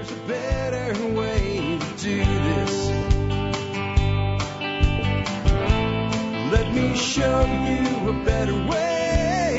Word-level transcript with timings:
There's 0.00 0.12
a 0.12 0.26
better 0.26 1.06
way 1.14 1.78
to 1.78 2.02
do 2.02 2.24
this. 2.24 2.88
Let 6.50 6.72
me 6.72 6.96
show 6.96 7.44
you 7.44 8.08
a 8.08 8.24
better 8.24 8.54
way. 8.54 9.58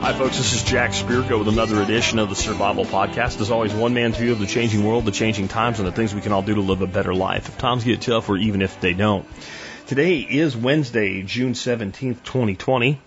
Hi, 0.00 0.14
folks. 0.14 0.38
This 0.38 0.54
is 0.54 0.62
Jack 0.62 0.92
Spirko 0.92 1.40
with 1.40 1.48
another 1.48 1.82
edition 1.82 2.18
of 2.18 2.30
the 2.30 2.34
Survival 2.34 2.86
Podcast. 2.86 3.42
As 3.42 3.50
always, 3.50 3.74
one 3.74 3.92
man's 3.92 4.16
view 4.16 4.32
of 4.32 4.38
the 4.38 4.46
changing 4.46 4.86
world, 4.86 5.04
the 5.04 5.10
changing 5.10 5.48
times, 5.48 5.78
and 5.78 5.86
the 5.86 5.92
things 5.92 6.14
we 6.14 6.22
can 6.22 6.32
all 6.32 6.40
do 6.40 6.54
to 6.54 6.62
live 6.62 6.80
a 6.80 6.86
better 6.86 7.14
life. 7.14 7.50
If 7.50 7.58
times 7.58 7.84
get 7.84 8.00
tough, 8.00 8.30
or 8.30 8.38
even 8.38 8.62
if 8.62 8.80
they 8.80 8.94
don't. 8.94 9.26
Today 9.86 10.20
is 10.20 10.56
Wednesday, 10.56 11.20
June 11.24 11.52
17th, 11.52 12.24
2020. 12.24 13.02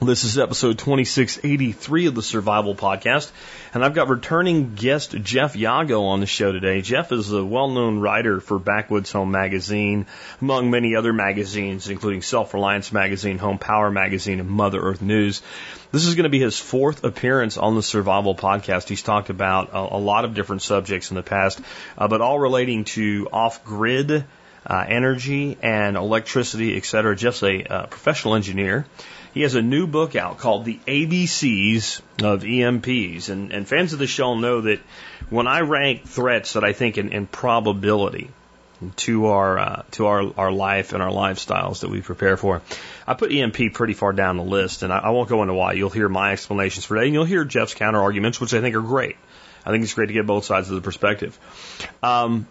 This 0.00 0.22
is 0.22 0.38
episode 0.38 0.78
2683 0.78 2.06
of 2.06 2.14
the 2.14 2.22
Survival 2.22 2.76
Podcast, 2.76 3.32
and 3.74 3.84
I've 3.84 3.94
got 3.94 4.08
returning 4.08 4.76
guest 4.76 5.10
Jeff 5.10 5.54
Yago 5.54 6.02
on 6.04 6.20
the 6.20 6.26
show 6.26 6.52
today. 6.52 6.82
Jeff 6.82 7.10
is 7.10 7.32
a 7.32 7.44
well 7.44 7.66
known 7.66 7.98
writer 7.98 8.38
for 8.38 8.60
Backwoods 8.60 9.10
Home 9.10 9.32
Magazine, 9.32 10.06
among 10.40 10.70
many 10.70 10.94
other 10.94 11.12
magazines, 11.12 11.88
including 11.88 12.22
Self 12.22 12.54
Reliance 12.54 12.92
Magazine, 12.92 13.38
Home 13.38 13.58
Power 13.58 13.90
Magazine, 13.90 14.38
and 14.38 14.48
Mother 14.48 14.80
Earth 14.80 15.02
News. 15.02 15.42
This 15.90 16.06
is 16.06 16.14
going 16.14 16.24
to 16.24 16.30
be 16.30 16.38
his 16.38 16.60
fourth 16.60 17.02
appearance 17.02 17.56
on 17.56 17.74
the 17.74 17.82
Survival 17.82 18.36
Podcast. 18.36 18.88
He's 18.88 19.02
talked 19.02 19.30
about 19.30 19.70
a, 19.72 19.96
a 19.96 19.98
lot 19.98 20.24
of 20.24 20.32
different 20.32 20.62
subjects 20.62 21.10
in 21.10 21.16
the 21.16 21.24
past, 21.24 21.60
uh, 21.98 22.06
but 22.06 22.20
all 22.20 22.38
relating 22.38 22.84
to 22.84 23.28
off 23.32 23.64
grid. 23.64 24.24
Uh, 24.66 24.84
energy 24.86 25.56
and 25.62 25.96
electricity, 25.96 26.76
et 26.76 26.84
cetera. 26.84 27.16
Jeff's 27.16 27.42
a 27.42 27.62
uh, 27.62 27.86
professional 27.86 28.34
engineer. 28.34 28.84
He 29.38 29.42
has 29.42 29.54
a 29.54 29.62
new 29.62 29.86
book 29.86 30.16
out 30.16 30.38
called 30.38 30.64
The 30.64 30.80
ABCs 30.88 32.00
of 32.24 32.42
EMPs. 32.42 33.28
And, 33.28 33.52
and 33.52 33.68
fans 33.68 33.92
of 33.92 34.00
the 34.00 34.08
show 34.08 34.34
know 34.34 34.62
that 34.62 34.80
when 35.30 35.46
I 35.46 35.60
rank 35.60 36.02
threats 36.08 36.54
that 36.54 36.64
I 36.64 36.72
think 36.72 36.98
in, 36.98 37.12
in 37.12 37.28
probability 37.28 38.32
to 38.96 39.26
our 39.26 39.56
uh, 39.56 39.82
to 39.92 40.06
our, 40.06 40.32
our 40.36 40.50
life 40.50 40.92
and 40.92 41.00
our 41.00 41.12
lifestyles 41.12 41.82
that 41.82 41.88
we 41.88 42.00
prepare 42.00 42.36
for, 42.36 42.62
I 43.06 43.14
put 43.14 43.30
EMP 43.30 43.74
pretty 43.74 43.94
far 43.94 44.12
down 44.12 44.38
the 44.38 44.42
list. 44.42 44.82
And 44.82 44.92
I, 44.92 44.98
I 44.98 45.10
won't 45.10 45.28
go 45.28 45.42
into 45.42 45.54
why. 45.54 45.74
You'll 45.74 45.88
hear 45.88 46.08
my 46.08 46.32
explanations 46.32 46.84
for 46.84 46.98
that, 46.98 47.04
and 47.04 47.14
you'll 47.14 47.24
hear 47.24 47.44
Jeff's 47.44 47.74
counter 47.74 48.02
arguments, 48.02 48.40
which 48.40 48.54
I 48.54 48.60
think 48.60 48.74
are 48.74 48.82
great. 48.82 49.14
I 49.64 49.70
think 49.70 49.84
it's 49.84 49.94
great 49.94 50.08
to 50.08 50.14
get 50.14 50.26
both 50.26 50.46
sides 50.46 50.68
of 50.68 50.74
the 50.74 50.82
perspective. 50.82 51.38
Um, 52.02 52.48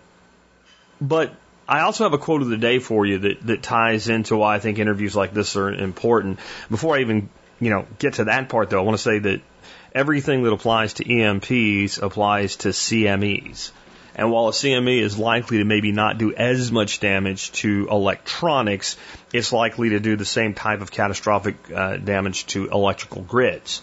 but 1.02 1.36
I 1.68 1.82
also 1.82 2.06
have 2.06 2.14
a 2.14 2.18
quote 2.18 2.42
of 2.42 2.48
the 2.48 2.58
day 2.58 2.80
for 2.80 3.06
you 3.06 3.20
that, 3.20 3.46
that 3.48 3.62
ties 3.62 4.08
into 4.08 4.38
why 4.38 4.56
I 4.56 4.60
think 4.60 4.80
interviews 4.80 5.16
like 5.16 5.34
this 5.34 5.56
are 5.56 5.70
important. 5.72 6.40
Before 6.70 6.96
I 6.96 7.02
even, 7.02 7.30
you 7.60 7.70
know, 7.70 7.86
get 8.00 8.16
to 8.16 8.26
that 8.26 8.48
part 8.50 8.70
though, 8.70 8.80
I 8.80 8.84
want 8.84 8.98
to 8.98 9.04
say 9.04 9.20
that 9.20 9.42
everything 9.94 10.44
that 10.44 10.54
applies 10.54 10.94
to 10.94 11.04
EMPs 11.04 12.02
applies 12.02 12.56
to 12.58 12.70
CMEs. 12.70 13.72
And 14.16 14.32
while 14.32 14.48
a 14.48 14.52
CME 14.52 15.00
is 15.02 15.18
likely 15.18 15.60
to 15.60 15.66
maybe 15.66 15.92
not 15.92 16.18
do 16.18 16.34
as 16.34 16.72
much 16.72 17.00
damage 17.00 17.52
to 17.64 17.88
electronics, 17.92 18.98
it's 19.32 19.54
likely 19.54 19.90
to 19.90 20.00
do 20.00 20.16
the 20.16 20.26
same 20.26 20.56
type 20.56 20.82
of 20.82 20.90
catastrophic 20.90 21.56
uh, 21.72 21.98
damage 21.98 22.48
to 22.48 22.68
electrical 22.70 23.22
grids. 23.22 23.82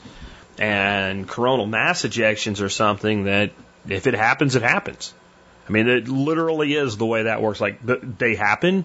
And 0.59 1.29
coronal 1.29 1.67
mass 1.67 2.03
ejections 2.03 2.61
are 2.63 2.69
something 2.69 3.25
that, 3.25 3.53
if 3.89 4.07
it 4.07 4.15
happens, 4.15 4.57
it 4.57 4.63
happens. 4.63 5.13
I 5.69 5.73
mean, 5.73 5.89
it 5.89 6.09
literally 6.09 6.75
is 6.75 6.97
the 6.97 7.07
way 7.07 7.25
that 7.25 7.41
works. 7.41 7.61
Like 7.61 7.81
they 7.83 8.35
happen. 8.35 8.85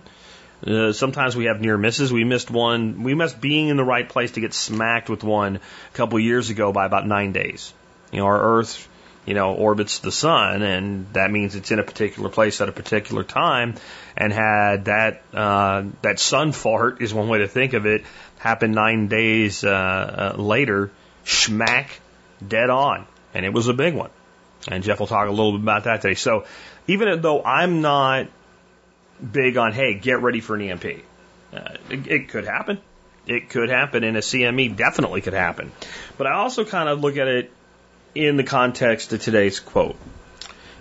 Uh, 0.65 0.91
sometimes 0.91 1.35
we 1.35 1.45
have 1.45 1.61
near 1.61 1.77
misses. 1.77 2.11
We 2.11 2.23
missed 2.23 2.51
one. 2.51 3.03
We 3.03 3.13
missed 3.13 3.39
being 3.39 3.69
in 3.69 3.77
the 3.77 3.83
right 3.83 4.07
place 4.07 4.31
to 4.31 4.41
get 4.41 4.53
smacked 4.53 5.09
with 5.09 5.23
one 5.23 5.57
a 5.57 5.95
couple 5.95 6.19
years 6.19 6.49
ago 6.49 6.71
by 6.71 6.85
about 6.85 7.07
nine 7.07 7.31
days. 7.31 7.73
You 8.11 8.19
know, 8.19 8.25
our 8.25 8.59
Earth, 8.59 8.87
you 9.25 9.33
know, 9.33 9.53
orbits 9.53 9.99
the 9.99 10.11
sun, 10.11 10.61
and 10.61 11.07
that 11.13 11.31
means 11.31 11.55
it's 11.55 11.71
in 11.71 11.79
a 11.79 11.83
particular 11.83 12.29
place 12.29 12.59
at 12.59 12.67
a 12.67 12.73
particular 12.73 13.23
time. 13.23 13.75
And 14.17 14.33
had 14.33 14.85
that 14.85 15.21
uh, 15.33 15.83
that 16.01 16.19
sun 16.19 16.51
fart 16.51 17.01
is 17.01 17.13
one 17.13 17.29
way 17.29 17.39
to 17.39 17.47
think 17.47 17.73
of 17.73 17.85
it 17.85 18.03
happened 18.37 18.73
nine 18.73 19.07
days 19.07 19.63
uh, 19.63 20.33
uh, 20.37 20.41
later, 20.41 20.91
schmack, 21.25 21.87
dead 22.45 22.69
on, 22.69 23.05
and 23.33 23.45
it 23.45 23.53
was 23.53 23.67
a 23.67 23.73
big 23.73 23.93
one. 23.93 24.09
And 24.67 24.83
Jeff 24.83 24.99
will 24.99 25.07
talk 25.07 25.27
a 25.27 25.31
little 25.31 25.53
bit 25.53 25.61
about 25.61 25.85
that 25.85 26.01
today. 26.01 26.15
So 26.15 26.45
even 26.87 27.21
though 27.21 27.43
I'm 27.43 27.81
not 27.81 28.27
big 29.31 29.57
on, 29.57 29.73
hey, 29.73 29.93
get 29.95 30.21
ready 30.21 30.41
for 30.41 30.55
an 30.55 30.61
EMP, 30.61 30.85
uh, 31.53 31.59
it, 31.89 32.07
it 32.07 32.29
could 32.29 32.45
happen. 32.45 32.79
It 33.25 33.49
could 33.49 33.69
happen, 33.69 34.03
and 34.03 34.17
a 34.17 34.21
CME 34.21 34.75
definitely 34.75 35.21
could 35.21 35.33
happen. 35.33 35.71
But 36.17 36.27
I 36.27 36.33
also 36.33 36.65
kind 36.65 36.89
of 36.89 36.99
look 36.99 37.17
at 37.17 37.27
it 37.27 37.51
in 38.15 38.37
the 38.37 38.43
context 38.43 39.13
of 39.13 39.21
today's 39.21 39.59
quote, 39.59 39.97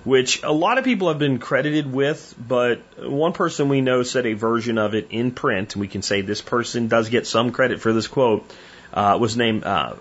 which 0.05 0.43
a 0.43 0.53
lot 0.53 0.79
of 0.79 0.85
people 0.85 1.09
have 1.09 1.19
been 1.19 1.39
credited 1.39 1.93
with, 1.93 2.35
but 2.39 2.81
one 2.99 3.35
person 3.35 3.69
we 3.69 3.83
know 3.83 4.03
said 4.03 4.25
a 4.25 4.33
version 4.33 4.79
of 4.79 4.95
it 4.95 5.09
in 5.11 5.33
print. 5.33 5.75
And 5.75 5.81
we 5.81 5.89
can 5.89 6.01
say 6.01 6.23
this 6.23 6.41
person 6.41 6.89
does 6.89 7.11
get 7.11 7.27
some 7.27 7.53
credit 7.53 7.81
for 7.81 7.93
this 7.93 8.07
quote. 8.07 8.51
Uh, 8.95 9.19
was 9.21 9.37
named 9.37 9.65
uh, 9.65 9.97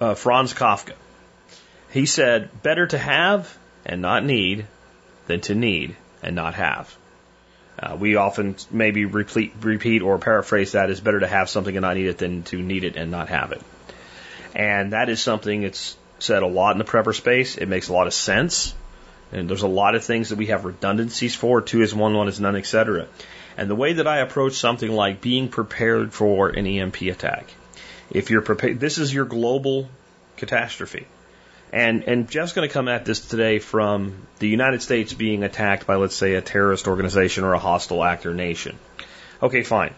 uh, 0.00 0.14
Franz 0.14 0.52
Kafka. 0.52 0.92
He 1.92 2.06
said, 2.06 2.62
"Better 2.62 2.86
to 2.86 2.98
have 2.98 3.56
and 3.84 4.00
not 4.02 4.24
need 4.24 4.66
than 5.26 5.40
to 5.42 5.54
need 5.54 5.96
and 6.22 6.36
not 6.36 6.54
have. 6.54 6.94
Uh, 7.78 7.96
we 7.98 8.16
often 8.16 8.56
maybe 8.70 9.06
repeat, 9.06 9.54
repeat 9.62 10.02
or 10.02 10.18
paraphrase 10.18 10.72
that 10.72 10.90
as 10.90 11.00
better 11.00 11.20
to 11.20 11.26
have 11.26 11.48
something 11.48 11.74
and 11.76 11.82
not 11.82 11.96
need 11.96 12.06
it 12.06 12.18
than 12.18 12.42
to 12.42 12.60
need 12.60 12.84
it 12.84 12.96
and 12.96 13.10
not 13.10 13.28
have 13.28 13.52
it. 13.52 13.62
And 14.54 14.92
that 14.92 15.08
is 15.08 15.20
something 15.22 15.62
that's 15.62 15.96
said 16.18 16.42
a 16.42 16.46
lot 16.46 16.72
in 16.72 16.78
the 16.78 16.84
prepper 16.84 17.14
space. 17.14 17.56
It 17.56 17.66
makes 17.66 17.88
a 17.88 17.92
lot 17.92 18.06
of 18.06 18.12
sense. 18.12 18.74
And 19.32 19.48
there's 19.48 19.62
a 19.62 19.68
lot 19.68 19.94
of 19.94 20.04
things 20.04 20.30
that 20.30 20.36
we 20.36 20.46
have 20.46 20.64
redundancies 20.64 21.36
for. 21.36 21.62
Two 21.62 21.82
is 21.82 21.94
one, 21.94 22.14
one 22.14 22.28
is 22.28 22.40
none, 22.40 22.56
etc. 22.56 23.06
And 23.56 23.70
the 23.70 23.76
way 23.76 23.94
that 23.94 24.06
I 24.06 24.18
approach 24.18 24.54
something 24.54 24.90
like 24.90 25.20
being 25.20 25.48
prepared 25.48 26.12
for 26.12 26.48
an 26.48 26.66
EMP 26.66 27.02
attack, 27.02 27.46
if 28.10 28.30
you're 28.30 28.42
prepared, 28.42 28.80
this 28.80 28.98
is 28.98 29.14
your 29.14 29.24
global 29.24 29.88
catastrophe. 30.36 31.06
And 31.72 32.04
and 32.04 32.28
Jeff's 32.28 32.52
going 32.52 32.68
to 32.68 32.72
come 32.72 32.88
at 32.88 33.04
this 33.04 33.20
today 33.20 33.60
from 33.60 34.26
the 34.40 34.48
United 34.48 34.82
States 34.82 35.12
being 35.12 35.44
attacked 35.44 35.86
by, 35.86 35.96
let's 35.96 36.16
say, 36.16 36.34
a 36.34 36.40
terrorist 36.40 36.88
organization 36.88 37.44
or 37.44 37.52
a 37.52 37.58
hostile 37.58 38.02
actor 38.02 38.34
nation. 38.34 38.78
Okay, 39.40 39.62
fine. 39.62 39.94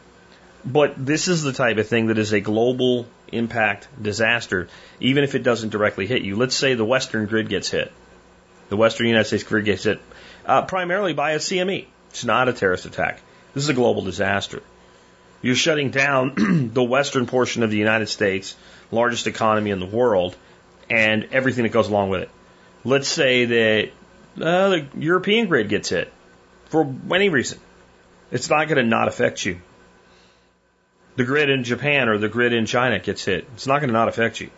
But 0.64 0.94
this 1.04 1.28
is 1.28 1.42
the 1.42 1.52
type 1.52 1.78
of 1.78 1.88
thing 1.88 2.06
that 2.08 2.18
is 2.18 2.32
a 2.32 2.40
global 2.40 3.06
impact 3.32 3.88
disaster, 4.00 4.68
even 5.00 5.24
if 5.24 5.34
it 5.34 5.42
doesn't 5.42 5.70
directly 5.70 6.06
hit 6.06 6.22
you. 6.22 6.36
Let's 6.36 6.54
say 6.54 6.74
the 6.74 6.84
Western 6.84 7.26
grid 7.26 7.48
gets 7.48 7.70
hit. 7.70 7.90
The 8.68 8.76
Western 8.76 9.06
United 9.06 9.26
States 9.26 9.42
grid 9.42 9.64
gets 9.64 9.84
hit 9.84 10.00
uh, 10.46 10.62
primarily 10.62 11.14
by 11.14 11.32
a 11.32 11.38
CME. 11.38 11.86
It's 12.10 12.24
not 12.24 12.48
a 12.48 12.52
terrorist 12.52 12.84
attack. 12.84 13.20
This 13.54 13.64
is 13.64 13.70
a 13.70 13.74
global 13.74 14.02
disaster. 14.02 14.62
You're 15.40 15.56
shutting 15.56 15.90
down 15.90 16.70
the 16.74 16.84
western 16.84 17.26
portion 17.26 17.62
of 17.62 17.70
the 17.70 17.76
United 17.76 18.08
States, 18.08 18.54
largest 18.90 19.26
economy 19.26 19.70
in 19.70 19.80
the 19.80 19.86
world, 19.86 20.36
and 20.90 21.28
everything 21.32 21.64
that 21.64 21.72
goes 21.72 21.88
along 21.88 22.10
with 22.10 22.22
it. 22.22 22.30
Let's 22.84 23.08
say 23.08 23.44
that 23.44 23.90
uh, 24.40 24.68
the 24.70 24.86
European 24.98 25.46
grid 25.48 25.68
gets 25.68 25.88
hit 25.88 26.12
for 26.66 26.94
any 27.12 27.28
reason. 27.28 27.58
It's 28.30 28.48
not 28.48 28.68
going 28.68 28.82
to 28.82 28.88
not 28.88 29.08
affect 29.08 29.44
you. 29.44 29.60
The 31.16 31.24
grid 31.24 31.50
in 31.50 31.64
Japan 31.64 32.08
or 32.08 32.18
the 32.18 32.28
grid 32.28 32.54
in 32.54 32.64
China 32.64 32.98
gets 32.98 33.24
hit. 33.24 33.46
It's 33.54 33.66
not 33.66 33.80
going 33.80 33.88
to 33.88 33.92
not 33.92 34.08
affect 34.08 34.40
you. 34.40 34.50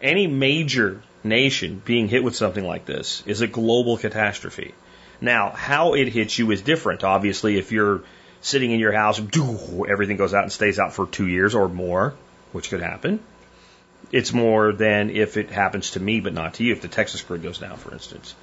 Any 0.00 0.28
major 0.28 1.02
nation 1.24 1.82
being 1.84 2.08
hit 2.08 2.22
with 2.22 2.36
something 2.36 2.64
like 2.64 2.86
this 2.86 3.22
is 3.26 3.40
a 3.40 3.48
global 3.48 3.96
catastrophe. 3.96 4.74
Now, 5.20 5.50
how 5.50 5.94
it 5.94 6.08
hits 6.08 6.38
you 6.38 6.50
is 6.52 6.62
different. 6.62 7.02
Obviously, 7.02 7.58
if 7.58 7.72
you're 7.72 8.02
sitting 8.40 8.70
in 8.70 8.78
your 8.78 8.92
house, 8.92 9.20
everything 9.88 10.16
goes 10.16 10.34
out 10.34 10.44
and 10.44 10.52
stays 10.52 10.78
out 10.78 10.92
for 10.92 11.06
two 11.06 11.26
years 11.26 11.54
or 11.54 11.68
more, 11.68 12.14
which 12.52 12.70
could 12.70 12.82
happen. 12.82 13.18
It's 14.12 14.32
more 14.32 14.72
than 14.72 15.10
if 15.10 15.36
it 15.36 15.50
happens 15.50 15.92
to 15.92 16.00
me 16.00 16.20
but 16.20 16.32
not 16.32 16.54
to 16.54 16.64
you, 16.64 16.72
if 16.72 16.82
the 16.82 16.88
Texas 16.88 17.22
grid 17.22 17.42
goes 17.42 17.58
down, 17.58 17.76
for 17.76 17.92
instance. 17.92 18.34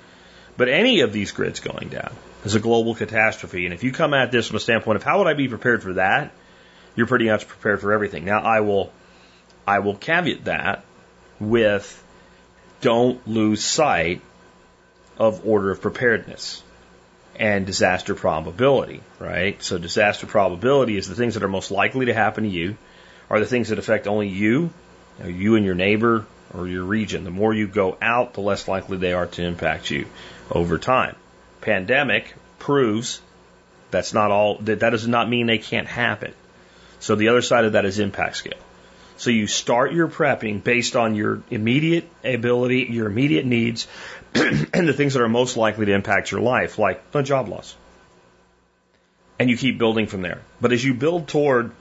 But 0.58 0.70
any 0.70 1.02
of 1.02 1.14
these 1.14 1.32
grids 1.32 1.60
going 1.60 1.90
down 1.90 2.14
is 2.46 2.56
a 2.56 2.60
global 2.60 2.96
catastrophe. 2.96 3.66
And 3.66 3.74
if 3.74 3.84
you 3.84 3.92
come 3.92 4.14
at 4.14 4.32
this 4.32 4.48
from 4.48 4.58
a 4.58 4.60
standpoint 4.60 4.98
of 4.98 5.04
how 5.04 5.20
would 5.20 5.28
I 5.28 5.34
be 5.34 5.48
prepared 5.48 5.82
for 5.82 5.94
that, 5.94 6.32
you're 6.96 7.08
pretty 7.08 7.26
much 7.26 7.48
prepared 7.48 7.82
for 7.82 7.92
everything. 7.92 8.26
Now 8.26 8.42
I 8.42 8.60
will 8.60 8.92
I 9.66 9.80
will 9.80 9.96
caveat 9.96 10.46
that 10.46 10.84
with 11.40 12.04
don't 12.82 13.26
lose 13.28 13.64
sight 13.64 14.22
of 15.18 15.48
order 15.48 15.72
of 15.72 15.82
preparedness 15.82 16.62
and 17.36 17.66
disaster 17.66 18.14
probability, 18.14 19.02
right? 19.20 19.62
So 19.64 19.78
disaster 19.78 20.28
probability 20.28 20.98
is 20.98 21.08
the 21.08 21.16
things 21.16 21.34
that 21.34 21.44
are 21.44 21.48
most 21.48 21.72
likely 21.72 22.08
to 22.08 22.14
happen 22.14 22.44
to 22.44 22.50
you 22.50 22.78
are 23.30 23.40
the 23.40 23.46
things 23.46 23.70
that 23.70 23.80
affect 23.80 24.06
only 24.06 24.28
you 24.28 24.72
you, 25.20 25.24
know, 25.24 25.30
you 25.30 25.56
and 25.56 25.66
your 25.66 25.76
neighbor 25.76 26.26
or 26.54 26.68
your 26.68 26.84
region. 26.84 27.24
The 27.24 27.32
more 27.32 27.54
you 27.54 27.68
go 27.68 27.98
out, 28.02 28.34
the 28.34 28.42
less 28.42 28.68
likely 28.68 28.98
they 28.98 29.14
are 29.14 29.28
to 29.28 29.44
impact 29.44 29.90
you 29.90 30.06
over 30.52 30.78
time. 30.78 31.16
Pandemic 31.62 32.34
proves 32.60 33.22
that's 33.92 34.14
not 34.14 34.32
all, 34.32 34.58
that, 34.60 34.80
that 34.80 34.90
does 34.90 35.08
not 35.08 35.30
mean 35.30 35.46
they 35.46 35.60
can't 35.60 35.88
happen. 35.88 36.34
So 37.00 37.16
the 37.16 37.28
other 37.28 37.42
side 37.42 37.66
of 37.66 37.74
that 37.74 37.86
is 37.86 38.00
impact 38.00 38.38
scale. 38.38 38.58
So 39.18 39.30
you 39.30 39.46
start 39.46 39.94
your 39.94 40.08
prepping 40.08 40.64
based 40.64 40.96
on 40.96 41.16
your 41.16 41.44
immediate 41.52 42.10
ability, 42.24 42.88
your 42.90 43.08
immediate 43.08 43.46
needs, 43.46 43.88
and 44.34 44.88
the 44.88 44.94
things 44.94 45.14
that 45.14 45.22
are 45.22 45.30
most 45.30 45.58
likely 45.58 45.86
to 45.86 45.94
impact 45.94 46.32
your 46.32 46.42
life, 46.42 46.80
like 46.80 47.04
a 47.14 47.22
job 47.22 47.50
loss. 47.50 47.76
And 49.38 49.50
you 49.50 49.58
keep 49.58 49.78
building 49.78 50.08
from 50.08 50.22
there. 50.22 50.42
But 50.60 50.74
as 50.74 50.84
you 50.84 50.94
build 50.94 51.28
toward 51.28 51.72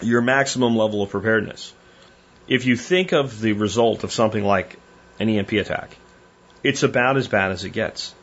your 0.00 0.22
maximum 0.22 0.76
level 0.76 1.02
of 1.02 1.10
preparedness, 1.10 1.72
if 2.48 2.64
you 2.64 2.76
think 2.76 3.12
of 3.12 3.40
the 3.40 3.52
result 3.52 4.04
of 4.04 4.12
something 4.12 4.44
like 4.44 4.78
an 5.20 5.28
EMP 5.28 5.52
attack, 5.52 5.96
it's 6.62 6.82
about 6.82 7.16
as 7.16 7.28
bad 7.28 7.52
as 7.52 7.64
it 7.64 7.70
gets 7.70 8.14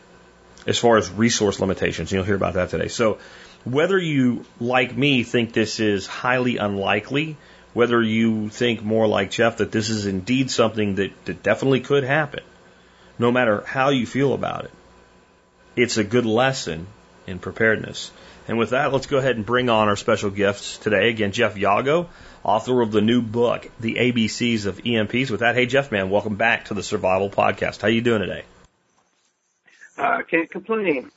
as 0.67 0.77
far 0.77 0.97
as 0.97 1.09
resource 1.09 1.59
limitations. 1.59 2.11
You'll 2.11 2.23
hear 2.23 2.35
about 2.35 2.55
that 2.55 2.69
today. 2.69 2.87
So 2.87 3.19
whether 3.63 3.97
you, 3.97 4.45
like 4.59 4.95
me, 4.95 5.23
think 5.23 5.53
this 5.53 5.79
is 5.79 6.07
highly 6.07 6.57
unlikely, 6.57 7.37
whether 7.73 8.01
you 8.01 8.49
think 8.49 8.81
more 8.81 9.07
like 9.07 9.31
Jeff 9.31 9.57
that 9.57 9.71
this 9.71 9.89
is 9.89 10.05
indeed 10.05 10.49
something 10.49 10.95
that, 10.95 11.11
that 11.25 11.43
definitely 11.43 11.81
could 11.81 12.03
happen, 12.03 12.43
no 13.19 13.31
matter 13.31 13.63
how 13.65 13.89
you 13.89 14.05
feel 14.05 14.33
about 14.33 14.65
it, 14.65 14.71
it's 15.75 15.97
a 15.97 16.03
good 16.03 16.25
lesson 16.25 16.87
in 17.27 17.39
preparedness. 17.39 18.11
And 18.47 18.57
with 18.57 18.69
that, 18.69 18.93
let's 18.93 19.07
go 19.07 19.17
ahead 19.17 19.35
and 19.35 19.45
bring 19.45 19.69
on 19.69 19.87
our 19.87 19.95
special 19.95 20.29
guests 20.29 20.77
today. 20.77 21.09
Again, 21.09 21.31
Jeff 21.31 21.55
Yago, 21.55 22.07
author 22.45 22.81
of 22.81 22.91
the 22.91 23.01
new 23.01 23.23
book, 23.23 23.67
The 23.79 23.95
ABCs 23.95 24.67
of 24.67 24.77
EMPs. 24.77 25.31
With 25.31 25.39
that, 25.39 25.55
hey 25.55 25.65
Jeff, 25.65 25.91
man, 25.91 26.11
welcome 26.11 26.35
back 26.35 26.65
to 26.65 26.75
the 26.75 26.83
Survival 26.83 27.29
Podcast. 27.29 27.81
How 27.81 27.87
you 27.87 28.01
doing 28.01 28.21
today? 28.21 28.43
Uh, 29.97 30.21
can't 30.29 30.49
complain. 30.49 31.11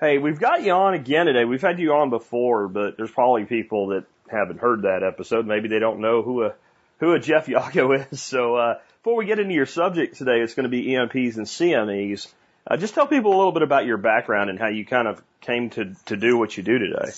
Hey, 0.00 0.18
we've 0.18 0.38
got 0.38 0.62
you 0.62 0.72
on 0.72 0.94
again 0.94 1.26
today. 1.26 1.44
We've 1.44 1.60
had 1.60 1.80
you 1.80 1.92
on 1.94 2.10
before, 2.10 2.68
but 2.68 2.96
there's 2.96 3.10
probably 3.10 3.46
people 3.46 3.88
that 3.88 4.04
haven't 4.30 4.60
heard 4.60 4.82
that 4.82 5.02
episode. 5.02 5.44
Maybe 5.44 5.68
they 5.68 5.80
don't 5.80 6.00
know 6.00 6.22
who 6.22 6.44
a 6.44 6.54
who 7.00 7.14
a 7.14 7.18
Jeff 7.18 7.46
Yago 7.46 8.06
is. 8.12 8.22
So 8.22 8.54
uh, 8.54 8.78
before 9.02 9.16
we 9.16 9.26
get 9.26 9.40
into 9.40 9.54
your 9.54 9.66
subject 9.66 10.18
today, 10.18 10.40
it's 10.40 10.54
going 10.54 10.64
to 10.64 10.70
be 10.70 10.86
EMPs 10.86 11.36
and 11.36 11.46
CMEs. 11.46 12.28
Uh, 12.64 12.76
just 12.76 12.94
tell 12.94 13.08
people 13.08 13.34
a 13.34 13.38
little 13.38 13.52
bit 13.52 13.62
about 13.62 13.86
your 13.86 13.96
background 13.96 14.50
and 14.50 14.58
how 14.58 14.68
you 14.68 14.86
kind 14.86 15.08
of 15.08 15.20
came 15.40 15.70
to 15.70 15.96
to 16.06 16.16
do 16.16 16.38
what 16.38 16.56
you 16.56 16.62
do 16.62 16.78
today. 16.78 17.10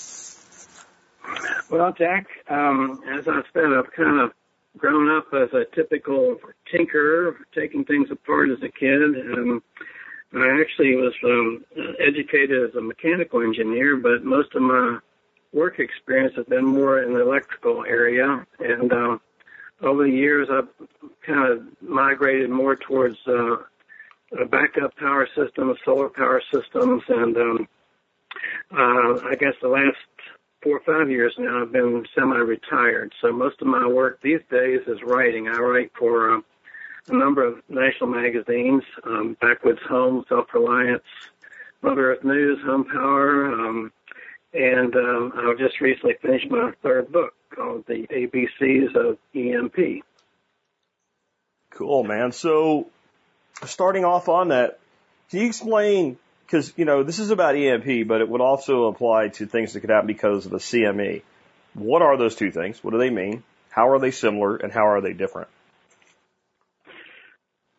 Well, 1.70 1.92
Jack, 1.96 2.26
um, 2.48 3.00
as 3.08 3.28
I 3.28 3.42
said, 3.52 3.72
I've 3.72 3.92
kind 3.92 4.18
of 4.18 4.32
grown 4.76 5.08
up 5.08 5.26
as 5.32 5.52
a 5.52 5.64
typical 5.72 6.36
tinkerer, 6.72 7.36
taking 7.54 7.84
things 7.84 8.10
apart 8.10 8.50
as 8.50 8.58
a 8.62 8.68
kid. 8.68 9.00
Um, 9.02 9.62
I 10.34 10.60
actually 10.60 10.96
was 10.96 11.14
um, 11.24 11.64
educated 12.00 12.68
as 12.68 12.74
a 12.74 12.80
mechanical 12.80 13.42
engineer, 13.42 13.96
but 13.96 14.24
most 14.24 14.52
of 14.56 14.62
my 14.62 14.98
work 15.52 15.78
experience 15.78 16.34
has 16.36 16.46
been 16.46 16.64
more 16.64 17.02
in 17.02 17.14
the 17.14 17.20
electrical 17.20 17.84
area. 17.84 18.44
And 18.58 18.92
uh, 18.92 19.18
over 19.80 20.04
the 20.04 20.10
years, 20.10 20.48
I've 20.50 20.68
kind 21.24 21.52
of 21.52 21.62
migrated 21.80 22.50
more 22.50 22.74
towards 22.74 23.16
uh, 23.28 23.56
backup 24.50 24.96
power 24.96 25.28
systems, 25.36 25.78
solar 25.84 26.08
power 26.08 26.42
systems, 26.52 27.02
and 27.08 27.36
um, 27.36 27.68
uh, 28.72 29.28
I 29.28 29.36
guess 29.38 29.54
the 29.62 29.68
last 29.68 29.96
four 30.62 30.76
or 30.76 30.80
five 30.80 31.10
years 31.10 31.34
now, 31.38 31.62
I've 31.62 31.72
been 31.72 32.06
semi-retired. 32.14 33.12
So 33.20 33.32
most 33.32 33.60
of 33.60 33.66
my 33.66 33.86
work 33.86 34.20
these 34.22 34.40
days 34.50 34.80
is 34.86 35.02
writing. 35.02 35.48
I 35.48 35.58
write 35.58 35.92
for 35.98 36.34
uh, 36.36 36.40
a 37.08 37.16
number 37.16 37.44
of 37.44 37.62
national 37.68 38.10
magazines, 38.10 38.82
um, 39.04 39.36
Backwoods 39.40 39.80
Home, 39.88 40.24
Self-Reliance, 40.28 41.02
Mother 41.82 42.12
Earth 42.12 42.24
News, 42.24 42.58
Home 42.64 42.84
Power, 42.84 43.52
um, 43.52 43.92
and 44.52 44.94
um, 44.96 45.32
I've 45.36 45.58
just 45.58 45.80
recently 45.80 46.14
finished 46.20 46.50
my 46.50 46.72
third 46.82 47.10
book 47.12 47.34
called 47.54 47.84
The 47.86 48.06
ABCs 48.08 48.96
of 48.96 49.18
EMP. 49.34 50.04
Cool, 51.70 52.04
man. 52.04 52.32
So, 52.32 52.88
starting 53.64 54.04
off 54.04 54.28
on 54.28 54.48
that, 54.48 54.80
can 55.30 55.40
you 55.40 55.46
explain? 55.46 56.18
Because 56.50 56.72
you 56.76 56.84
know 56.84 57.04
this 57.04 57.20
is 57.20 57.30
about 57.30 57.54
EMP, 57.54 58.08
but 58.08 58.20
it 58.20 58.28
would 58.28 58.40
also 58.40 58.86
apply 58.86 59.28
to 59.28 59.46
things 59.46 59.72
that 59.72 59.80
could 59.80 59.90
happen 59.90 60.08
because 60.08 60.46
of 60.46 60.52
a 60.52 60.58
CME. 60.58 61.22
What 61.74 62.02
are 62.02 62.16
those 62.16 62.34
two 62.34 62.50
things? 62.50 62.82
What 62.82 62.90
do 62.90 62.98
they 62.98 63.10
mean? 63.10 63.44
How 63.70 63.90
are 63.90 64.00
they 64.00 64.10
similar, 64.10 64.56
and 64.56 64.72
how 64.72 64.88
are 64.88 65.00
they 65.00 65.12
different? 65.12 65.48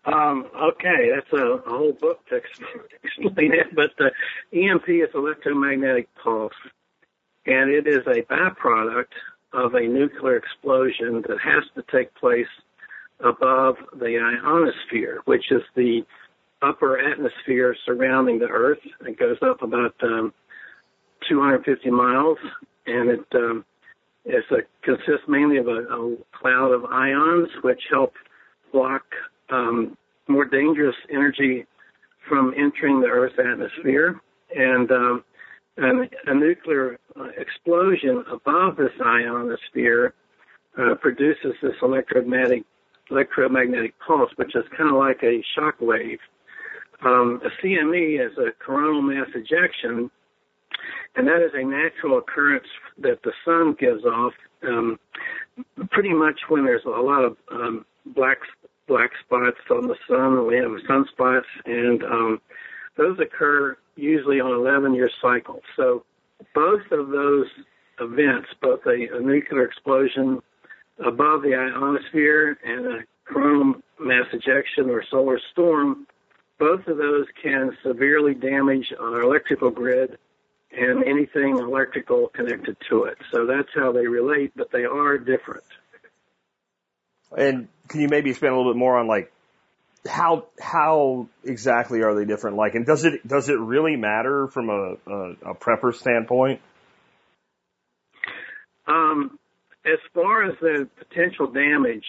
Um, 0.06 0.48
okay, 0.56 1.12
that's 1.14 1.32
a, 1.34 1.46
a 1.46 1.70
whole 1.70 1.92
book 1.92 2.26
to 2.30 2.38
explain 3.04 3.54
it, 3.54 3.76
but 3.76 3.92
the 3.98 4.12
EMP 4.58 4.88
is 4.88 5.10
electromagnetic 5.14 6.08
pulse, 6.16 6.54
and 7.46 7.70
it 7.70 7.86
is 7.88 8.08
a 8.08 8.22
byproduct 8.22 9.12
of 9.54 9.76
a 9.76 9.82
nuclear 9.82 10.38
explosion 10.38 11.24
that 11.28 11.38
has 11.44 11.64
to 11.76 11.84
take 11.92 12.16
place 12.16 12.48
above 13.20 13.76
the 13.94 14.18
ionosphere, 14.18 15.20
which 15.26 15.52
is 15.52 15.62
the 15.76 16.04
upper 16.62 17.00
atmosphere 17.00 17.76
surrounding 17.86 18.40
the 18.40 18.48
Earth. 18.48 18.80
It 19.06 19.18
goes 19.18 19.38
up 19.42 19.62
about 19.62 19.96
um, 20.04 20.34
250 21.28 21.90
miles, 21.90 22.38
and 22.86 23.10
it 23.10 23.26
um, 23.36 23.66
it's 24.26 24.50
a, 24.52 24.58
consists 24.84 25.28
mainly 25.28 25.58
of 25.58 25.68
a, 25.68 25.82
a 25.82 26.16
cloud 26.40 26.72
of 26.72 26.86
ions, 26.86 27.50
which 27.64 27.82
help 27.90 28.14
block 28.72 29.04
um, 29.50 29.98
more 30.28 30.46
dangerous 30.46 30.96
energy 31.10 31.66
from 32.28 32.54
entering 32.56 33.02
the 33.02 33.08
Earth's 33.08 33.40
atmosphere. 33.40 34.20
And 34.56 34.92
um, 34.92 35.24
an, 35.78 36.10
a 36.28 36.34
nuclear 36.34 37.00
uh, 37.20 37.30
explosion 37.38 38.24
above 38.32 38.78
this 38.78 38.92
ionosphere 39.04 40.14
uh, 40.78 40.96
produces 40.96 41.54
this 41.62 41.76
electromagnetic 41.82 42.64
electromagnetic 43.10 43.94
pulse, 44.00 44.32
which 44.38 44.56
is 44.56 44.64
kind 44.78 44.90
of 44.90 44.96
like 44.96 45.22
a 45.22 45.44
shock 45.56 45.76
wave. 45.82 46.20
Um, 47.04 47.42
a 47.44 47.50
CME 47.66 48.24
is 48.26 48.38
a 48.38 48.52
coronal 48.64 49.02
mass 49.02 49.28
ejection, 49.34 50.12
and 51.16 51.28
that 51.28 51.42
is 51.42 51.52
a 51.54 51.64
natural 51.64 52.20
occurrence 52.20 52.68
that 53.00 53.24
the 53.24 53.32
sun 53.44 53.76
gives 53.80 54.06
off 54.06 54.34
um, 54.64 55.00
pretty 55.90 56.14
much 56.14 56.42
when 56.50 56.66
there's 56.66 56.86
a 56.86 56.90
lot 56.90 57.24
of 57.24 57.38
um, 57.52 57.86
black 58.06 58.38
black 58.88 59.12
spots 59.26 59.58
on 59.70 59.88
the 59.88 59.96
sun. 60.08 60.46
We 60.46 60.58
have 60.58 60.72
sunspots, 60.90 61.46
and 61.66 62.04
um, 62.04 62.42
those 62.98 63.18
occur 63.20 63.78
usually 63.96 64.40
on 64.40 64.52
11 64.52 64.94
year 64.94 65.10
cycles. 65.22 65.62
So 65.76 66.04
both 66.54 66.92
of 66.92 67.10
those 67.10 67.48
events, 68.00 68.50
both 68.62 68.82
a, 68.86 69.08
a 69.18 69.20
nuclear 69.22 69.64
explosion 69.64 70.42
above 71.06 71.42
the 71.42 71.56
ionosphere 71.56 72.58
and 72.64 72.86
a 72.86 73.00
coronal 73.26 73.76
mass 74.00 74.26
ejection 74.34 74.90
or 74.90 75.04
solar 75.10 75.40
storm, 75.52 76.08
both 76.62 76.86
of 76.86 76.98
those 76.98 77.26
can 77.42 77.76
severely 77.84 78.36
damage 78.36 78.94
our 79.00 79.24
electrical 79.24 79.72
grid 79.72 80.20
and 80.72 81.04
anything 81.04 81.58
electrical 81.58 82.28
connected 82.28 82.78
to 82.88 83.06
it. 83.06 83.18
So 83.32 83.48
that's 83.48 83.70
how 83.74 83.92
they 83.92 84.06
relate, 84.06 84.52
but 84.56 84.72
they 84.72 84.86
are 84.86 85.18
different. 85.18 85.64
And 87.36 87.68
can 87.88 88.02
you 88.02 88.08
maybe 88.10 88.30
expand 88.30 88.54
a 88.54 88.58
little 88.58 88.74
bit 88.74 88.78
more 88.78 88.96
on 89.00 89.08
like 89.08 89.34
how 90.08 90.46
how 90.60 91.28
exactly 91.44 92.04
are 92.04 92.14
they 92.14 92.26
different? 92.26 92.58
Like, 92.58 92.76
and 92.76 92.86
does 92.86 93.06
it 93.06 93.28
does 93.28 93.50
it 93.50 93.58
really 93.58 93.96
matter 93.96 94.48
from 94.48 94.70
a, 94.70 94.94
a, 95.08 95.52
a 95.52 95.56
prepper 95.56 95.96
standpoint? 95.96 96.62
Um, 98.86 99.40
as 99.84 100.00
far 100.14 100.44
as 100.44 100.54
the 100.62 100.88
potential 101.00 101.48
damage, 101.48 102.06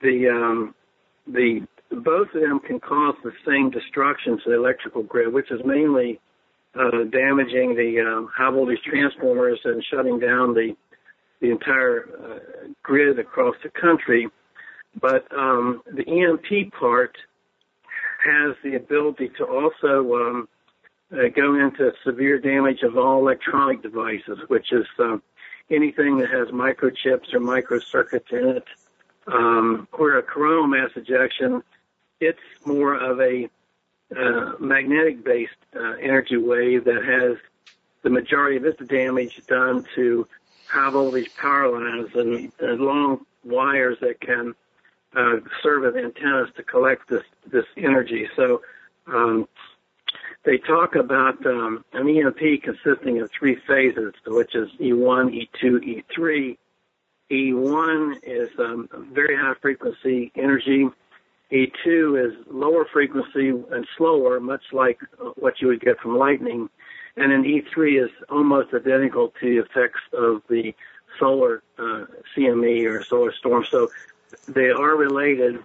the 0.00 0.28
um, 0.30 0.74
the 1.28 1.66
both 1.92 2.28
of 2.34 2.40
them 2.40 2.60
can 2.60 2.80
cause 2.80 3.14
the 3.22 3.32
same 3.46 3.70
destruction 3.70 4.38
to 4.38 4.50
the 4.50 4.56
electrical 4.56 5.02
grid, 5.02 5.32
which 5.32 5.50
is 5.50 5.60
mainly 5.64 6.20
uh, 6.74 7.04
damaging 7.10 7.74
the 7.76 8.00
um, 8.00 8.30
high 8.34 8.50
voltage 8.50 8.80
transformers 8.84 9.60
and 9.64 9.84
shutting 9.84 10.18
down 10.18 10.54
the 10.54 10.74
the 11.40 11.50
entire 11.50 12.08
uh, 12.22 12.68
grid 12.84 13.18
across 13.18 13.56
the 13.64 13.68
country. 13.68 14.28
But 15.00 15.26
um, 15.36 15.82
the 15.92 16.06
EMP 16.06 16.72
part 16.72 17.16
has 18.24 18.54
the 18.62 18.76
ability 18.76 19.30
to 19.38 19.44
also 19.44 20.14
um, 20.14 20.48
uh, 21.12 21.28
go 21.34 21.56
into 21.56 21.92
severe 22.04 22.38
damage 22.38 22.82
of 22.82 22.96
all 22.96 23.18
electronic 23.18 23.82
devices, 23.82 24.38
which 24.46 24.72
is 24.72 24.86
uh, 25.00 25.18
anything 25.70 26.18
that 26.18 26.30
has 26.30 26.48
microchips 26.48 27.34
or 27.34 27.40
microcircuits 27.40 28.32
in 28.32 28.56
it. 28.56 28.64
Um, 29.26 29.86
where 29.92 30.18
a 30.18 30.22
coronal 30.22 30.66
mass 30.66 30.90
ejection, 30.96 31.62
it's 32.22 32.38
more 32.64 32.94
of 32.94 33.20
a 33.20 33.48
uh, 34.16 34.52
magnetic-based 34.60 35.52
uh, 35.74 35.94
energy 36.00 36.36
wave 36.36 36.84
that 36.84 37.04
has 37.04 37.36
the 38.02 38.10
majority 38.10 38.56
of 38.56 38.64
its 38.64 38.80
damage 38.86 39.40
done 39.46 39.84
to 39.94 40.26
high 40.68 40.90
voltage 40.90 41.34
power 41.36 41.70
lines 41.70 42.10
and, 42.14 42.52
and 42.60 42.80
long 42.80 43.26
wires 43.44 43.98
that 44.00 44.20
can 44.20 44.54
uh, 45.16 45.36
serve 45.62 45.84
as 45.84 46.02
antennas 46.02 46.48
to 46.56 46.62
collect 46.62 47.08
this 47.08 47.24
this 47.50 47.66
energy. 47.76 48.28
So 48.36 48.62
um, 49.06 49.48
they 50.44 50.58
talk 50.58 50.94
about 50.94 51.44
um, 51.46 51.84
an 51.92 52.08
EMP 52.08 52.62
consisting 52.62 53.20
of 53.20 53.30
three 53.30 53.56
phases, 53.66 54.14
which 54.26 54.54
is 54.54 54.68
E1, 54.80 55.48
E2, 55.62 56.04
E3. 56.18 56.56
E1 57.30 58.16
is 58.22 58.50
um, 58.58 58.88
very 59.12 59.36
high 59.36 59.54
frequency 59.60 60.32
energy. 60.34 60.88
E2 61.52 62.26
is 62.26 62.46
lower 62.50 62.86
frequency 62.90 63.48
and 63.48 63.86
slower, 63.96 64.40
much 64.40 64.62
like 64.72 64.98
what 65.36 65.60
you 65.60 65.68
would 65.68 65.80
get 65.80 66.00
from 66.00 66.16
lightning. 66.16 66.70
And 67.16 67.30
then 67.30 67.42
E3 67.42 68.04
is 68.04 68.10
almost 68.30 68.72
identical 68.72 69.34
to 69.40 69.46
the 69.46 69.58
effects 69.58 70.00
of 70.14 70.42
the 70.48 70.74
solar 71.18 71.62
uh, 71.78 72.06
CME 72.34 72.86
or 72.88 73.04
solar 73.04 73.32
storm. 73.34 73.66
So 73.70 73.90
they 74.48 74.70
are 74.70 74.96
related, 74.96 75.58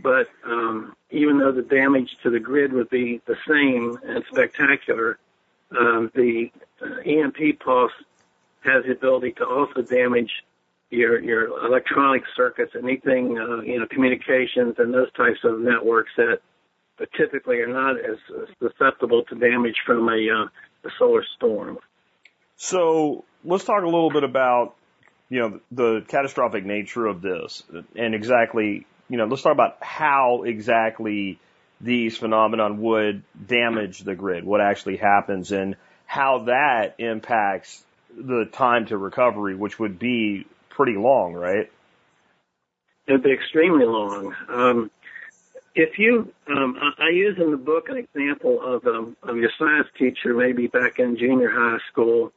but 0.00 0.28
um, 0.44 0.96
even 1.10 1.38
though 1.38 1.52
the 1.52 1.62
damage 1.62 2.16
to 2.24 2.30
the 2.30 2.40
grid 2.40 2.72
would 2.72 2.90
be 2.90 3.20
the 3.26 3.36
same 3.46 3.96
and 4.04 4.24
spectacular, 4.30 5.18
um, 5.78 6.10
the 6.14 6.50
uh, 6.82 7.00
EMP 7.06 7.60
pulse 7.60 7.92
has 8.64 8.84
the 8.84 8.92
ability 8.92 9.32
to 9.32 9.46
also 9.46 9.82
damage 9.82 10.30
your 10.90 11.20
your 11.20 11.66
electronic 11.66 12.22
circuits, 12.36 12.72
anything 12.76 13.38
uh, 13.38 13.60
you 13.62 13.78
know, 13.78 13.86
communications 13.86 14.76
and 14.78 14.92
those 14.92 15.12
types 15.12 15.40
of 15.44 15.60
networks 15.60 16.10
that 16.16 16.40
typically 17.16 17.58
are 17.60 17.68
not 17.68 17.96
as 17.96 18.16
susceptible 18.60 19.22
to 19.24 19.34
damage 19.36 19.76
from 19.86 20.08
a, 20.08 20.12
uh, 20.12 20.88
a 20.88 20.90
solar 20.98 21.24
storm. 21.36 21.78
So 22.56 23.24
let's 23.44 23.64
talk 23.64 23.82
a 23.82 23.86
little 23.86 24.10
bit 24.10 24.24
about 24.24 24.74
you 25.28 25.40
know 25.40 25.60
the 25.70 26.04
catastrophic 26.08 26.64
nature 26.64 27.06
of 27.06 27.20
this 27.20 27.62
and 27.94 28.14
exactly 28.14 28.86
you 29.08 29.16
know 29.18 29.26
let's 29.26 29.42
talk 29.42 29.52
about 29.52 29.76
how 29.82 30.42
exactly 30.44 31.38
these 31.80 32.16
phenomenon 32.16 32.80
would 32.82 33.22
damage 33.46 34.00
the 34.00 34.14
grid, 34.14 34.44
what 34.44 34.60
actually 34.60 34.96
happens, 34.96 35.52
and 35.52 35.76
how 36.06 36.44
that 36.46 36.96
impacts 36.98 37.84
the 38.16 38.48
time 38.50 38.86
to 38.86 38.96
recovery, 38.96 39.54
which 39.54 39.78
would 39.78 39.98
be 39.98 40.46
pretty 40.78 40.96
long, 40.96 41.34
right? 41.34 41.68
It'd 43.08 43.24
be 43.24 43.32
extremely 43.32 43.84
long. 43.84 44.32
Um, 44.48 44.90
if 45.74 45.98
you, 45.98 46.32
um, 46.46 46.78
I, 46.98 47.08
use 47.08 47.36
in 47.36 47.50
the 47.50 47.56
book 47.56 47.88
an 47.88 47.96
example 47.96 48.60
of 48.62 48.86
um, 48.86 49.16
of 49.24 49.36
your 49.36 49.50
science 49.58 49.88
teacher, 49.98 50.34
maybe 50.34 50.68
back 50.68 51.00
in 51.00 51.16
junior 51.16 51.50
high 51.50 51.78
school, 51.90 52.32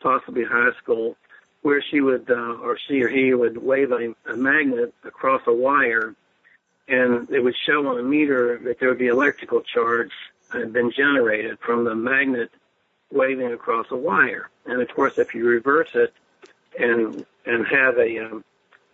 possibly 0.00 0.44
high 0.44 0.70
school, 0.82 1.16
where 1.60 1.82
she 1.90 2.00
would, 2.00 2.30
uh, 2.30 2.56
or 2.62 2.78
she 2.88 3.02
or 3.02 3.08
he 3.08 3.34
would 3.34 3.58
wave 3.58 3.92
a, 3.92 4.14
a 4.32 4.36
magnet 4.36 4.94
across 5.04 5.42
a 5.46 5.52
wire, 5.52 6.14
and 6.88 7.28
it 7.30 7.40
would 7.40 7.56
show 7.66 7.86
on 7.86 7.98
a 7.98 8.02
meter 8.02 8.58
that 8.64 8.80
there 8.80 8.88
would 8.88 8.98
be 8.98 9.08
electrical 9.08 9.60
charge 9.60 10.12
that 10.52 10.60
had 10.60 10.72
been 10.72 10.90
generated 10.90 11.58
from 11.58 11.84
the 11.84 11.94
magnet 11.94 12.50
waving 13.12 13.52
across 13.52 13.86
a 13.90 13.96
wire. 13.96 14.48
And 14.64 14.80
of 14.80 14.88
course, 14.88 15.18
if 15.18 15.34
you 15.34 15.46
reverse 15.46 15.90
it 15.94 16.14
and 16.78 17.24
and 17.46 17.66
have 17.66 17.98
a 17.98 18.18
um, 18.24 18.44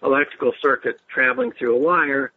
electrical 0.02 0.52
circuit 0.60 1.00
traveling 1.08 1.52
through 1.52 1.76
a 1.76 1.78
wire, 1.78 2.32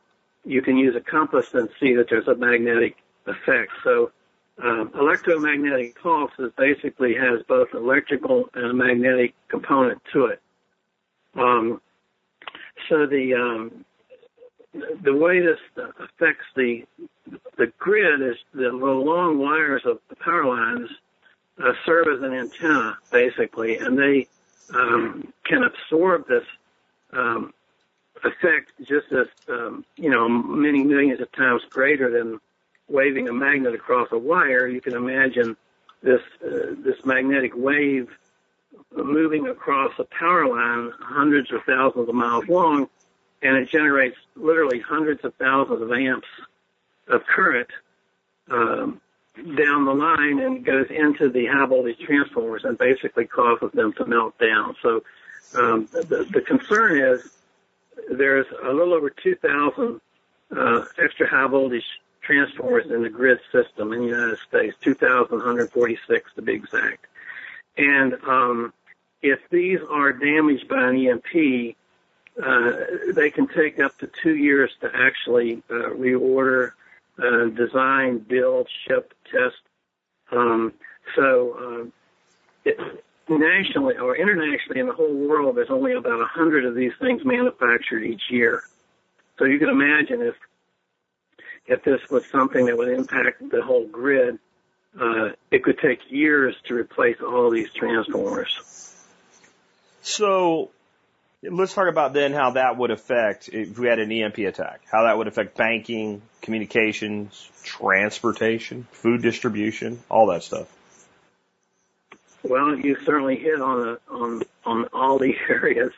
you 0.45 0.61
can 0.61 0.77
use 0.77 0.95
a 0.95 1.01
compass 1.01 1.53
and 1.53 1.69
see 1.79 1.93
that 1.95 2.09
there's 2.09 2.27
a 2.27 2.35
magnetic 2.35 2.97
effect. 3.25 3.71
So 3.83 4.11
um, 4.61 4.91
electromagnetic 4.95 5.99
pulses 6.01 6.51
basically 6.57 7.15
has 7.15 7.41
both 7.47 7.69
electrical 7.73 8.49
and 8.53 8.65
a 8.65 8.73
magnetic 8.73 9.33
component 9.47 10.01
to 10.13 10.25
it. 10.25 10.41
Um, 11.35 11.81
so 12.89 13.07
the 13.07 13.33
um, 13.33 13.85
the 15.03 15.15
way 15.15 15.39
this 15.39 15.59
affects 15.99 16.45
the 16.55 16.85
the 17.57 17.71
grid 17.77 18.21
is 18.21 18.37
the 18.53 18.69
long 18.69 19.39
wires 19.39 19.83
of 19.85 19.99
the 20.09 20.15
power 20.17 20.45
lines 20.45 20.89
uh, 21.63 21.73
serve 21.85 22.07
as 22.07 22.21
an 22.21 22.33
antenna, 22.33 22.97
basically, 23.11 23.77
and 23.77 23.97
they 23.97 24.27
um, 24.73 25.33
can 25.45 25.63
absorb 25.63 26.27
this 26.27 26.45
um, 27.11 27.53
effect 28.23 28.71
just 28.79 29.11
as 29.11 29.27
um, 29.49 29.85
you 29.95 30.09
know 30.09 30.27
many 30.27 30.83
millions 30.83 31.21
of 31.21 31.31
times 31.31 31.61
greater 31.69 32.09
than 32.09 32.39
waving 32.87 33.27
a 33.27 33.33
magnet 33.33 33.73
across 33.73 34.09
a 34.11 34.17
wire. 34.17 34.67
You 34.67 34.81
can 34.81 34.93
imagine 34.93 35.57
this 36.01 36.21
uh, 36.45 36.75
this 36.77 37.03
magnetic 37.05 37.53
wave 37.55 38.09
moving 38.95 39.47
across 39.47 39.91
a 39.99 40.03
power 40.05 40.47
line 40.47 40.91
hundreds 40.99 41.51
or 41.51 41.61
thousands 41.61 42.09
of 42.09 42.15
miles 42.15 42.47
long, 42.47 42.89
and 43.41 43.57
it 43.57 43.69
generates 43.69 44.17
literally 44.35 44.79
hundreds 44.79 45.23
of 45.23 45.33
thousands 45.35 45.81
of 45.81 45.91
amps 45.91 46.27
of 47.07 47.25
current 47.25 47.69
um, 48.49 49.01
down 49.35 49.85
the 49.85 49.93
line 49.93 50.39
and 50.39 50.63
goes 50.63 50.87
into 50.89 51.29
the 51.29 51.47
high 51.47 51.65
voltage 51.65 51.97
transformers 51.99 52.63
and 52.63 52.77
basically 52.77 53.25
causes 53.25 53.71
them 53.73 53.93
to 53.93 54.05
melt 54.05 54.37
down. 54.37 54.75
So 54.81 55.03
um, 55.55 55.87
the, 55.91 56.27
the 56.31 56.41
concern 56.41 56.99
is 56.99 57.29
there's 58.11 58.45
a 58.63 58.71
little 58.71 58.93
over 58.93 59.09
2,000 59.09 60.01
uh, 60.55 60.85
extra 61.01 61.27
high 61.27 61.47
voltage 61.47 61.85
transformers 62.21 62.89
in 62.89 63.01
the 63.01 63.09
grid 63.09 63.39
system 63.51 63.91
in 63.91 64.01
the 64.01 64.07
United 64.07 64.37
States, 64.47 64.75
2,146 64.81 66.31
to 66.35 66.41
be 66.41 66.53
exact. 66.53 67.05
And 67.77 68.13
um, 68.25 68.73
if 69.21 69.39
these 69.49 69.79
are 69.89 70.13
damaged 70.13 70.67
by 70.67 70.89
an 70.89 71.07
EMP, 71.07 71.75
uh, 72.41 72.71
they 73.13 73.29
can 73.29 73.47
take 73.47 73.79
up 73.79 73.97
to 73.99 74.09
two 74.21 74.35
years 74.35 74.71
to 74.81 74.91
actually 74.93 75.63
uh, 75.69 75.89
reorder 75.89 76.73
uh, 77.17 77.45
design, 77.49 78.19
build, 78.19 78.67
ship, 78.87 79.13
test. 79.31 79.55
Um, 80.31 80.73
so 81.15 81.57
uh, 81.85 81.89
it, 82.65 82.77
nationally 83.29 83.97
or 83.97 84.15
internationally 84.15 84.79
in 84.79 84.87
the 84.87 84.93
whole 84.93 85.13
world, 85.13 85.57
there's 85.57 85.69
only 85.69 85.93
about 85.93 86.21
a 86.21 86.25
hundred 86.25 86.65
of 86.65 86.75
these 86.75 86.93
things 86.99 87.23
manufactured 87.23 88.03
each 88.03 88.23
year. 88.29 88.63
So 89.37 89.45
you 89.45 89.59
can 89.59 89.69
imagine 89.69 90.21
if 90.21 90.35
if 91.65 91.83
this 91.83 92.01
was 92.09 92.25
something 92.25 92.65
that 92.65 92.77
would 92.77 92.89
impact 92.89 93.49
the 93.49 93.61
whole 93.61 93.87
grid, 93.87 94.37
uh, 94.99 95.29
it 95.49 95.63
could 95.63 95.79
take 95.79 95.99
years 96.09 96.55
to 96.67 96.75
replace 96.75 97.17
all 97.21 97.49
these 97.49 97.71
transformers. 97.71 98.93
So 100.01 100.71
let's 101.49 101.73
talk 101.73 101.87
about 101.87 102.13
then 102.13 102.33
how 102.33 102.51
that 102.51 102.77
would 102.77 102.91
affect 102.91 103.49
if 103.49 103.77
we 103.77 103.87
had 103.87 103.99
an 103.99 104.11
EMP 104.11 104.37
attack, 104.39 104.81
how 104.91 105.03
that 105.03 105.17
would 105.17 105.27
affect 105.27 105.57
banking, 105.57 106.21
communications, 106.41 107.49
transportation, 107.63 108.87
food 108.91 109.21
distribution, 109.21 110.01
all 110.09 110.27
that 110.27 110.43
stuff. 110.43 110.67
Well, 112.43 112.77
you 112.77 112.97
certainly 113.05 113.37
hit 113.37 113.61
on 113.61 113.87
a, 113.87 114.13
on 114.13 114.43
on 114.65 114.85
all 114.93 115.17
these 115.17 115.37
areas. 115.49 115.91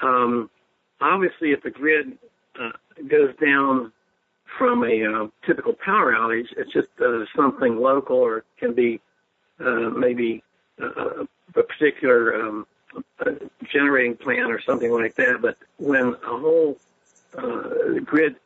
Um, 0.00 0.50
obviously, 1.00 1.52
if 1.52 1.62
the 1.62 1.70
grid 1.70 2.16
uh, 2.58 2.70
goes 3.08 3.34
down 3.36 3.92
from 4.58 4.84
a 4.84 5.04
uh, 5.04 5.26
typical 5.46 5.72
power 5.72 6.12
outage, 6.12 6.46
it's 6.56 6.72
just 6.72 6.88
uh, 7.00 7.24
something 7.36 7.76
local 7.76 8.16
or 8.16 8.44
can 8.58 8.74
be 8.74 9.00
uh, 9.58 9.90
maybe 9.90 10.42
uh, 10.80 11.24
a 11.24 11.62
particular 11.62 12.34
um, 12.34 12.66
generating 13.70 14.16
plant 14.16 14.50
or 14.50 14.60
something 14.60 14.92
like 14.92 15.14
that. 15.16 15.40
But 15.40 15.56
when 15.78 16.14
a 16.14 16.38
whole 16.38 16.78
uh, 17.36 18.00
grid 18.04 18.36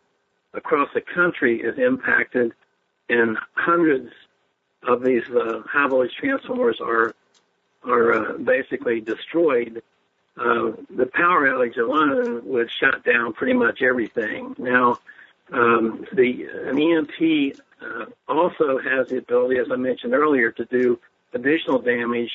across 0.53 0.89
the 0.95 1.01
country 1.01 1.61
is 1.61 1.79
impacted 1.79 2.53
and 3.09 3.39
hundreds 3.55 4.11
of 4.87 5.03
these 5.03 5.25
uh, 5.31 5.63
high 5.67 5.89
voltage 5.89 6.15
transformers 6.19 6.81
are 6.81 7.15
are 7.85 8.13
uh, 8.13 8.39
basically 8.39 9.01
destroyed, 9.01 9.83
uh, 10.39 10.73
the 10.89 11.07
power 11.13 11.47
outage 11.47 11.77
alone 11.77 12.43
would 12.47 12.71
shut 12.71 13.05
down 13.05 13.35
pretty 13.35 13.53
much 13.53 13.83
everything. 13.83 14.55
Now, 14.59 14.99
um, 15.53 16.07
the 16.13 16.47
an 16.67 16.81
EMP 16.81 17.59
uh, 17.83 18.07
also 18.27 18.79
has 18.79 19.09
the 19.09 19.19
ability, 19.19 19.59
as 19.59 19.71
I 19.71 19.77
mentioned 19.77 20.15
earlier, 20.15 20.51
to 20.53 20.65
do 20.65 20.99
additional 21.35 21.79
damage 21.79 22.33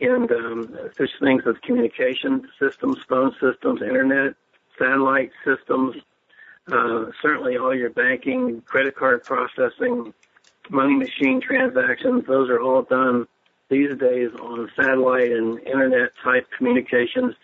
and 0.00 0.30
um, 0.30 0.78
such 0.96 1.10
things 1.20 1.42
as 1.46 1.54
communication 1.62 2.48
systems, 2.58 2.98
phone 3.08 3.32
systems, 3.40 3.80
internet, 3.82 4.34
satellite 4.78 5.30
systems, 5.44 5.96
uh, 6.72 7.06
certainly 7.22 7.56
all 7.56 7.74
your 7.74 7.90
banking, 7.90 8.60
credit 8.62 8.96
card 8.96 9.22
processing, 9.24 10.12
money 10.70 10.96
machine 10.96 11.40
transactions, 11.40 12.24
those 12.26 12.48
are 12.48 12.60
all 12.60 12.82
done 12.82 13.26
these 13.68 13.96
days 13.98 14.30
on 14.40 14.70
satellite 14.76 15.32
and 15.32 15.58
internet 15.60 16.10
type 16.22 16.46
communications. 16.56 17.34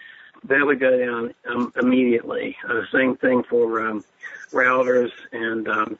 That 0.44 0.64
would 0.64 0.80
go 0.80 0.98
down 0.98 1.34
um, 1.48 1.72
immediately. 1.80 2.56
Uh, 2.68 2.82
same 2.92 3.16
thing 3.16 3.42
for 3.48 3.86
um, 3.86 4.04
routers 4.52 5.10
and 5.32 5.68
um, 5.68 5.98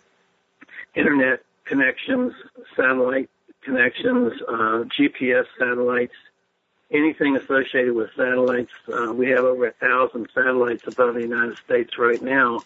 internet 0.94 1.42
connections, 1.64 2.32
satellite 2.74 3.28
connections, 3.62 4.32
uh, 4.48 4.84
GPS 4.98 5.44
satellites, 5.58 6.14
anything 6.90 7.36
associated 7.36 7.94
with 7.94 8.10
satellites. 8.16 8.72
Uh, 8.92 9.12
we 9.12 9.28
have 9.30 9.44
over 9.44 9.66
a 9.66 9.72
thousand 9.72 10.28
satellites 10.34 10.86
above 10.86 11.14
the 11.14 11.20
United 11.20 11.56
States 11.58 11.98
right 11.98 12.22
now 12.22 12.60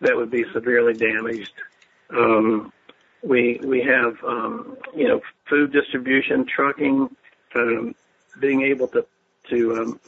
that 0.00 0.16
would 0.16 0.30
be 0.30 0.44
severely 0.52 0.94
damaged. 0.94 1.52
Um, 2.10 2.72
we 3.22 3.60
we 3.62 3.82
have 3.82 4.16
um, 4.24 4.76
you 4.96 5.06
know 5.06 5.20
food 5.48 5.72
distribution, 5.72 6.46
trucking, 6.46 7.14
um, 7.54 7.94
being 8.40 8.62
able 8.62 8.88
to 8.88 9.06
to 9.50 9.76
um, 9.76 10.00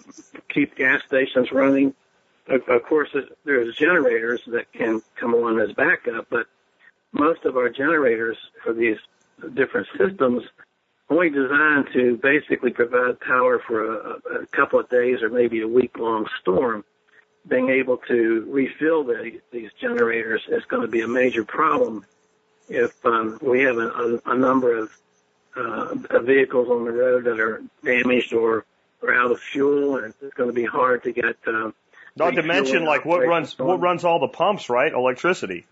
keep 0.49 0.77
gas 0.77 1.03
stations 1.07 1.53
running 1.53 1.95
of, 2.49 2.69
of 2.69 2.83
course, 2.85 3.15
there's 3.45 3.75
generators 3.77 4.41
that 4.49 4.73
can 4.73 5.03
come 5.17 5.35
on 5.35 5.61
as 5.61 5.73
backup, 5.73 6.27
but 6.31 6.47
most 7.13 7.45
of 7.45 7.57
our 7.57 7.69
generators 7.69 8.37
for 8.65 8.73
these 8.73 8.99
different 9.55 9.87
systems 9.97 10.43
only 11.13 11.31
designed 11.31 11.89
to 11.93 12.17
basically 12.17 12.71
provide 12.71 13.21
power 13.21 13.59
for 13.59 13.97
a, 13.97 14.43
a 14.43 14.47
couple 14.47 14.81
of 14.81 14.89
days 14.89 15.23
or 15.23 15.29
maybe 15.29 15.61
a 15.61 15.69
week 15.69 15.99
long 15.99 16.27
storm. 16.41 16.85
Being 17.47 17.71
able 17.71 17.97
to 18.09 18.47
refill 18.49 19.05
the, 19.05 19.41
these 19.51 19.71
generators 19.81 20.43
is 20.49 20.65
going 20.67 20.83
to 20.83 20.89
be 20.89 21.01
a 21.01 21.09
major 21.09 21.45
problem 21.45 22.07
if 22.69 23.05
um, 23.05 23.39
we 23.43 23.63
have 23.63 23.77
a, 23.77 23.89
a, 23.89 24.21
a 24.27 24.37
number 24.37 24.79
of 24.79 24.91
uh, 25.57 26.21
vehicles 26.21 26.69
on 26.69 26.85
the 26.85 26.93
road 26.93 27.25
that 27.25 27.39
are 27.41 27.63
damaged 27.85 28.33
or, 28.33 28.65
or 29.03 29.15
out 29.15 29.31
of 29.33 29.41
fuel, 29.41 29.97
and 29.97 30.15
it's 30.23 30.35
going 30.35 30.49
to 30.49 30.55
be 30.55 30.65
hard 30.65 31.03
to 31.03 31.13
get. 31.13 31.37
Uh, 31.47 31.73
Not 32.17 32.35
to 32.37 32.43
mention, 32.43 32.85
like 32.85 33.05
what 33.05 33.27
runs 33.27 33.59
what 33.59 33.81
runs 33.81 34.05
all 34.05 34.21
the 34.21 34.29
pumps, 34.29 34.71
right? 34.71 34.93
Electricity. 34.93 35.67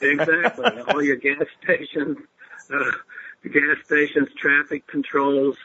exactly. 0.00 0.80
all 0.88 1.02
your 1.02 1.16
gas 1.16 1.44
stations, 1.62 2.18
uh, 2.72 2.90
gas 3.48 3.76
stations, 3.84 4.28
traffic 4.36 4.86
controls. 4.86 5.56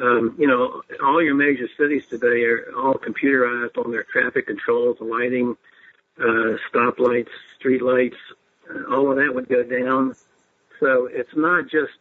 Um, 0.00 0.36
you 0.38 0.46
know, 0.46 0.82
all 1.02 1.22
your 1.22 1.34
major 1.34 1.68
cities 1.76 2.06
today 2.06 2.44
are 2.44 2.72
all 2.76 2.94
computerized 2.94 3.76
on 3.84 3.90
their 3.90 4.04
traffic 4.04 4.46
controls, 4.46 4.96
lighting, 5.00 5.56
uh, 6.20 6.56
stoplights, 6.72 7.30
street 7.56 7.82
lights. 7.82 8.16
Uh, 8.70 8.94
all 8.94 9.10
of 9.10 9.16
that 9.16 9.34
would 9.34 9.48
go 9.48 9.62
down. 9.64 10.14
So 10.78 11.06
it's 11.06 11.34
not 11.34 11.68
just 11.68 11.98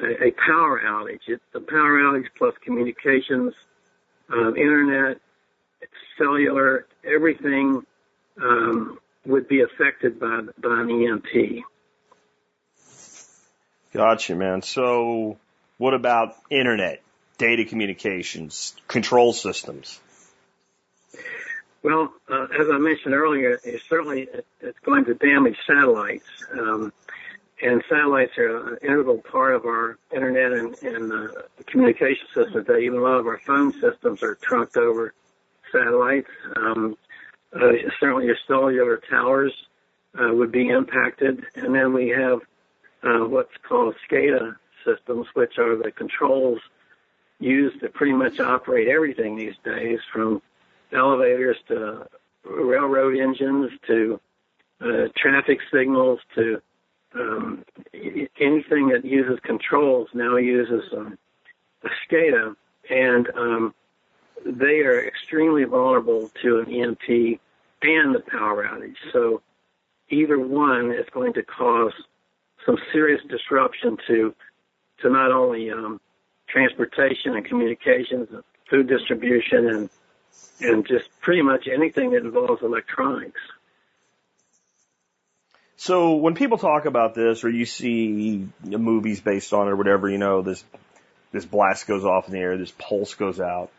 a, 0.00 0.24
a 0.24 0.30
power 0.32 0.80
outage. 0.84 1.28
It's 1.28 1.42
the 1.52 1.60
power 1.60 2.00
outage 2.00 2.28
plus 2.36 2.54
communications, 2.62 3.54
um, 4.28 4.56
internet, 4.56 5.18
cellular, 6.18 6.86
everything 7.04 7.84
um, 8.40 8.98
would 9.26 9.48
be 9.48 9.60
affected 9.62 10.18
by 10.18 10.42
by 10.58 10.80
an 10.80 10.90
EMP. 10.90 11.64
Gotcha, 13.94 14.34
man. 14.34 14.62
So, 14.62 15.38
what 15.78 15.94
about 15.94 16.34
internet, 16.50 17.00
data 17.38 17.64
communications, 17.64 18.74
control 18.88 19.32
systems? 19.32 20.00
Well, 21.84 22.12
uh, 22.28 22.46
as 22.58 22.66
I 22.72 22.78
mentioned 22.78 23.14
earlier, 23.14 23.60
it 23.62 23.82
certainly 23.88 24.26
it's 24.60 24.78
going 24.84 25.04
to 25.04 25.14
damage 25.14 25.56
satellites. 25.64 26.26
Um, 26.52 26.92
and 27.62 27.84
satellites 27.88 28.36
are 28.36 28.72
an 28.72 28.78
integral 28.82 29.18
part 29.18 29.54
of 29.54 29.64
our 29.64 29.96
internet 30.12 30.52
and, 30.52 30.74
and 30.82 31.12
uh, 31.12 31.42
communication 31.66 32.26
system 32.34 32.64
today. 32.64 32.86
Even 32.86 32.98
a 32.98 33.02
lot 33.02 33.20
of 33.20 33.26
our 33.28 33.38
phone 33.46 33.72
systems 33.80 34.24
are 34.24 34.34
trunked 34.34 34.76
over 34.76 35.14
satellites. 35.70 36.30
Um, 36.56 36.96
uh, 37.54 37.70
certainly, 38.00 38.26
your 38.26 38.36
cellular 38.48 39.00
towers 39.08 39.52
uh, 40.18 40.34
would 40.34 40.50
be 40.50 40.68
impacted, 40.68 41.44
and 41.54 41.72
then 41.72 41.92
we 41.92 42.08
have 42.08 42.40
uh, 43.04 43.26
what's 43.26 43.56
called 43.68 43.94
SCADA 44.08 44.56
systems, 44.84 45.26
which 45.34 45.58
are 45.58 45.76
the 45.76 45.90
controls 45.90 46.60
used 47.38 47.80
to 47.80 47.88
pretty 47.88 48.12
much 48.12 48.40
operate 48.40 48.88
everything 48.88 49.36
these 49.36 49.56
days, 49.64 49.98
from 50.12 50.40
elevators 50.92 51.56
to 51.68 52.06
railroad 52.44 53.16
engines 53.16 53.70
to 53.86 54.20
uh, 54.80 55.08
traffic 55.16 55.60
signals 55.72 56.20
to 56.34 56.60
um, 57.14 57.64
anything 58.40 58.88
that 58.88 59.04
uses 59.04 59.38
controls 59.42 60.08
now 60.14 60.36
uses 60.36 60.82
um, 60.96 61.18
a 61.84 61.88
SCADA, 62.06 62.56
and 62.90 63.28
um, 63.36 63.74
they 64.44 64.80
are 64.80 65.06
extremely 65.06 65.64
vulnerable 65.64 66.30
to 66.42 66.60
an 66.60 66.72
EMP 66.72 67.40
and 67.82 68.14
the 68.14 68.22
power 68.26 68.64
outage. 68.64 68.96
So 69.12 69.42
either 70.10 70.38
one 70.38 70.90
is 70.90 71.06
going 71.12 71.34
to 71.34 71.42
cause 71.42 71.92
some 72.66 72.78
serious 72.92 73.20
disruption 73.28 73.96
to 74.06 74.34
to 75.02 75.10
not 75.10 75.32
only 75.32 75.70
um, 75.70 76.00
transportation 76.48 77.34
and 77.34 77.44
communications, 77.44 78.28
food 78.70 78.88
distribution, 78.88 79.68
and 79.68 79.90
and 80.60 80.86
just 80.86 81.08
pretty 81.20 81.42
much 81.42 81.68
anything 81.72 82.10
that 82.12 82.24
involves 82.24 82.62
electronics. 82.62 83.40
So 85.76 86.14
when 86.14 86.34
people 86.34 86.58
talk 86.58 86.86
about 86.86 87.14
this, 87.14 87.44
or 87.44 87.50
you 87.50 87.66
see 87.66 88.48
movies 88.62 89.20
based 89.20 89.52
on 89.52 89.66
it 89.66 89.70
or 89.70 89.76
whatever, 89.76 90.08
you 90.08 90.18
know, 90.18 90.42
this 90.42 90.64
this 91.32 91.44
blast 91.44 91.86
goes 91.86 92.04
off 92.04 92.28
in 92.28 92.32
the 92.32 92.38
air, 92.38 92.56
this 92.56 92.72
pulse 92.78 93.14
goes 93.14 93.40
out, 93.40 93.70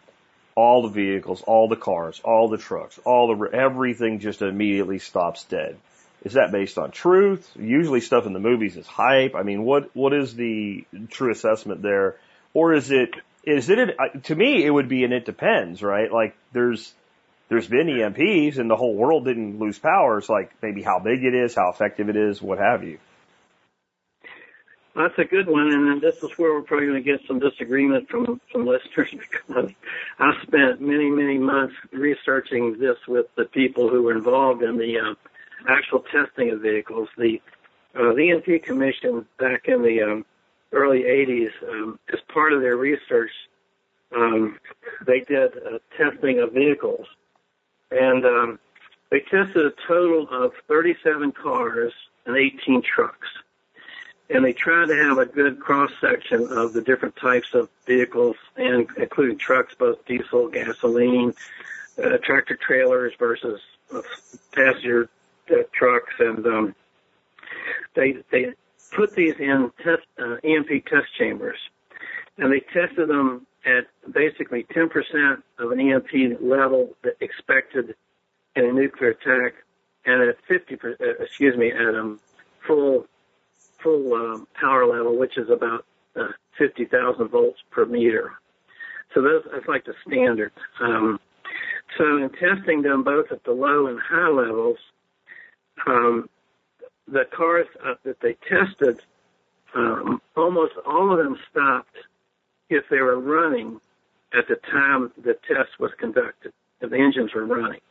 all 0.55 0.83
the 0.83 0.89
vehicles, 0.89 1.41
all 1.41 1.69
the 1.69 1.77
cars, 1.77 2.19
all 2.23 2.49
the 2.49 2.57
trucks, 2.57 2.99
all 3.05 3.33
the 3.33 3.57
everything 3.57 4.19
just 4.19 4.41
immediately 4.41 4.99
stops 4.99 5.45
dead. 5.45 5.77
Is 6.25 6.33
that 6.33 6.51
based 6.51 6.79
on 6.79 6.89
truth? 6.89 7.47
Usually 7.55 8.01
stuff 8.01 8.25
in 8.25 8.33
the 8.33 8.39
movies 8.39 8.75
is 8.75 8.87
hype. 8.87 9.35
I 9.35 9.43
mean, 9.43 9.63
what 9.63 9.95
what 9.95 10.11
is 10.11 10.35
the 10.35 10.83
true 11.09 11.31
assessment 11.31 11.83
there, 11.83 12.15
or 12.53 12.73
is 12.73 12.89
it 12.89 13.11
is 13.43 13.69
it 13.69 13.95
to 14.23 14.35
me 14.35 14.65
it 14.65 14.71
would 14.71 14.89
be 14.89 15.03
an 15.03 15.13
it 15.13 15.25
depends, 15.25 15.83
right? 15.83 16.11
Like 16.11 16.35
there's 16.51 16.91
there's 17.47 17.67
been 17.67 17.85
EMPs 17.85 18.57
and 18.57 18.71
the 18.71 18.75
whole 18.75 18.95
world 18.95 19.25
didn't 19.25 19.59
lose 19.59 19.77
power. 19.77 20.17
It's 20.17 20.27
like 20.27 20.51
maybe 20.63 20.81
how 20.81 20.97
big 20.97 21.23
it 21.23 21.35
is, 21.35 21.53
how 21.53 21.69
effective 21.69 22.09
it 22.09 22.17
is, 22.17 22.41
what 22.41 22.57
have 22.57 22.83
you. 22.83 22.97
That's 24.95 25.17
a 25.19 25.25
good 25.25 25.47
one, 25.47 25.73
and 25.73 26.01
this 26.01 26.15
is 26.23 26.31
where 26.37 26.53
we're 26.53 26.61
probably 26.61 26.87
going 26.87 27.03
to 27.03 27.11
get 27.11 27.19
some 27.27 27.37
disagreement 27.37 28.09
from 28.09 28.39
some 28.51 28.65
listeners 28.65 29.09
because 29.29 29.71
I 30.17 30.31
spent 30.41 30.79
many, 30.79 31.09
many 31.09 31.37
months 31.37 31.75
researching 31.91 32.79
this 32.79 32.97
with 33.05 33.27
the 33.35 33.43
people 33.43 33.89
who 33.89 34.03
were 34.03 34.13
involved 34.13 34.63
in 34.63 34.77
the 34.77 34.97
uh, 34.99 35.15
actual 35.67 35.99
testing 36.11 36.51
of 36.51 36.61
vehicles. 36.61 37.09
The 37.17 37.41
uh, 37.95 38.13
the 38.13 38.31
EMP 38.31 38.63
Commission 38.63 39.25
back 39.39 39.67
in 39.67 39.81
the 39.81 40.01
um, 40.01 40.25
early 40.73 41.03
80s, 41.03 41.51
um, 41.69 41.97
as 42.11 42.19
part 42.27 42.51
of 42.51 42.61
their 42.61 42.75
research, 42.75 43.31
um, 44.13 44.59
they 45.07 45.21
did 45.21 45.51
uh, 45.57 45.79
testing 45.97 46.39
of 46.39 46.51
vehicles 46.51 47.07
and 47.91 48.25
um, 48.25 48.59
they 49.11 49.19
tested 49.19 49.65
a 49.65 49.73
total 49.87 50.27
of 50.29 50.53
37 50.67 51.31
cars 51.31 51.93
and 52.25 52.35
18 52.35 52.81
trucks. 52.81 53.27
And 54.29 54.43
they 54.43 54.53
tried 54.53 54.87
to 54.87 54.95
have 54.95 55.19
a 55.19 55.25
good 55.25 55.59
cross 55.59 55.91
section 56.01 56.47
of 56.51 56.73
the 56.73 56.81
different 56.81 57.15
types 57.15 57.53
of 57.53 57.69
vehicles, 57.85 58.35
and 58.57 58.87
including 58.97 59.37
trucks, 59.37 59.75
both 59.75 60.03
diesel, 60.05 60.47
gasoline, 60.47 61.35
uh, 62.03 62.17
tractor 62.23 62.55
trailers 62.55 63.13
versus 63.19 63.61
uh, 63.93 64.01
passenger 64.51 65.09
uh, 65.51 65.63
trucks, 65.73 66.13
and 66.19 66.45
um, 66.45 66.75
they 67.95 68.17
they 68.31 68.53
put 68.95 69.15
these 69.15 69.35
in 69.39 69.71
test 69.83 70.03
uh, 70.19 70.35
EMP 70.43 70.85
test 70.85 71.07
chambers, 71.17 71.57
and 72.37 72.51
they 72.51 72.59
tested 72.59 73.09
them 73.09 73.45
at 73.65 73.87
basically 74.13 74.63
10% 74.75 75.41
of 75.57 75.71
an 75.71 75.79
EMP 75.79 76.39
level 76.39 76.95
that 77.03 77.15
expected 77.19 77.95
in 78.55 78.65
a 78.65 78.71
nuclear 78.71 79.09
attack, 79.09 79.53
and 80.05 80.21
at 80.21 80.35
50, 80.47 80.75
uh, 80.75 80.89
excuse 81.19 81.57
me, 81.57 81.71
at 81.71 81.95
um, 81.95 82.19
full 82.65 83.07
full 83.81 84.13
um, 84.13 84.47
power 84.59 84.85
level, 84.85 85.17
which 85.17 85.37
is 85.37 85.49
about 85.49 85.85
uh, 86.15 86.29
50,000 86.57 87.27
volts 87.27 87.59
per 87.71 87.85
meter. 87.85 88.31
So 89.13 89.21
those, 89.21 89.43
that's 89.51 89.67
like 89.67 89.85
the 89.85 89.93
standard. 90.07 90.51
Um, 90.79 91.19
so 91.97 92.17
in 92.17 92.29
testing 92.31 92.81
them 92.81 93.03
both 93.03 93.31
at 93.31 93.43
the 93.43 93.51
low 93.51 93.87
and 93.87 93.99
high 93.99 94.29
levels, 94.29 94.77
um, 95.87 96.29
the 97.07 97.25
cars 97.25 97.67
uh, 97.83 97.95
that 98.03 98.19
they 98.21 98.35
tested, 98.47 99.01
um, 99.73 100.21
almost 100.35 100.73
all 100.85 101.11
of 101.11 101.17
them 101.17 101.37
stopped 101.51 101.95
if 102.69 102.85
they 102.89 102.99
were 102.99 103.19
running 103.19 103.79
at 104.33 104.47
the 104.47 104.55
time 104.55 105.11
the 105.21 105.37
test 105.47 105.79
was 105.79 105.91
conducted, 105.97 106.51
if 106.81 106.89
the 106.89 106.97
engines 106.97 107.33
were 107.33 107.45
running. 107.45 107.81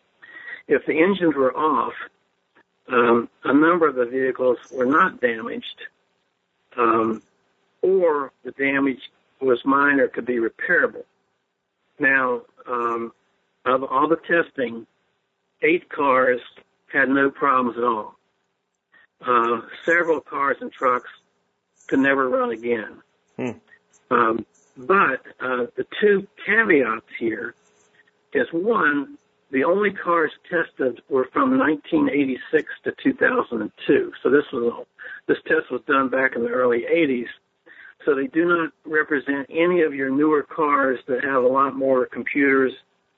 If 0.66 0.86
the 0.86 1.02
engines 1.02 1.34
were 1.34 1.56
off, 1.56 1.92
um, 2.88 3.28
a 3.44 3.52
number 3.52 3.88
of 3.88 3.94
the 3.94 4.06
vehicles 4.06 4.58
were 4.72 4.86
not 4.86 5.20
damaged, 5.20 5.82
um, 6.76 7.22
or 7.82 8.32
the 8.44 8.52
damage 8.52 9.10
was 9.40 9.64
minor, 9.64 10.08
could 10.08 10.26
be 10.26 10.36
repairable. 10.38 11.04
Now, 11.98 12.42
um, 12.66 13.12
of 13.64 13.84
all 13.84 14.08
the 14.08 14.16
testing, 14.16 14.86
eight 15.62 15.88
cars 15.88 16.40
had 16.94 17.08
no 17.08 17.30
problems 17.30 17.76
at 17.76 17.84
all. 17.84 18.14
Uh, 19.20 19.62
several 19.84 20.20
cars 20.20 20.56
and 20.60 20.72
trucks 20.72 21.10
could 21.88 21.98
never 21.98 22.28
run 22.28 22.50
again. 22.50 23.02
Hmm. 23.36 23.50
Um, 24.10 24.46
but 24.76 25.22
uh, 25.40 25.66
the 25.76 25.86
two 26.00 26.26
caveats 26.46 27.06
here 27.18 27.54
is 28.32 28.46
one, 28.52 29.18
the 29.50 29.64
only 29.64 29.90
cars 29.92 30.32
tested 30.50 31.00
were 31.08 31.28
from 31.32 31.58
1986 31.58 32.72
to 32.84 32.94
2002. 33.02 34.12
So 34.22 34.30
this 34.30 34.44
was 34.52 34.86
this 35.26 35.38
test 35.46 35.70
was 35.70 35.80
done 35.86 36.08
back 36.08 36.36
in 36.36 36.42
the 36.42 36.50
early 36.50 36.84
80s. 36.90 37.28
So 38.04 38.14
they 38.14 38.26
do 38.26 38.44
not 38.44 38.72
represent 38.84 39.46
any 39.48 39.82
of 39.82 39.94
your 39.94 40.10
newer 40.10 40.42
cars 40.42 40.98
that 41.06 41.24
have 41.24 41.42
a 41.42 41.48
lot 41.48 41.74
more 41.74 42.06
computers 42.06 42.72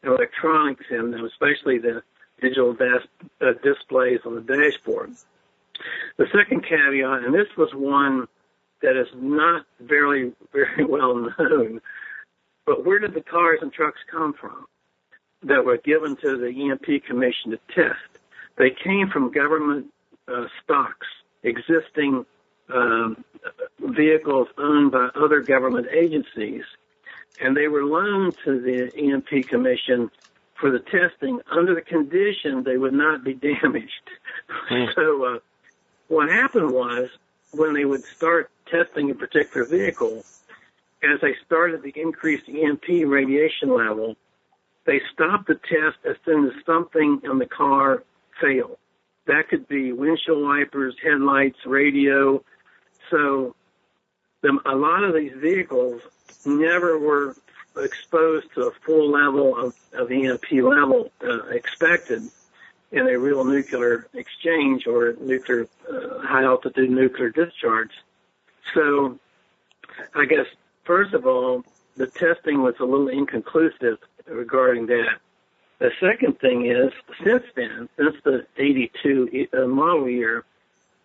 electronics 0.05 0.85
in 0.91 1.11
them, 1.11 1.25
especially 1.25 1.79
the 1.79 2.03
digital 2.41 2.75
das- 2.75 3.07
uh, 3.41 3.53
displays 3.63 4.21
on 4.25 4.35
the 4.35 4.41
dashboard. 4.41 5.13
The 6.17 6.27
second 6.33 6.63
caveat, 6.63 7.25
and 7.25 7.35
this 7.35 7.49
was 7.57 7.75
one 7.75 8.29
that 8.83 8.97
is 8.97 9.09
not 9.15 9.67
very, 9.81 10.33
very 10.53 10.85
well 10.89 11.31
known, 11.39 11.81
but 12.65 12.85
where 12.85 12.99
did 12.99 13.15
the 13.15 13.21
cars 13.21 13.61
and 13.63 13.73
trucks 13.73 14.01
come 14.11 14.33
from 14.33 14.67
that 15.43 15.65
were 15.65 15.77
given 15.77 16.17
to 16.17 16.37
the 16.37 16.71
EMP 16.71 17.05
Commission 17.05 17.53
to 17.53 17.59
test? 17.75 18.01
They 18.57 18.71
came 18.71 19.09
from 19.09 19.31
government 19.31 19.87
uh, 20.29 20.47
stocks, 20.63 21.07
existing 21.43 22.27
um, 22.69 23.25
vehicles 23.79 24.49
owned 24.59 24.93
by 24.93 25.09
other 25.15 25.41
government 25.41 25.89
agencies, 25.93 26.65
and 27.41 27.57
they 27.57 27.69
were 27.69 27.85
loaned 27.85 28.37
to 28.45 28.61
the 28.61 28.91
EMP 28.97 29.47
Commission 29.49 30.11
for 30.61 30.71
the 30.71 30.79
testing 30.79 31.41
under 31.51 31.75
the 31.75 31.83
condition 31.83 32.63
they 32.63 32.77
would 32.77 32.95
not 32.95 33.25
be 33.25 33.35
damaged. 33.63 33.93
Mm. 34.71 34.95
so 34.95 35.25
uh, 35.25 35.39
what 36.09 36.29
happened 36.29 36.71
was 36.71 37.09
when 37.53 37.75
they 37.75 37.85
would 37.85 38.05
start 38.05 38.51
testing 38.71 39.11
a 39.11 39.15
particular 39.15 39.67
vehicle, 39.67 40.25
as 41.03 41.21
they 41.21 41.35
started 41.45 41.83
the 41.83 41.93
increased 41.95 42.49
EMP 42.49 42.85
radiation 43.07 43.75
level, 43.75 44.17
they 44.85 45.01
stopped 45.13 45.49
the 45.49 45.55
test 45.55 45.99
as 46.09 46.17
soon 46.25 46.47
as 46.47 46.53
something 46.65 47.21
in 47.25 47.39
the 47.39 47.47
car 47.47 48.03
failed. 48.41 48.79
That 49.27 49.49
could 49.49 49.67
be 49.67 49.93
windshield 49.93 50.43
wipers, 50.43 50.95
headlights, 51.03 51.59
radio. 51.67 52.43
So 53.11 53.55
the, 54.43 54.59
a 54.65 54.77
lot 54.77 55.03
of 55.03 55.15
these 55.15 55.33
vehicles 55.37 56.03
never 56.45 56.99
were 56.99 57.35
exposed 57.77 58.47
to 58.55 58.63
a 58.63 58.71
full 58.71 59.11
level 59.11 59.57
of, 59.57 59.75
of 59.93 60.11
EMP 60.11 60.51
level 60.53 61.11
uh, 61.23 61.47
expected 61.49 62.23
in 62.93 63.09
a 63.09 63.19
real 63.19 63.45
nuclear 63.45 64.07
exchange 64.15 64.87
or 64.87 65.15
nuclear 65.21 65.69
uh, 65.91 66.21
high 66.21 66.45
altitude 66.45 66.91
nuclear 66.91 67.31
discharge. 67.31 67.93
So 68.75 69.19
I 70.15 70.25
guess 70.25 70.47
first 70.85 71.15
of 71.15 71.27
all, 71.27 71.65
the 71.97 72.07
testing 72.07 72.63
was 72.63 72.75
a 72.81 72.85
little 72.85 73.09
inconclusive 73.09 73.99
regarding 74.27 74.87
that. 74.87 75.19
The 75.79 75.91
second 76.01 76.41
thing 76.41 76.67
is, 76.67 76.93
since 77.23 77.45
then, 77.55 77.89
since 77.97 78.17
the 78.25 78.47
82 78.57 79.49
uh, 79.53 79.67
model 79.67 80.09
year, 80.09 80.45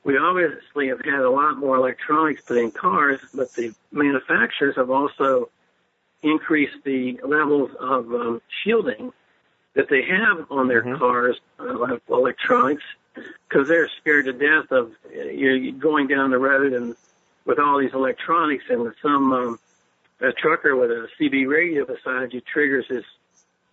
we 0.04 0.18
obviously 0.18 0.88
have 0.88 1.02
had 1.02 1.20
a 1.20 1.30
lot 1.30 1.58
more 1.58 1.76
electronics 1.76 2.42
put 2.42 2.58
in 2.58 2.72
cars, 2.72 3.20
but 3.34 3.54
the 3.54 3.74
manufacturers 3.92 4.76
have 4.76 4.90
also 4.90 5.50
increased 6.24 6.78
the 6.84 7.20
levels 7.24 7.72
of 7.80 8.14
um, 8.14 8.42
shielding 8.64 9.12
that 9.74 9.90
they 9.90 10.04
have 10.04 10.46
on 10.52 10.68
their 10.68 10.84
Mhm. 10.84 11.00
cars, 11.00 11.40
uh, 11.60 11.98
electronics, 12.10 12.84
because 13.48 13.68
they're 13.68 13.90
scared 14.00 14.26
to 14.26 14.34
death 14.34 14.72
of 14.72 14.92
uh, 15.16 15.22
you 15.24 15.72
going 15.72 16.08
down 16.08 16.30
the 16.32 16.38
road 16.38 16.74
and 16.74 16.96
with 17.46 17.58
all 17.60 17.80
these 17.80 17.94
electronics 17.94 18.66
and 18.70 18.82
with 18.82 18.96
some 19.02 19.32
um, 19.34 19.60
a 20.20 20.32
trucker 20.32 20.76
with 20.76 20.92
a 20.92 21.08
CB 21.20 21.48
radio 21.48 21.86
beside 21.86 22.34
you 22.34 22.42
triggers 22.42 22.86
his 22.88 23.04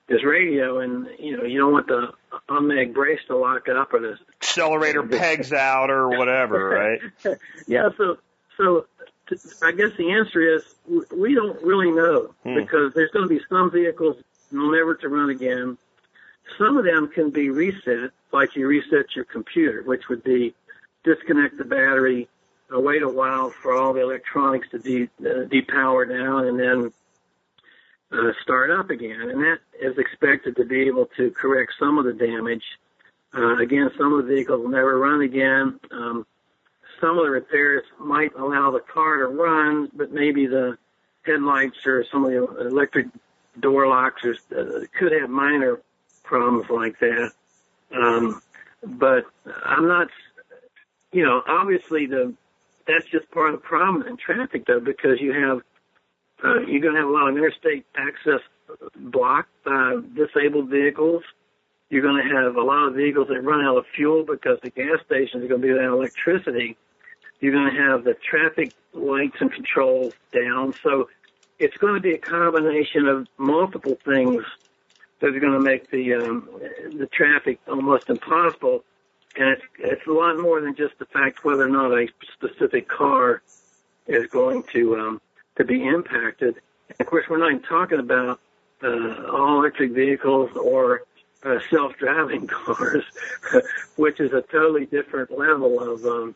his 0.09 0.25
radio, 0.25 0.79
and 0.81 1.07
you 1.19 1.37
know 1.37 1.45
you 1.45 1.59
don't 1.59 1.73
want 1.73 1.87
the 1.87 2.13
unmag 2.49 2.95
brace 2.95 3.21
to 3.27 3.37
lock 3.37 3.69
up 3.69 3.93
or 3.93 4.01
the 4.01 4.19
Accelerator 4.41 5.03
pegs 5.07 5.53
out 5.53 5.91
or 5.91 6.09
whatever, 6.09 6.69
right? 6.71 7.39
yeah. 7.67 7.91
So 7.99 8.17
so 8.57 8.87
I 9.63 9.73
guess 9.73 9.91
the 9.97 10.11
answer 10.13 10.41
is 10.41 10.63
we 11.15 11.35
don't 11.35 11.63
really 11.63 11.91
know 11.91 12.35
Hmm. 12.45 12.55
because 12.55 12.95
there's 12.95 13.11
going 13.11 13.29
to 13.29 13.35
be 13.35 13.41
some 13.49 13.71
vehicles 13.71 14.17
never 14.51 14.95
to 14.97 15.09
run 15.09 15.31
again. 15.31 15.77
Some 16.57 16.77
of 16.79 16.85
them 16.85 17.09
can 17.09 17.31
be 17.31 17.51
reset, 17.51 18.11
like 18.33 18.57
you 18.57 18.67
reset 18.67 19.15
your 19.15 19.25
computer, 19.27 19.83
which 19.83 20.09
would 20.09 20.25
be 20.25 20.55
disconnect 21.05 21.59
the 21.59 21.65
battery, 21.65 22.29
uh, 22.75 22.81
wait 22.81 23.03
a 23.03 23.09
while 23.09 23.51
for 23.51 23.75
all 23.75 23.93
the 23.93 24.01
electronics 24.01 24.69
to 24.71 24.79
de- 24.79 25.11
uh, 25.21 25.45
depower 25.47 26.09
down, 26.09 26.47
and 26.47 26.59
then 26.59 26.93
uh, 28.11 28.33
start 28.43 28.71
up 28.71 28.89
again. 28.91 29.21
And 29.31 29.43
that 29.43 29.59
is 29.81 29.99
expected 29.99 30.57
to 30.57 30.65
be 30.65 30.83
able 30.83 31.07
to 31.19 31.31
correct 31.31 31.73
some 31.79 31.99
of 31.99 32.05
the 32.07 32.13
damage. 32.15 32.65
Uh, 33.35 33.57
again, 33.59 33.91
some 33.99 34.15
of 34.15 34.27
the 34.27 34.35
vehicles 34.35 34.63
will 34.63 34.71
never 34.71 34.99
run 34.99 35.21
again. 35.21 35.79
Um, 35.91 36.27
some 37.01 37.19
of 37.19 37.25
the 37.25 37.31
repairs 37.31 37.85
might 37.99 38.35
allow 38.35 38.71
the 38.71 38.81
car 38.81 39.19
to 39.19 39.27
run, 39.27 39.91
but 39.95 40.13
maybe 40.13 40.47
the 40.47 40.79
headlights 41.25 41.87
or 41.87 42.05
some 42.11 42.25
of 42.25 42.31
the 42.31 42.67
electric 42.67 43.07
door 43.61 43.87
locks 43.87 44.23
or, 44.25 44.35
uh, 44.57 44.85
could 44.99 45.13
have 45.13 45.31
minor 45.31 45.81
problems 46.25 46.69
like 46.71 46.99
that. 47.01 47.33
Um, 47.95 48.41
but 48.83 49.25
I'm 49.65 49.89
not, 49.89 50.09
you 51.13 51.25
know, 51.25 51.43
obviously 51.47 52.07
the 52.07 52.35
that's 52.87 53.05
just 53.07 53.31
part 53.31 53.53
of 53.55 53.61
the 53.61 53.67
problem 53.67 54.07
in 54.07 54.17
traffic 54.17 54.67
though, 54.67 54.81
because 54.81 55.21
you 55.21 55.33
have 55.33 55.61
uh, 56.45 56.61
you're 56.61 56.81
going 56.81 56.95
to 56.95 57.01
have 57.01 57.09
a 57.09 57.13
lot 57.13 57.29
of 57.29 57.37
interstate 57.37 57.85
access 57.97 58.41
blocked 58.97 59.51
by 59.65 59.97
disabled 60.15 60.69
vehicles. 60.69 61.23
You're 61.91 62.03
going 62.03 62.23
to 62.23 62.35
have 62.35 62.57
a 62.57 62.63
lot 62.63 62.89
of 62.89 62.95
vehicles 62.95 63.29
that 63.29 63.41
run 63.43 63.65
out 63.65 63.77
of 63.77 63.85
fuel 63.95 64.25
because 64.25 64.59
the 64.63 64.71
gas 64.71 64.99
stations 65.07 65.43
are 65.45 65.49
going 65.49 65.61
to 65.61 65.67
be 65.67 65.73
without 65.73 65.95
electricity. 65.95 66.77
You're 67.41 67.53
going 67.53 67.75
to 67.75 67.81
have 67.81 68.05
the 68.05 68.15
traffic 68.15 68.73
lights 68.93 69.37
and 69.41 69.53
controls 69.53 70.13
down. 70.33 70.75
So 70.83 71.09
it's 71.59 71.77
going 71.77 71.95
to 71.95 72.01
be 72.01 72.15
a 72.15 72.19
combination 72.19 73.07
of 73.07 73.29
multiple 73.37 73.99
things 74.05 74.45
that 75.21 75.35
are 75.35 75.41
going 75.41 75.53
to 75.53 75.61
make 75.61 75.91
the 75.91 76.15
um, 76.15 76.49
the 76.97 77.09
traffic 77.13 77.61
almost 77.69 78.09
impossible. 78.09 78.85
And 79.37 79.51
it's 79.51 79.63
it's 79.79 80.07
a 80.07 80.13
lot 80.13 80.39
more 80.39 80.61
than 80.61 80.75
just 80.75 80.99
the 80.99 81.07
fact 81.07 81.45
whether 81.45 81.65
or 81.65 81.69
not 81.69 81.93
a 81.93 82.09
specific 82.35 82.89
car 82.89 83.43
is 84.07 84.27
going 84.29 84.65
to 84.73 84.97
um, 84.97 85.21
to 85.57 85.65
be 85.65 85.87
impacted. 85.87 86.57
And 86.89 87.01
of 87.01 87.07
course, 87.07 87.27
we're 87.29 87.39
not 87.39 87.51
even 87.51 87.63
talking 87.63 87.99
about 87.99 88.41
uh, 88.83 89.27
all 89.33 89.61
electric 89.61 89.93
vehicles 89.93 90.51
or 90.57 91.03
uh, 91.43 91.59
self-driving 91.71 92.47
cars, 92.49 93.05
which 93.97 94.21
is 94.21 94.33
a 94.33 94.43
totally 94.43 94.87
different 94.87 95.37
level 95.37 95.81
of 95.81 96.05
um, 96.05 96.35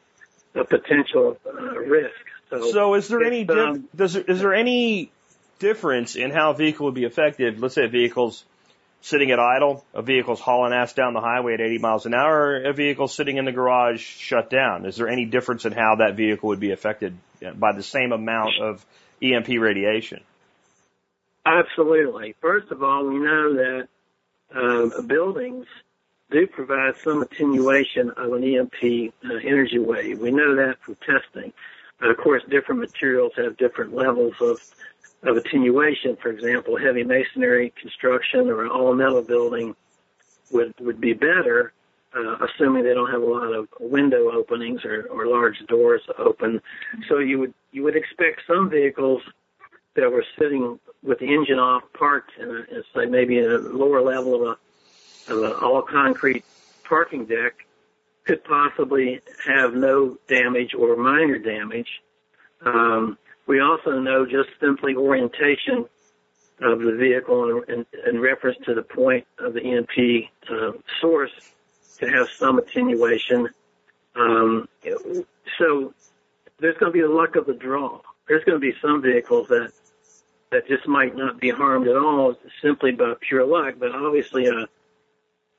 a 0.55 0.65
potential 0.65 1.39
uh, 1.47 1.79
risk. 1.79 2.15
So, 2.51 2.71
So 2.71 2.95
is 2.95 3.09
there 3.09 3.23
any 3.23 3.49
um, 3.49 3.89
does 3.95 4.15
there, 4.15 4.23
is 4.23 4.41
there 4.41 4.55
any 4.55 5.11
difference 5.59 6.17
in 6.17 6.31
how 6.31 6.51
a 6.51 6.55
vehicle 6.55 6.87
would 6.87 6.95
be 6.95 7.05
affected? 7.05 7.61
Let's 7.61 7.75
say 7.75 7.85
a 7.85 7.89
vehicle's 7.89 8.45
sitting 9.01 9.31
at 9.31 9.39
idle, 9.39 9.85
a 9.95 10.03
vehicle's 10.03 10.41
hauling 10.41 10.73
ass 10.73 10.93
down 10.93 11.13
the 11.13 11.21
highway 11.21 11.55
at 11.55 11.61
80 11.61 11.79
miles 11.79 12.07
an 12.07 12.15
hour, 12.15 12.63
a 12.63 12.73
vehicle 12.73 13.09
sitting 13.09 13.37
in 13.37 13.45
the 13.45 13.53
garage 13.53 14.01
shut 14.01 14.49
down. 14.49 14.87
Is 14.87 14.97
there 14.97 15.09
any 15.09 15.25
difference 15.25 15.65
in 15.65 15.73
how 15.73 15.97
that 15.97 16.15
vehicle 16.15 16.51
would 16.51 16.61
be 16.61 16.71
affected 16.71 17.17
by 17.55 17.73
the 17.73 17.83
same 17.83 18.13
amount 18.13 18.53
of 18.61 18.85
EMP 19.21 19.49
radiation? 19.49 20.21
Absolutely. 21.45 22.37
First 22.41 22.71
of 22.71 22.83
all, 22.83 23.05
we 23.07 23.19
know 23.19 23.55
that 23.55 23.89
um, 24.55 25.07
buildings 25.07 25.67
do 26.33 26.47
provide 26.47 26.97
some 26.97 27.23
attenuation 27.23 28.11
of 28.11 28.33
an 28.33 28.43
EMP 28.43 29.13
uh, 29.25 29.35
energy 29.45 29.79
wave. 29.79 30.19
We 30.19 30.31
know 30.31 30.57
that 30.57 30.81
from 30.81 30.97
testing. 30.97 31.53
Uh, 32.03 32.11
of 32.11 32.17
course, 32.17 32.43
different 32.49 32.81
materials 32.81 33.33
have 33.37 33.57
different 33.57 33.95
levels 33.95 34.35
of 34.41 34.61
of 35.23 35.37
attenuation. 35.37 36.17
For 36.17 36.31
example, 36.31 36.77
heavy 36.77 37.05
masonry 37.05 37.73
construction 37.81 38.49
or 38.49 38.65
an 38.65 38.71
all 38.71 38.95
metal 38.95 39.23
building 39.23 39.77
would 40.51 40.75
would 40.81 41.01
be 41.01 41.13
better, 41.13 41.73
uh, 42.17 42.37
assuming 42.47 42.85
they 42.85 42.95
don't 42.95 43.11
have 43.11 43.23
a 43.23 43.27
lot 43.27 43.53
of 43.53 43.69
window 43.79 44.33
openings 44.33 44.85
or, 44.85 45.07
or 45.11 45.27
large 45.27 45.59
doors 45.69 46.03
open. 46.19 46.61
So 47.09 47.19
you 47.19 47.39
would 47.39 47.55
you 47.71 47.83
would 47.85 47.97
expect 47.97 48.43
some 48.47 48.69
vehicles 48.69 49.23
that 49.95 50.11
were 50.11 50.25
sitting 50.39 50.81
with 51.03 51.19
the 51.19 51.33
engine 51.33 51.59
off, 51.59 51.83
parked 51.93 52.33
in, 52.39 52.49
a, 52.51 52.83
say 52.95 53.07
maybe 53.07 53.39
in 53.39 53.45
a 53.45 53.59
lower 53.59 54.01
level 54.01 54.35
of 54.35 54.43
a, 54.43 54.57
all 55.31 55.83
concrete 55.83 56.45
parking 56.85 57.27
deck, 57.27 57.67
could 58.25 58.45
possibly 58.45 59.21
have 59.45 59.75
no 59.75 60.17
damage 60.29 60.75
or 60.75 60.97
minor 60.97 61.39
damage. 61.39 62.03
Um, 62.61 63.19
we 63.47 63.61
also 63.61 63.99
know 63.99 64.25
just 64.25 64.51
simply 64.61 64.95
orientation 64.95 65.87
of 66.61 66.81
the 66.81 66.93
vehicle 66.93 67.63
in, 67.69 67.75
in, 67.75 67.87
in 68.07 68.21
reference 68.21 68.59
to 68.67 68.75
the 68.75 68.83
point 68.83 69.27
of 69.39 69.55
the 69.55 69.61
EMP 69.61 70.31
uh, 70.49 70.73
source 71.01 71.33
to 71.99 72.09
have 72.09 72.29
some 72.29 72.59
attenuation. 72.59 73.49
Um, 74.15 74.69
so 75.59 75.93
there's 76.59 76.77
going 76.79 76.93
to 76.93 76.97
be 76.97 77.01
the 77.01 77.09
luck 77.09 77.35
of 77.37 77.47
the 77.47 77.55
draw. 77.55 78.01
There's 78.29 78.45
going 78.45 78.61
to 78.61 78.61
be 78.61 78.77
some 78.81 79.03
vehicles 79.03 79.49
that 79.49 79.73
that 80.51 80.69
just 80.69 80.87
might 80.87 81.17
not 81.17 81.41
be 81.41 81.49
harmed 81.49 81.89
at 81.89 81.97
all 81.97 82.37
simply 82.61 82.93
by 82.93 83.15
pure 83.21 83.45
luck. 83.45 83.77
But 83.79 83.93
obviously, 83.93 84.47
uh, 84.49 84.67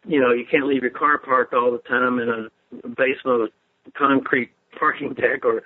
you 0.05 0.19
know, 0.19 0.31
you 0.31 0.45
can't 0.45 0.67
leave 0.67 0.81
your 0.81 0.91
car 0.91 1.17
parked 1.17 1.53
all 1.53 1.71
the 1.71 1.77
time 1.79 2.19
in 2.19 2.29
a 2.29 2.87
basement 2.89 3.41
of 3.41 3.49
a 3.87 3.91
concrete 3.97 4.51
parking 4.77 5.13
deck 5.13 5.45
or 5.45 5.63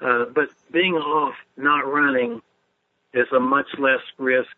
uh, 0.00 0.24
but 0.34 0.48
being 0.72 0.94
off, 0.94 1.34
not 1.56 1.86
running, 1.86 2.40
is 3.12 3.26
a 3.32 3.40
much 3.40 3.66
less 3.78 4.00
risk 4.18 4.48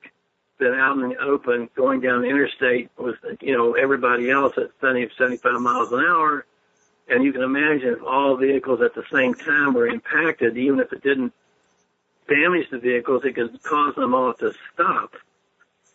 than 0.59 0.75
out 0.75 0.97
in 0.99 1.09
the 1.09 1.17
open 1.17 1.69
going 1.75 2.01
down 2.01 2.23
the 2.23 2.29
interstate 2.29 2.91
with, 2.97 3.17
you 3.41 3.57
know, 3.57 3.73
everybody 3.73 4.31
else 4.31 4.53
at 4.57 4.71
70, 4.81 5.11
75 5.19 5.61
miles 5.61 5.91
an 5.91 5.99
hour. 5.99 6.47
And 7.09 7.25
you 7.25 7.33
can 7.33 7.43
imagine 7.43 7.89
if 7.89 8.03
all 8.03 8.37
vehicles 8.37 8.81
at 8.83 8.95
the 8.95 9.03
same 9.13 9.35
time 9.35 9.75
were 9.75 9.89
impacted, 9.89 10.57
even 10.57 10.79
if 10.79 10.93
it 10.93 11.03
didn't 11.03 11.33
damage 12.29 12.71
the 12.71 12.79
vehicles, 12.79 13.25
it 13.25 13.35
could 13.35 13.61
cause 13.65 13.97
them 13.97 14.15
all 14.15 14.35
to 14.35 14.55
stop. 14.73 15.15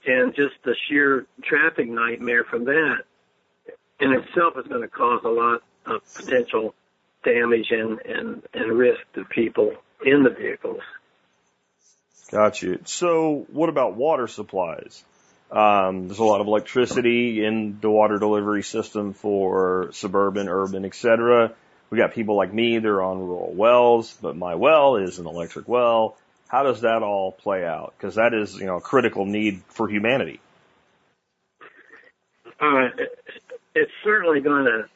And 0.05 0.35
just 0.35 0.55
the 0.63 0.75
sheer 0.87 1.25
traffic 1.41 1.87
nightmare 1.87 2.43
from 2.43 2.65
that 2.65 3.03
in 3.99 4.11
itself 4.13 4.53
is 4.57 4.67
going 4.67 4.81
to 4.81 4.87
cause 4.87 5.21
a 5.23 5.29
lot 5.29 5.61
of 5.85 6.01
potential 6.15 6.73
damage 7.23 7.67
and, 7.71 7.99
and, 8.01 8.43
and 8.53 8.77
risk 8.77 8.99
to 9.15 9.25
people 9.25 9.73
in 10.05 10.23
the 10.23 10.29
vehicles. 10.29 10.81
Got 12.31 12.61
you. 12.61 12.79
So 12.85 13.45
what 13.51 13.69
about 13.69 13.95
water 13.95 14.27
supplies? 14.27 15.03
Um, 15.49 16.07
there's 16.07 16.19
a 16.19 16.25
lot 16.25 16.41
of 16.41 16.47
electricity 16.47 17.43
in 17.45 17.79
the 17.79 17.89
water 17.89 18.19
delivery 18.19 18.63
system 18.63 19.13
for 19.13 19.89
suburban, 19.93 20.49
urban, 20.49 20.83
etc. 20.83 21.53
We 21.89 21.97
got 21.97 22.13
people 22.13 22.35
like 22.35 22.53
me, 22.53 22.79
they're 22.79 23.01
on 23.01 23.19
rural 23.19 23.53
wells, 23.53 24.15
but 24.21 24.35
my 24.35 24.55
well 24.55 24.97
is 24.97 25.19
an 25.19 25.25
electric 25.25 25.69
well. 25.69 26.17
How 26.49 26.63
does 26.63 26.81
that 26.81 27.01
all 27.01 27.31
play 27.31 27.65
out? 27.65 27.93
Because 27.97 28.15
that 28.15 28.33
is, 28.33 28.55
you 28.55 28.65
know, 28.65 28.77
a 28.77 28.81
critical 28.81 29.25
need 29.25 29.61
for 29.69 29.87
humanity. 29.89 30.41
Uh, 32.59 32.89
it's 33.77 33.91
certainly 34.03 34.41
going 34.41 34.65
to 34.65 34.89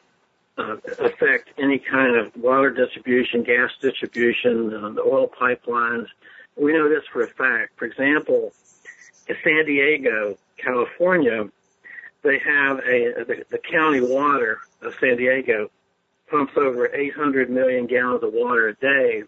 uh, 0.58 0.76
affect 0.98 1.50
any 1.58 1.78
kind 1.78 2.16
of 2.16 2.36
water 2.36 2.70
distribution, 2.70 3.42
gas 3.42 3.70
distribution, 3.80 4.74
uh, 4.74 4.90
the 4.90 5.02
oil 5.02 5.28
pipelines. 5.28 6.06
We 6.56 6.72
know 6.72 6.88
this 6.88 7.04
for 7.12 7.22
a 7.22 7.28
fact. 7.28 7.78
For 7.78 7.86
example, 7.86 8.52
in 9.28 9.36
San 9.42 9.64
Diego, 9.64 10.36
California, 10.58 11.48
they 12.22 12.38
have 12.38 12.78
a 12.80 13.24
the, 13.24 13.44
the 13.50 13.58
county 13.58 14.00
water 14.00 14.58
of 14.82 14.94
San 15.00 15.16
Diego 15.16 15.70
pumps 16.30 16.52
over 16.56 16.86
800 16.94 17.50
million 17.50 17.86
gallons 17.86 18.22
of 18.22 18.32
water 18.32 18.68
a 18.68 18.74
day 18.74 19.22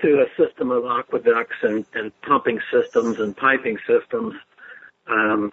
through 0.00 0.22
a 0.22 0.26
system 0.36 0.70
of 0.70 0.84
aqueducts 0.84 1.56
and, 1.62 1.84
and 1.94 2.12
pumping 2.22 2.60
systems 2.72 3.18
and 3.18 3.36
piping 3.36 3.78
systems. 3.86 4.34
Um, 5.06 5.52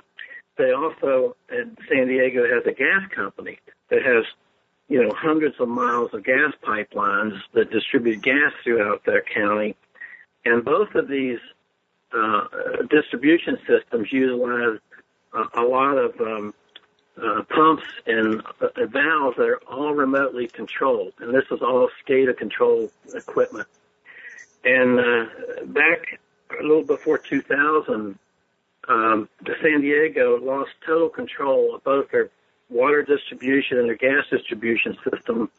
they 0.58 0.72
also, 0.72 1.36
in 1.52 1.78
San 1.90 2.08
Diego 2.08 2.44
has 2.48 2.66
a 2.66 2.72
gas 2.72 3.08
company 3.14 3.60
that 3.90 4.02
has, 4.02 4.26
you 4.88 5.04
know, 5.04 5.12
hundreds 5.14 5.60
of 5.60 5.68
miles 5.68 6.14
of 6.14 6.24
gas 6.24 6.54
pipelines 6.64 7.38
that 7.54 7.72
distribute 7.72 8.22
gas 8.22 8.54
throughout 8.64 9.04
their 9.06 9.22
county. 9.22 9.76
And 10.46 10.64
both 10.64 10.96
of 10.96 11.08
these 11.08 11.40
uh, 12.14 12.46
distribution 12.90 13.58
systems 13.68 14.12
utilize 14.12 14.80
a, 15.34 15.62
a 15.62 15.66
lot 15.66 15.98
of 15.98 16.20
um, 16.22 16.54
uh, 17.22 17.42
pumps 17.50 17.84
and 18.06 18.42
uh, 18.62 18.86
valves 18.88 19.38
that 19.38 19.48
are 19.48 19.62
all 19.70 19.94
remotely 19.94 20.48
controlled. 20.48 21.14
And 21.20 21.34
this 21.34 21.46
is 21.52 21.62
all 21.62 21.90
SCADA 22.06 22.38
controlled 22.38 22.92
equipment. 23.14 23.68
And 24.64 25.00
uh, 25.00 25.26
back 25.66 26.20
a 26.60 26.64
little 26.64 26.84
before 26.84 27.18
2000, 27.18 28.18
um, 28.88 29.30
the 29.44 29.56
San 29.62 29.82
Diego 29.82 30.40
lost 30.40 30.72
total 30.86 31.10
control 31.10 31.76
of 31.76 31.84
both 31.84 32.12
their 32.12 32.30
water 32.70 33.04
distribution 33.04 33.78
and 33.78 33.88
their 33.88 33.96
gas 33.96 34.26
distribution 34.30 34.98
system. 35.10 35.50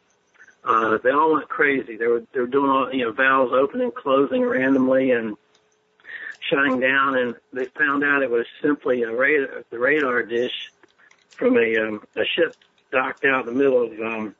Uh, 0.63 0.97
they 1.03 1.11
all 1.11 1.33
went 1.33 1.47
crazy. 1.47 1.97
They 1.97 2.07
were 2.07 2.23
they 2.33 2.41
were 2.41 2.47
doing 2.47 2.69
all 2.69 2.93
you 2.93 3.05
know 3.05 3.11
valves 3.11 3.53
opening 3.53 3.91
closing 3.91 4.43
randomly 4.43 5.11
and 5.11 5.37
shutting 6.49 6.79
down, 6.79 7.17
and 7.17 7.35
they 7.53 7.65
found 7.65 8.03
out 8.03 8.21
it 8.21 8.29
was 8.29 8.45
simply 8.61 9.03
a 9.03 9.13
radar 9.13 9.63
the 9.69 9.79
radar 9.79 10.23
dish 10.23 10.71
from 11.29 11.57
a 11.57 11.77
um, 11.77 12.01
a 12.15 12.25
ship 12.25 12.55
docked 12.91 13.25
out 13.25 13.47
in 13.47 13.53
the 13.53 13.63
middle 13.63 13.83
of 13.83 13.99
um, 13.99 14.35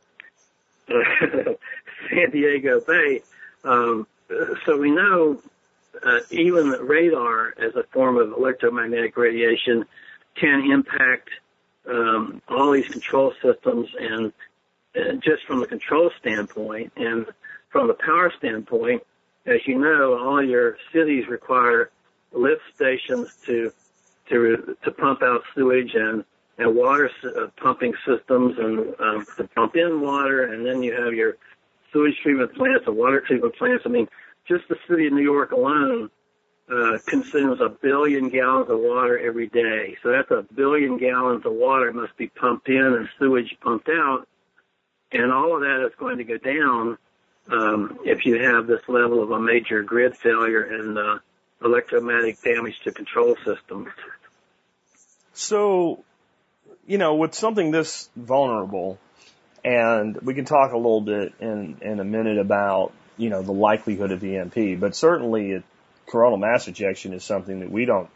San 2.09 2.31
Diego 2.31 2.81
Bay. 2.81 3.21
Um, 3.63 4.07
so 4.65 4.77
we 4.77 4.91
know 4.91 5.41
uh, 6.03 6.19
even 6.31 6.69
radar 6.71 7.53
as 7.57 7.75
a 7.75 7.83
form 7.91 8.17
of 8.17 8.31
electromagnetic 8.31 9.17
radiation 9.17 9.85
can 10.35 10.71
impact 10.71 11.29
um, 11.89 12.41
all 12.47 12.71
these 12.71 12.87
control 12.87 13.33
systems 13.41 13.87
and 13.99 14.33
uh, 14.95 15.13
just 15.13 15.45
from 15.45 15.59
the 15.59 15.67
control 15.67 16.11
standpoint 16.19 16.91
and 16.95 17.25
from 17.69 17.87
the 17.87 17.93
power 17.93 18.31
standpoint, 18.37 19.03
as 19.45 19.59
you 19.65 19.77
know, 19.77 20.17
all 20.17 20.43
your 20.43 20.77
cities 20.93 21.27
require 21.27 21.91
lift 22.31 22.61
stations 22.75 23.35
to 23.45 23.71
to 24.29 24.75
to 24.83 24.91
pump 24.91 25.21
out 25.21 25.43
sewage 25.55 25.93
and 25.95 26.23
and 26.57 26.75
water 26.75 27.09
uh, 27.23 27.47
pumping 27.61 27.93
systems 28.05 28.57
and 28.57 28.95
um, 28.99 29.25
to 29.37 29.47
pump 29.55 29.75
in 29.75 30.01
water, 30.01 30.51
and 30.51 30.65
then 30.65 30.81
you 30.81 30.93
have 30.93 31.13
your 31.13 31.37
sewage 31.93 32.15
treatment 32.23 32.53
plants 32.55 32.85
and 32.87 32.97
water 32.97 33.21
treatment 33.21 33.55
plants. 33.55 33.83
I 33.85 33.89
mean, 33.89 34.07
just 34.47 34.67
the 34.69 34.77
city 34.89 35.07
of 35.07 35.13
New 35.13 35.23
York 35.23 35.51
alone 35.51 36.09
uh, 36.69 36.97
consumes 37.07 37.61
a 37.61 37.69
billion 37.69 38.29
gallons 38.29 38.69
of 38.69 38.79
water 38.79 39.17
every 39.17 39.47
day. 39.47 39.97
So 40.03 40.11
that's 40.11 40.31
a 40.31 40.45
billion 40.53 40.97
gallons 40.97 41.45
of 41.45 41.53
water 41.53 41.91
must 41.93 42.17
be 42.17 42.27
pumped 42.27 42.67
in 42.69 42.75
and 42.77 43.09
sewage 43.19 43.55
pumped 43.61 43.89
out. 43.89 44.27
And 45.11 45.31
all 45.31 45.55
of 45.55 45.61
that 45.61 45.85
is 45.87 45.93
going 45.97 46.17
to 46.17 46.25
go 46.25 46.37
down 46.37 46.97
um, 47.49 47.99
if 48.03 48.25
you 48.25 48.41
have 48.43 48.67
this 48.67 48.81
level 48.87 49.23
of 49.23 49.31
a 49.31 49.39
major 49.39 49.83
grid 49.83 50.17
failure 50.17 50.63
and 50.63 50.97
uh, 50.97 51.19
electromagnetic 51.63 52.41
damage 52.41 52.75
to 52.83 52.91
control 52.91 53.37
systems. 53.45 53.89
So, 55.33 56.03
you 56.85 56.97
know, 56.97 57.15
with 57.15 57.33
something 57.35 57.71
this 57.71 58.09
vulnerable, 58.15 58.99
and 59.63 60.17
we 60.21 60.33
can 60.33 60.45
talk 60.45 60.73
a 60.73 60.77
little 60.77 61.01
bit 61.01 61.33
in, 61.39 61.77
in 61.81 61.99
a 61.99 62.03
minute 62.03 62.37
about, 62.37 62.91
you 63.17 63.29
know, 63.29 63.41
the 63.41 63.51
likelihood 63.51 64.11
of 64.11 64.23
EMP, 64.23 64.79
but 64.79 64.95
certainly 64.95 65.53
a 65.53 65.63
coronal 66.07 66.37
mass 66.37 66.67
ejection 66.67 67.13
is 67.13 67.23
something 67.23 67.59
that 67.59 67.71
we 67.71 67.85
don't 67.85 68.09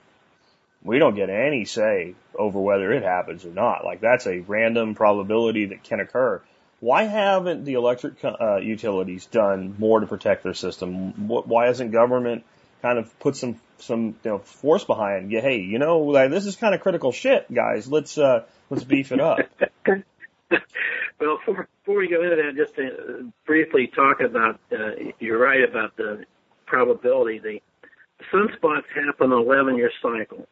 we 0.83 0.97
don't 0.97 1.15
get 1.15 1.29
any 1.29 1.65
say 1.65 2.15
over 2.35 2.59
whether 2.59 2.91
it 2.91 3.03
happens 3.03 3.45
or 3.45 3.51
not. 3.51 3.85
Like 3.85 4.01
that's 4.01 4.25
a 4.27 4.39
random 4.39 4.95
probability 4.95 5.67
that 5.67 5.83
can 5.83 5.99
occur. 5.99 6.41
Why 6.79 7.03
haven't 7.03 7.65
the 7.65 7.73
electric 7.73 8.23
uh, 8.23 8.57
utilities 8.57 9.27
done 9.27 9.75
more 9.77 9.99
to 9.99 10.07
protect 10.07 10.43
their 10.43 10.55
system? 10.55 11.27
Why 11.27 11.67
hasn't 11.67 11.91
government 11.91 12.43
kind 12.81 12.97
of 12.97 13.19
put 13.19 13.35
some 13.35 13.59
some 13.77 14.15
you 14.23 14.31
know, 14.31 14.39
force 14.39 14.83
behind? 14.83 15.31
Yeah, 15.31 15.41
hey, 15.41 15.59
you 15.59 15.77
know, 15.77 15.99
like, 15.99 16.31
this 16.31 16.47
is 16.47 16.55
kind 16.55 16.73
of 16.73 16.81
critical 16.81 17.11
shit, 17.11 17.53
guys. 17.53 17.87
Let's 17.87 18.17
uh, 18.17 18.45
let's 18.71 18.83
beef 18.83 19.11
it 19.11 19.19
up. 19.19 19.39
well, 21.21 21.37
before, 21.37 21.67
before 21.83 21.99
we 21.99 22.09
go 22.09 22.23
into 22.23 22.35
that, 22.35 22.55
just 22.55 22.75
to 22.75 23.31
briefly 23.45 23.87
talk 23.95 24.19
about, 24.19 24.59
uh, 24.71 24.91
you're 25.19 25.37
right 25.37 25.63
about 25.63 25.95
the 25.95 26.25
probability. 26.65 27.39
The 27.39 27.61
sunspots 28.33 28.83
happen 28.93 29.31
on 29.31 29.43
11 29.43 29.77
year 29.77 29.91
cycle. 30.01 30.47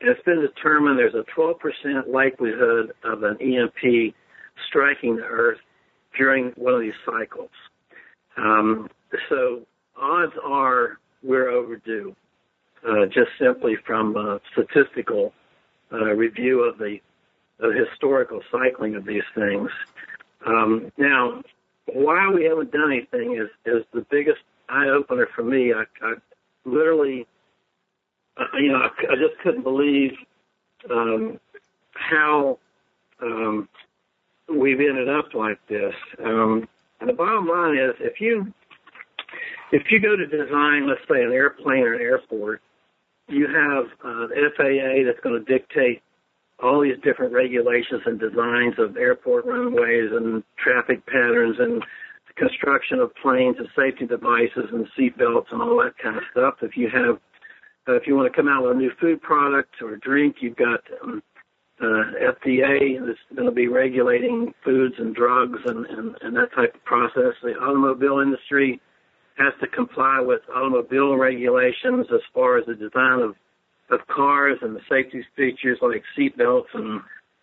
It's 0.00 0.22
been 0.22 0.40
determined 0.40 0.98
there's 0.98 1.14
a 1.14 1.24
12% 1.38 2.08
likelihood 2.08 2.92
of 3.04 3.22
an 3.22 3.36
EMP 3.40 4.14
striking 4.66 5.16
the 5.16 5.22
Earth 5.22 5.58
during 6.16 6.52
one 6.56 6.74
of 6.74 6.80
these 6.80 6.92
cycles. 7.06 7.50
Um, 8.36 8.88
so 9.28 9.62
odds 9.96 10.32
are 10.42 10.98
we're 11.22 11.50
overdue, 11.50 12.16
uh, 12.88 13.06
just 13.06 13.30
simply 13.38 13.76
from 13.86 14.16
a 14.16 14.40
statistical 14.52 15.32
uh, 15.92 16.14
review 16.14 16.62
of 16.62 16.78
the, 16.78 16.98
the 17.62 17.72
historical 17.72 18.40
cycling 18.50 18.96
of 18.96 19.04
these 19.04 19.22
things. 19.34 19.70
Um, 20.44 20.90
now, 20.98 21.42
why 21.86 22.28
we 22.28 22.44
haven't 22.44 22.72
done 22.72 22.92
anything 22.92 23.36
is, 23.36 23.48
is 23.64 23.84
the 23.94 24.04
biggest 24.10 24.40
eye 24.68 24.88
opener 24.88 25.28
for 25.34 25.44
me. 25.44 25.72
I, 25.72 25.84
I 26.04 26.14
literally, 26.64 27.26
uh, 28.36 28.44
you 28.58 28.72
know, 28.72 28.78
I, 28.78 28.88
I 29.12 29.14
just 29.14 29.40
couldn't 29.42 29.62
believe 29.62 30.12
um, 30.90 31.38
how 31.92 32.58
um, 33.22 33.68
we've 34.48 34.80
ended 34.80 35.08
up 35.08 35.32
like 35.32 35.58
this. 35.68 35.94
Um, 36.22 36.68
and 37.00 37.08
the 37.08 37.14
bottom 37.14 37.46
line 37.46 37.76
is, 37.76 37.94
if 38.00 38.20
you 38.20 38.52
if 39.70 39.84
you 39.90 40.00
go 40.00 40.16
to 40.16 40.26
design, 40.26 40.86
let's 40.86 41.00
say 41.08 41.22
an 41.22 41.32
airplane 41.32 41.82
or 41.82 41.94
an 41.94 42.02
airport, 42.02 42.60
you 43.28 43.46
have 43.46 43.86
uh, 44.04 44.26
the 44.26 44.50
FAA 44.56 45.06
that's 45.06 45.20
going 45.20 45.42
to 45.42 45.52
dictate 45.52 46.02
all 46.62 46.80
these 46.80 46.96
different 47.02 47.32
regulations 47.32 48.02
and 48.06 48.20
designs 48.20 48.74
of 48.78 48.96
airport 48.96 49.44
runways 49.44 50.10
and 50.12 50.42
traffic 50.56 51.04
patterns 51.06 51.56
and 51.58 51.82
construction 52.36 52.98
of 52.98 53.14
planes 53.16 53.56
and 53.58 53.68
safety 53.76 54.06
devices 54.06 54.70
and 54.72 54.86
seat 54.96 55.16
belts 55.18 55.48
and 55.52 55.60
all 55.60 55.76
that 55.82 55.96
kind 56.02 56.16
of 56.16 56.22
stuff. 56.30 56.54
If 56.62 56.76
you 56.76 56.88
have, 56.88 57.16
uh, 57.88 57.96
if 57.96 58.06
you 58.06 58.16
want 58.16 58.32
to 58.32 58.36
come 58.36 58.48
out 58.48 58.62
with 58.62 58.76
a 58.76 58.78
new 58.78 58.90
food 59.00 59.20
product 59.20 59.74
or 59.82 59.96
drink, 59.96 60.36
you've 60.40 60.56
got 60.56 60.80
um, 61.02 61.22
uh, 61.80 61.84
FDA 62.20 63.04
that's 63.04 63.18
going 63.34 63.46
to 63.46 63.54
be 63.54 63.68
regulating 63.68 64.54
foods 64.64 64.94
and 64.98 65.14
drugs 65.14 65.58
and, 65.66 65.84
and, 65.86 66.16
and 66.22 66.36
that 66.36 66.52
type 66.54 66.74
of 66.74 66.84
process. 66.84 67.34
The 67.42 67.54
automobile 67.54 68.20
industry 68.20 68.80
has 69.36 69.52
to 69.60 69.66
comply 69.66 70.20
with 70.20 70.42
automobile 70.54 71.16
regulations 71.16 72.06
as 72.12 72.20
far 72.32 72.58
as 72.58 72.66
the 72.66 72.74
design 72.74 73.20
of 73.20 73.34
of 73.90 74.06
cars 74.06 74.58
and 74.62 74.74
the 74.74 74.80
safety 74.88 75.24
features 75.36 75.78
like 75.82 76.02
seat 76.16 76.36
belts 76.36 76.70
and, 76.74 77.00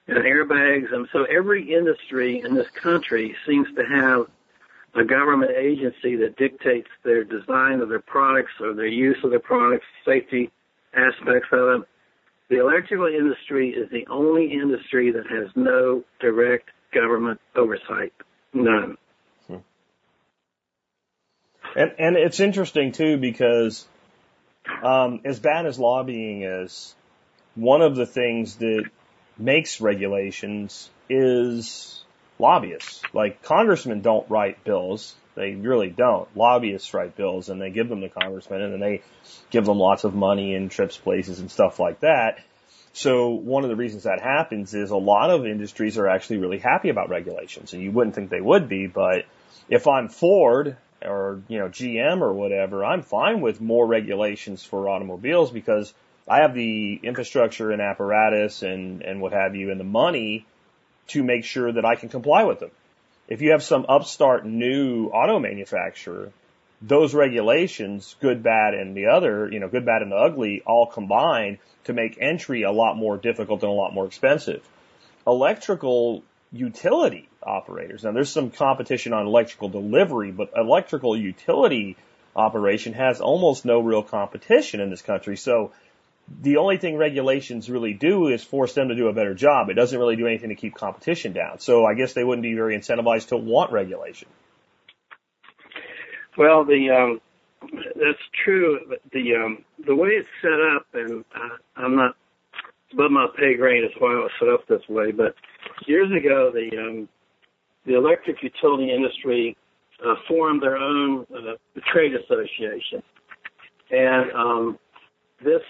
and 0.07 0.17
airbags. 0.17 0.93
And 0.93 1.07
so 1.11 1.23
every 1.25 1.73
industry 1.73 2.41
in 2.43 2.55
this 2.55 2.69
country 2.69 3.35
seems 3.45 3.67
to 3.75 3.83
have 3.83 4.27
a 4.95 5.03
government 5.05 5.51
agency 5.51 6.15
that 6.17 6.35
dictates 6.37 6.89
their 7.03 7.23
design 7.23 7.81
of 7.81 7.89
their 7.89 7.99
products 7.99 8.53
or 8.59 8.73
their 8.73 8.87
use 8.87 9.17
of 9.23 9.29
their 9.29 9.39
products, 9.39 9.85
safety 10.05 10.51
aspects 10.93 11.49
of 11.51 11.67
them. 11.67 11.85
The 12.49 12.59
electrical 12.59 13.05
industry 13.05 13.69
is 13.69 13.89
the 13.91 14.07
only 14.07 14.51
industry 14.51 15.11
that 15.11 15.27
has 15.27 15.49
no 15.55 16.03
direct 16.19 16.69
government 16.91 17.39
oversight. 17.55 18.11
None. 18.53 18.97
Hmm. 19.45 19.57
And 21.75 21.91
and 21.99 22.17
it's 22.17 22.39
interesting 22.39 22.91
too 22.91 23.17
because 23.17 23.87
um, 24.83 25.21
as 25.25 25.39
bad 25.39 25.65
as 25.65 25.79
lobbying 25.79 26.43
is, 26.43 26.95
one 27.55 27.81
of 27.81 27.95
the 27.95 28.05
things 28.05 28.55
that 28.57 28.85
makes 29.37 29.81
regulations 29.81 30.89
is 31.09 32.03
lobbyists. 32.37 33.01
Like 33.13 33.43
congressmen 33.43 34.01
don't 34.01 34.29
write 34.29 34.63
bills. 34.63 35.15
They 35.35 35.55
really 35.55 35.89
don't. 35.89 36.27
Lobbyists 36.35 36.93
write 36.93 37.15
bills 37.15 37.49
and 37.49 37.61
they 37.61 37.69
give 37.69 37.89
them 37.89 38.01
to 38.01 38.09
congressmen 38.09 38.61
and 38.61 38.73
then 38.73 38.79
they 38.79 39.01
give 39.49 39.65
them 39.65 39.77
lots 39.77 40.03
of 40.03 40.13
money 40.13 40.55
and 40.55 40.69
trips 40.69 40.97
places 40.97 41.39
and 41.39 41.49
stuff 41.49 41.79
like 41.79 42.01
that. 42.01 42.39
So 42.91 43.29
one 43.29 43.63
of 43.63 43.69
the 43.69 43.75
reasons 43.75 44.03
that 44.03 44.19
happens 44.19 44.73
is 44.73 44.89
a 44.89 44.97
lot 44.97 45.29
of 45.29 45.45
industries 45.45 45.97
are 45.97 46.07
actually 46.07 46.37
really 46.37 46.57
happy 46.57 46.89
about 46.89 47.09
regulations 47.09 47.73
and 47.73 47.81
you 47.81 47.91
wouldn't 47.91 48.15
think 48.15 48.29
they 48.29 48.41
would 48.41 48.67
be, 48.67 48.87
but 48.87 49.25
if 49.69 49.87
I'm 49.87 50.09
Ford 50.09 50.75
or, 51.01 51.41
you 51.47 51.59
know, 51.59 51.69
GM 51.69 52.21
or 52.21 52.33
whatever, 52.33 52.83
I'm 52.83 53.01
fine 53.01 53.41
with 53.41 53.61
more 53.61 53.85
regulations 53.85 54.63
for 54.63 54.89
automobiles 54.89 55.51
because 55.51 55.93
I 56.27 56.41
have 56.41 56.53
the 56.53 56.99
infrastructure 57.01 57.71
and 57.71 57.81
apparatus 57.81 58.61
and, 58.61 59.01
and 59.01 59.21
what 59.21 59.33
have 59.33 59.55
you 59.55 59.71
and 59.71 59.79
the 59.79 59.85
money 59.85 60.45
to 61.07 61.23
make 61.23 61.43
sure 61.43 61.71
that 61.71 61.85
I 61.85 61.95
can 61.95 62.09
comply 62.09 62.43
with 62.43 62.59
them. 62.59 62.71
If 63.27 63.41
you 63.41 63.51
have 63.51 63.63
some 63.63 63.85
upstart 63.87 64.45
new 64.45 65.07
auto 65.07 65.39
manufacturer, 65.39 66.31
those 66.81 67.13
regulations, 67.13 68.15
good, 68.21 68.41
bad, 68.41 68.73
and 68.73 68.95
the 68.95 69.07
other, 69.07 69.49
you 69.51 69.59
know, 69.59 69.67
good, 69.67 69.85
bad, 69.85 70.01
and 70.01 70.11
the 70.11 70.17
ugly 70.17 70.61
all 70.65 70.87
combine 70.87 71.59
to 71.85 71.93
make 71.93 72.17
entry 72.19 72.63
a 72.63 72.71
lot 72.71 72.95
more 72.95 73.17
difficult 73.17 73.63
and 73.63 73.71
a 73.71 73.75
lot 73.75 73.93
more 73.93 74.05
expensive. 74.05 74.67
Electrical 75.27 76.23
utility 76.51 77.28
operators. 77.43 78.03
Now 78.03 78.11
there's 78.11 78.31
some 78.31 78.51
competition 78.51 79.13
on 79.13 79.25
electrical 79.25 79.69
delivery, 79.69 80.31
but 80.31 80.51
electrical 80.55 81.17
utility 81.17 81.97
operation 82.35 82.93
has 82.93 83.21
almost 83.21 83.65
no 83.65 83.79
real 83.79 84.03
competition 84.03 84.79
in 84.79 84.89
this 84.89 85.01
country. 85.01 85.37
So 85.37 85.71
the 86.41 86.57
only 86.57 86.77
thing 86.77 86.97
regulations 86.97 87.69
really 87.69 87.93
do 87.93 88.27
is 88.27 88.43
force 88.43 88.73
them 88.73 88.89
to 88.89 88.95
do 88.95 89.07
a 89.07 89.13
better 89.13 89.33
job. 89.33 89.69
It 89.69 89.73
doesn't 89.73 89.97
really 89.97 90.15
do 90.15 90.27
anything 90.27 90.49
to 90.49 90.55
keep 90.55 90.75
competition 90.75 91.33
down. 91.33 91.59
So 91.59 91.85
I 91.85 91.95
guess 91.95 92.13
they 92.13 92.23
wouldn't 92.23 92.43
be 92.43 92.53
very 92.53 92.77
incentivized 92.77 93.29
to 93.29 93.37
want 93.37 93.71
regulation. 93.71 94.27
Well, 96.37 96.63
the 96.63 96.89
um, 96.91 97.21
that's 97.95 98.19
true. 98.45 98.79
The 99.11 99.35
um, 99.35 99.65
the 99.85 99.95
way 99.95 100.09
it's 100.09 100.29
set 100.41 100.59
up, 100.75 100.85
and 100.93 101.25
uh, 101.35 101.57
I'm 101.75 101.95
not 101.95 102.15
above 102.93 103.11
my 103.11 103.27
pay 103.37 103.55
grade 103.55 103.83
is 103.83 103.91
why 103.99 104.13
it 104.13 104.17
was 104.17 104.31
set 104.39 104.49
up 104.49 104.67
this 104.67 104.87
way. 104.87 105.11
But 105.11 105.35
years 105.85 106.11
ago, 106.11 106.51
the 106.53 106.77
um, 106.77 107.09
the 107.85 107.95
electric 107.95 108.43
utility 108.43 108.91
industry 108.93 109.57
uh, 110.05 110.15
formed 110.27 110.61
their 110.61 110.77
own 110.77 111.25
uh, 111.33 111.53
trade 111.91 112.13
association, 112.15 113.03
and 113.91 114.31
um, 114.31 114.79
this 115.43 115.61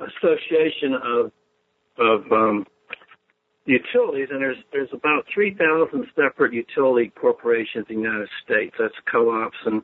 association 0.00 0.94
of 0.94 1.32
of 1.98 2.32
um, 2.32 2.66
utilities, 3.64 4.28
and 4.30 4.40
there's 4.40 4.58
there's 4.72 4.88
about 4.92 5.24
three 5.32 5.54
thousand 5.54 6.06
separate 6.14 6.52
utility 6.52 7.12
corporations 7.20 7.86
in 7.88 7.96
the 7.96 8.02
United 8.02 8.28
States. 8.44 8.74
That's 8.78 8.94
co-ops 9.10 9.56
and 9.64 9.82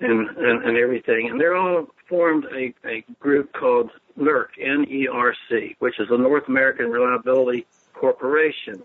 and 0.00 0.28
and, 0.36 0.64
and 0.64 0.76
everything, 0.76 1.28
and 1.30 1.40
they're 1.40 1.56
all 1.56 1.86
formed 2.08 2.44
a, 2.54 2.74
a 2.86 3.04
group 3.20 3.52
called 3.52 3.90
NERC, 4.18 4.48
N-E-R-C, 4.60 5.76
which 5.78 5.98
is 5.98 6.08
the 6.10 6.18
North 6.18 6.46
American 6.48 6.90
Reliability 6.90 7.66
Corporation. 7.94 8.82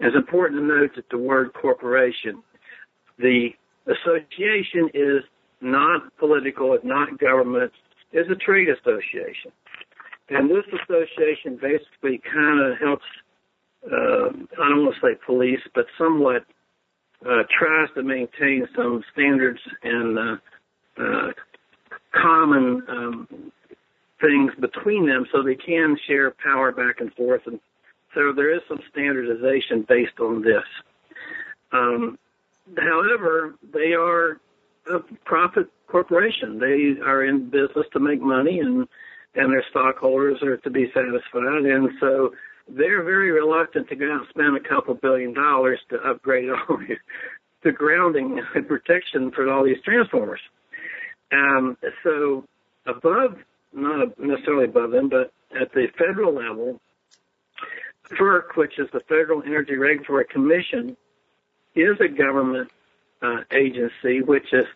It's 0.00 0.16
important 0.16 0.60
to 0.60 0.66
note 0.66 0.90
that 0.96 1.08
the 1.10 1.18
word 1.18 1.52
corporation, 1.52 2.42
the 3.18 3.50
association 3.86 4.88
is 4.94 5.22
not 5.60 6.16
political, 6.18 6.72
it's 6.72 6.84
not 6.84 7.18
government, 7.18 7.72
it's 8.12 8.30
a 8.30 8.34
trade 8.34 8.68
association. 8.68 9.52
And 10.30 10.50
this 10.50 10.64
association 10.68 11.58
basically 11.60 12.20
kind 12.32 12.60
of 12.60 12.78
helps, 12.78 13.04
uh, 13.84 14.28
I 14.62 14.68
don't 14.68 14.84
want 14.84 14.94
to 14.94 15.00
say 15.02 15.18
police, 15.26 15.60
but 15.74 15.84
somewhat 15.98 16.44
uh, 17.26 17.42
tries 17.58 17.88
to 17.94 18.02
maintain 18.02 18.66
some 18.74 19.02
standards 19.12 19.60
and 19.82 20.18
uh, 20.18 20.36
uh, 20.98 21.32
common 22.14 22.82
um, 22.88 23.28
things 24.20 24.52
between 24.60 25.06
them 25.06 25.26
so 25.32 25.42
they 25.42 25.56
can 25.56 25.96
share 26.06 26.32
power 26.42 26.72
back 26.72 27.00
and 27.00 27.12
forth. 27.14 27.42
And 27.46 27.60
so 28.14 28.32
there 28.34 28.54
is 28.54 28.62
some 28.68 28.80
standardization 28.90 29.86
based 29.88 30.18
on 30.20 30.42
this. 30.42 30.64
Um, 31.72 32.18
however, 32.76 33.54
they 33.72 33.92
are 33.92 34.40
a 34.90 35.00
profit 35.24 35.68
corporation. 35.86 36.58
They 36.58 37.00
are 37.04 37.24
in 37.24 37.50
business 37.50 37.86
to 37.92 38.00
make 38.00 38.20
money 38.20 38.60
and 38.60 38.88
and 39.34 39.52
their 39.52 39.64
stockholders 39.70 40.42
are 40.42 40.56
to 40.56 40.70
be 40.70 40.90
satisfied. 40.92 41.64
And 41.64 41.90
so 42.00 42.32
they're 42.68 43.02
very 43.02 43.30
reluctant 43.30 43.88
to 43.88 43.96
go 43.96 44.12
out 44.12 44.20
and 44.22 44.28
spend 44.30 44.56
a 44.56 44.68
couple 44.68 44.94
billion 44.94 45.34
dollars 45.34 45.78
to 45.90 45.96
upgrade 45.98 46.48
all 46.68 46.78
the 47.62 47.72
grounding 47.72 48.42
and 48.54 48.66
protection 48.66 49.30
for 49.30 49.48
all 49.50 49.64
these 49.64 49.80
transformers. 49.84 50.40
Um, 51.32 51.76
so 52.02 52.44
above, 52.86 53.36
not 53.72 54.18
necessarily 54.18 54.64
above 54.64 54.90
them, 54.90 55.08
but 55.08 55.32
at 55.60 55.72
the 55.72 55.86
federal 55.96 56.34
level, 56.34 56.80
FERC, 58.10 58.56
which 58.56 58.78
is 58.78 58.88
the 58.92 59.00
Federal 59.00 59.42
Energy 59.42 59.76
Regulatory 59.76 60.24
Commission, 60.24 60.96
is 61.74 62.00
a 62.00 62.08
government 62.08 62.70
uh, 63.22 63.42
agency 63.52 64.22
which 64.22 64.52
is 64.52 64.66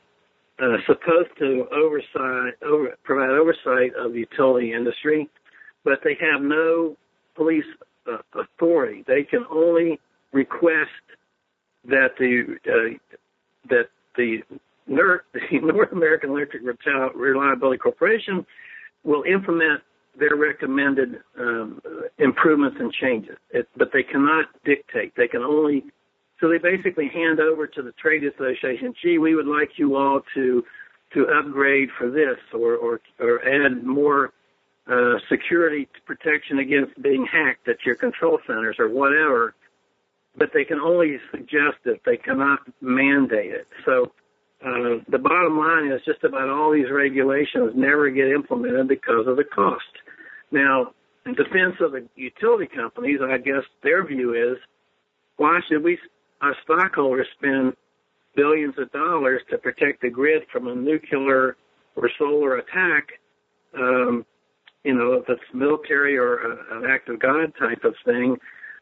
uh, 0.59 0.77
supposed 0.87 1.31
to 1.39 1.67
oversight, 1.73 2.55
over, 2.63 2.97
provide 3.03 3.31
oversight 3.31 3.95
of 3.95 4.13
the 4.13 4.21
utility 4.21 4.73
industry, 4.73 5.29
but 5.83 6.01
they 6.05 6.17
have 6.21 6.41
no 6.41 6.97
police 7.35 7.65
uh, 8.11 8.19
authority. 8.35 9.05
They 9.07 9.25
can 9.25 9.45
only 9.51 9.99
request 10.33 10.91
that 11.87 12.17
the 12.19 12.57
uh, 12.67 12.99
that 13.69 13.89
the 14.17 14.43
NERC, 14.89 15.21
the 15.51 15.61
North 15.61 15.93
American 15.93 16.31
Electric 16.31 16.63
Reliability 17.15 17.79
Corporation, 17.79 18.47
will 19.03 19.25
implement 19.25 19.83
their 20.19 20.37
recommended 20.37 21.21
um, 21.39 21.81
improvements 22.19 22.77
and 22.81 22.93
changes. 22.93 23.37
It, 23.51 23.69
but 23.77 23.91
they 23.93 24.03
cannot 24.03 24.47
dictate. 24.65 25.15
They 25.17 25.29
can 25.29 25.43
only 25.43 25.85
so 26.41 26.49
they 26.49 26.59
basically 26.59 27.09
hand 27.09 27.41
over 27.41 27.67
to 27.67 27.83
the 27.83 27.93
trade 27.93 28.25
association, 28.25 28.95
gee, 29.01 29.19
we 29.19 29.35
would 29.35 29.47
like 29.47 29.79
you 29.79 29.97
all 29.97 30.21
to 30.35 30.65
to 31.15 31.29
upgrade 31.29 31.91
for 31.97 32.11
this 32.11 32.39
or 32.53 32.75
or, 32.75 33.01
or 33.21 33.41
add 33.47 33.85
more 33.85 34.33
uh, 34.87 35.15
security 35.29 35.89
protection 36.05 36.59
against 36.59 37.01
being 37.01 37.27
hacked 37.27 37.69
at 37.69 37.77
your 37.87 37.95
control 37.95 38.39
centers 38.47 38.77
or 38.79 38.89
whatever. 38.89 39.55
But 40.37 40.51
they 40.53 40.65
can 40.65 40.81
only 40.81 41.19
suggest 41.31 41.79
it. 41.85 42.03
They 42.05 42.17
cannot 42.17 42.61
mandate 42.81 43.53
it. 43.53 43.69
So 43.85 44.13
uh, 44.65 45.03
the 45.09 45.19
bottom 45.19 45.59
line 45.59 45.93
is 45.93 46.01
just 46.07 46.25
about 46.25 46.49
all 46.49 46.73
these 46.73 46.91
regulations 46.91 47.73
never 47.75 48.11
get 48.11 48.29
implemented 48.29 48.89
because 48.89 49.27
of 49.27 49.37
the 49.37 49.45
cost. 49.45 49.85
Now, 50.51 50.93
in 51.27 51.35
defense 51.35 51.77
of 51.81 51.93
the 51.93 52.07
utility 52.17 52.67
companies, 52.75 53.21
I 53.23 53.39
guess 53.39 53.65
their 53.83 54.07
view 54.07 54.33
is, 54.33 54.59
why 55.37 55.61
should 55.69 55.83
we 55.83 55.99
our 56.41 56.55
stockholders 56.65 57.27
spend 57.39 57.75
billions 58.37 58.75
of 58.79 58.91
dollars 58.93 59.41
to 59.51 59.59
protect 59.59 60.03
the 60.03 60.11
grid 60.11 60.43
from 60.53 60.67
a 60.67 60.75
nuclear 60.75 61.57
or 61.97 62.11
solar 62.19 62.57
attack, 62.57 63.09
um, 63.79 64.27
you 64.83 64.95
know, 64.95 65.15
if 65.15 65.25
it's 65.29 65.41
military 65.55 66.19
or 66.19 66.37
a, 66.37 66.79
an 66.79 66.91
act 66.91 67.09
of 67.09 67.21
God 67.21 67.53
type 67.59 67.85
of 67.85 67.95
thing, 68.05 68.37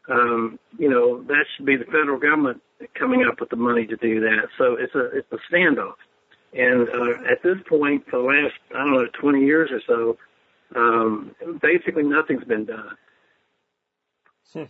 um, 0.09 0.59
you 0.77 0.89
know, 0.89 1.23
that 1.23 1.45
should 1.55 1.65
be 1.65 1.77
the 1.77 1.85
federal 1.85 2.19
government 2.19 2.61
coming 2.93 3.25
up 3.25 3.39
with 3.39 3.49
the 3.49 3.55
money 3.55 3.85
to 3.87 3.95
do 3.95 4.21
that. 4.21 4.49
So 4.57 4.75
it's 4.79 4.93
a 4.95 5.17
it's 5.17 5.31
a 5.31 5.53
standoff. 5.53 5.95
And 6.53 6.87
uh, 6.89 7.31
at 7.31 7.41
this 7.41 7.57
point, 7.67 8.05
for 8.09 8.19
the 8.19 8.27
last 8.27 8.53
I 8.75 8.79
don't 8.79 8.93
know 8.93 9.07
20 9.19 9.45
years 9.45 9.69
or 9.71 9.81
so, 9.87 10.17
um, 10.79 11.35
basically 11.61 12.03
nothing's 12.03 12.43
been 12.43 12.65
done. 12.65 12.97
Hmm. 14.53 14.63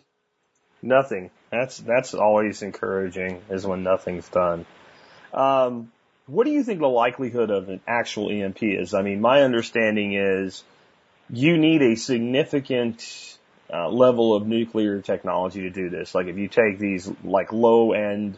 Nothing. 0.81 1.31
That's 1.51 1.77
that's 1.77 2.13
always 2.13 2.61
encouraging 2.61 3.41
is 3.49 3.65
when 3.65 3.83
nothing's 3.83 4.29
done. 4.29 4.65
Um, 5.33 5.91
what 6.27 6.45
do 6.45 6.51
you 6.51 6.63
think 6.63 6.79
the 6.79 6.87
likelihood 6.87 7.49
of 7.49 7.69
an 7.69 7.81
actual 7.87 8.29
EMP 8.29 8.63
is? 8.63 8.93
I 8.93 9.01
mean, 9.01 9.19
my 9.19 9.41
understanding 9.41 10.13
is 10.13 10.63
you 11.29 11.57
need 11.57 11.81
a 11.81 11.95
significant 11.95 13.37
uh, 13.73 13.89
level 13.89 14.35
of 14.35 14.45
nuclear 14.45 15.01
technology 15.01 15.61
to 15.61 15.69
do 15.69 15.89
this. 15.89 16.13
Like 16.13 16.27
if 16.27 16.37
you 16.37 16.47
take 16.47 16.77
these 16.77 17.09
like 17.23 17.51
low 17.51 17.93
end 17.93 18.37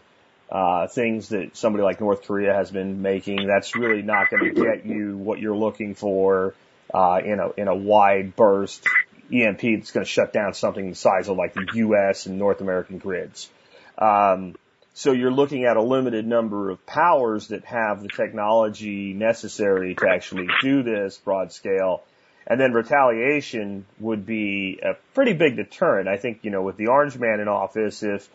uh, 0.49 0.87
things 0.87 1.29
that 1.29 1.57
somebody 1.57 1.83
like 1.83 1.99
North 1.99 2.23
Korea 2.23 2.53
has 2.53 2.71
been 2.71 3.01
making, 3.01 3.45
that's 3.47 3.75
really 3.75 4.01
not 4.01 4.29
going 4.29 4.53
to 4.53 4.61
get 4.61 4.85
you 4.85 5.17
what 5.17 5.39
you're 5.39 5.57
looking 5.57 5.95
for 5.95 6.53
uh, 6.93 7.19
in 7.23 7.39
a 7.39 7.51
in 7.57 7.67
a 7.67 7.75
wide 7.75 8.35
burst 8.35 8.87
EMP 9.33 9.61
that's 9.61 9.91
going 9.91 10.05
to 10.05 10.09
shut 10.09 10.31
down 10.31 10.53
something 10.53 10.89
the 10.89 10.95
size 10.95 11.27
of 11.27 11.35
like 11.35 11.53
the 11.53 11.67
U.S. 11.75 12.27
and 12.27 12.37
North 12.37 12.61
American 12.61 12.99
grids. 12.99 13.49
Um, 13.97 14.55
so 14.93 15.11
you're 15.11 15.31
looking 15.31 15.65
at 15.65 15.75
a 15.75 15.81
limited 15.81 16.25
number 16.25 16.69
of 16.69 16.85
powers 16.85 17.49
that 17.49 17.65
have 17.65 18.01
the 18.01 18.07
technology 18.07 19.13
necessary 19.13 19.93
to 19.95 20.07
actually 20.07 20.47
do 20.61 20.83
this 20.83 21.17
broad 21.17 21.51
scale. 21.51 22.03
And 22.47 22.59
then 22.59 22.73
retaliation 22.73 23.85
would 23.99 24.25
be 24.25 24.79
a 24.83 24.93
pretty 25.13 25.33
big 25.33 25.55
deterrent. 25.55 26.07
I 26.07 26.17
think, 26.17 26.39
you 26.43 26.51
know, 26.51 26.61
with 26.61 26.77
the 26.77 26.87
orange 26.87 27.17
man 27.17 27.39
in 27.39 27.47
office, 27.47 28.03
if, 28.03 28.29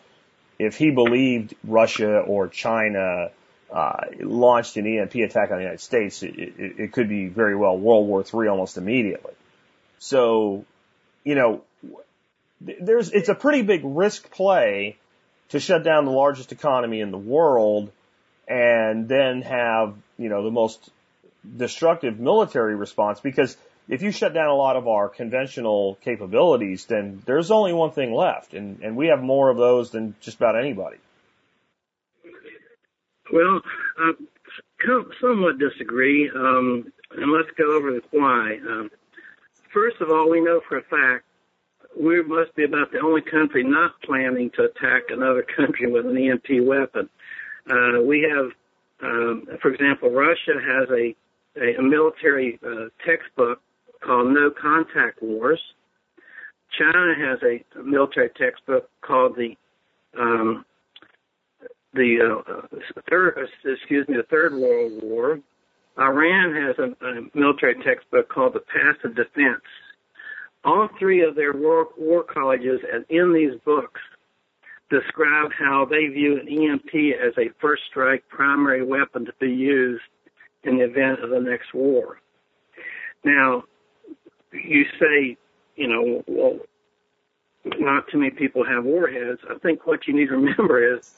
if 0.59 0.77
he 0.77 0.91
believed 0.91 1.55
Russia 1.63 2.19
or 2.19 2.49
China, 2.49 3.29
uh, 3.71 3.93
launched 4.19 4.75
an 4.75 4.85
EMP 4.85 5.15
attack 5.15 5.49
on 5.49 5.57
the 5.57 5.63
United 5.63 5.79
States, 5.79 6.23
it, 6.23 6.37
it, 6.37 6.79
it 6.79 6.91
could 6.91 7.07
be 7.07 7.27
very 7.27 7.55
well 7.55 7.77
World 7.77 8.05
War 8.07 8.21
III 8.21 8.49
almost 8.49 8.77
immediately. 8.77 9.33
So, 9.99 10.65
you 11.23 11.35
know, 11.35 11.63
there's, 12.59 13.11
it's 13.11 13.29
a 13.29 13.35
pretty 13.35 13.61
big 13.61 13.81
risk 13.83 14.29
play 14.29 14.97
to 15.49 15.59
shut 15.59 15.83
down 15.83 16.05
the 16.05 16.11
largest 16.11 16.51
economy 16.51 16.99
in 16.99 17.11
the 17.11 17.17
world 17.17 17.91
and 18.47 19.07
then 19.07 19.41
have, 19.41 19.95
you 20.17 20.27
know, 20.27 20.43
the 20.43 20.51
most 20.51 20.89
destructive 21.57 22.19
military 22.19 22.75
response 22.75 23.19
because 23.19 23.55
if 23.87 24.01
you 24.01 24.11
shut 24.11 24.33
down 24.33 24.47
a 24.47 24.55
lot 24.55 24.75
of 24.75 24.87
our 24.87 25.09
conventional 25.09 25.97
capabilities, 26.03 26.85
then 26.85 27.21
there's 27.25 27.51
only 27.51 27.73
one 27.73 27.91
thing 27.91 28.13
left 28.13 28.53
and, 28.53 28.81
and 28.81 28.95
we 28.95 29.07
have 29.07 29.21
more 29.21 29.49
of 29.49 29.57
those 29.57 29.91
than 29.91 30.15
just 30.21 30.37
about 30.37 30.57
anybody. 30.57 30.97
Well, 33.31 33.61
I 33.97 34.13
somewhat 35.21 35.57
disagree, 35.59 36.29
um, 36.29 36.91
and 37.11 37.31
let's 37.31 37.49
go 37.57 37.75
over 37.75 37.99
why. 38.11 38.57
Um, 38.67 38.91
first 39.73 40.01
of 40.01 40.09
all, 40.09 40.29
we 40.29 40.41
know 40.41 40.61
for 40.67 40.77
a 40.77 40.83
fact 40.83 41.25
we 41.99 42.21
must 42.23 42.55
be 42.55 42.63
about 42.63 42.91
the 42.91 42.99
only 42.99 43.21
country 43.21 43.63
not 43.63 44.01
planning 44.01 44.49
to 44.51 44.63
attack 44.63 45.03
another 45.09 45.43
country 45.43 45.91
with 45.91 46.05
an 46.05 46.17
EMP 46.17 46.65
weapon. 46.65 47.09
Uh, 47.69 48.01
we 48.01 48.27
have, 48.29 48.51
um, 49.03 49.47
for 49.61 49.71
example, 49.71 50.09
Russia 50.09 50.53
has 50.59 50.89
a, 50.89 51.15
a, 51.61 51.75
a 51.79 51.81
military 51.81 52.59
uh, 52.65 52.87
textbook 53.05 53.61
called 54.01 54.33
No 54.33 54.51
Contact 54.51 55.21
Wars. 55.21 55.61
China 56.77 57.13
has 57.17 57.39
a 57.43 57.63
military 57.81 58.29
textbook 58.37 58.89
called 59.01 59.35
the 59.35 59.55
um, 60.19 60.65
the 61.93 62.19
uh, 62.21 62.77
third, 63.09 63.37
excuse 63.65 64.07
me, 64.07 64.15
the 64.15 64.23
Third 64.23 64.53
World 64.53 65.03
War. 65.03 65.39
Iran 65.99 66.55
has 66.55 66.75
a, 66.79 67.05
a 67.05 67.21
military 67.33 67.75
textbook 67.83 68.29
called 68.29 68.53
the 68.53 68.61
Passive 68.61 69.15
Defense 69.15 69.61
all 70.63 70.89
three 70.99 71.23
of 71.23 71.35
their 71.35 71.53
war, 71.53 71.87
war 71.97 72.23
colleges 72.23 72.79
and 72.91 73.05
in 73.09 73.33
these 73.33 73.59
books 73.65 73.99
describe 74.89 75.51
how 75.57 75.85
they 75.89 76.07
view 76.07 76.39
an 76.39 76.47
EMP 76.47 77.15
as 77.25 77.33
a 77.37 77.49
first 77.59 77.83
strike 77.89 78.23
primary 78.29 78.83
weapon 78.83 79.25
to 79.25 79.33
be 79.39 79.47
used 79.47 80.03
in 80.63 80.77
the 80.77 80.83
event 80.83 81.23
of 81.23 81.29
the 81.29 81.39
next 81.39 81.73
war. 81.73 82.19
Now, 83.23 83.63
you 84.51 84.85
say, 84.99 85.37
you 85.75 85.87
know, 85.87 86.23
well, 86.27 86.59
not 87.79 88.07
too 88.11 88.17
many 88.17 88.31
people 88.31 88.65
have 88.65 88.83
warheads. 88.83 89.39
I 89.49 89.57
think 89.59 89.85
what 89.85 90.07
you 90.07 90.13
need 90.13 90.27
to 90.27 90.35
remember 90.35 90.97
is 90.97 91.09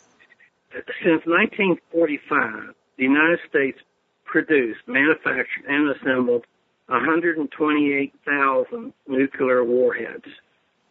since 0.73 1.25
1945, 1.25 2.75
the 2.97 3.03
United 3.03 3.39
States 3.47 3.79
produced, 4.25 4.81
manufactured, 4.87 5.65
and 5.67 5.95
assembled 5.95 6.45
128,000 6.87 8.93
nuclear 9.07 9.63
warheads. 9.63 10.25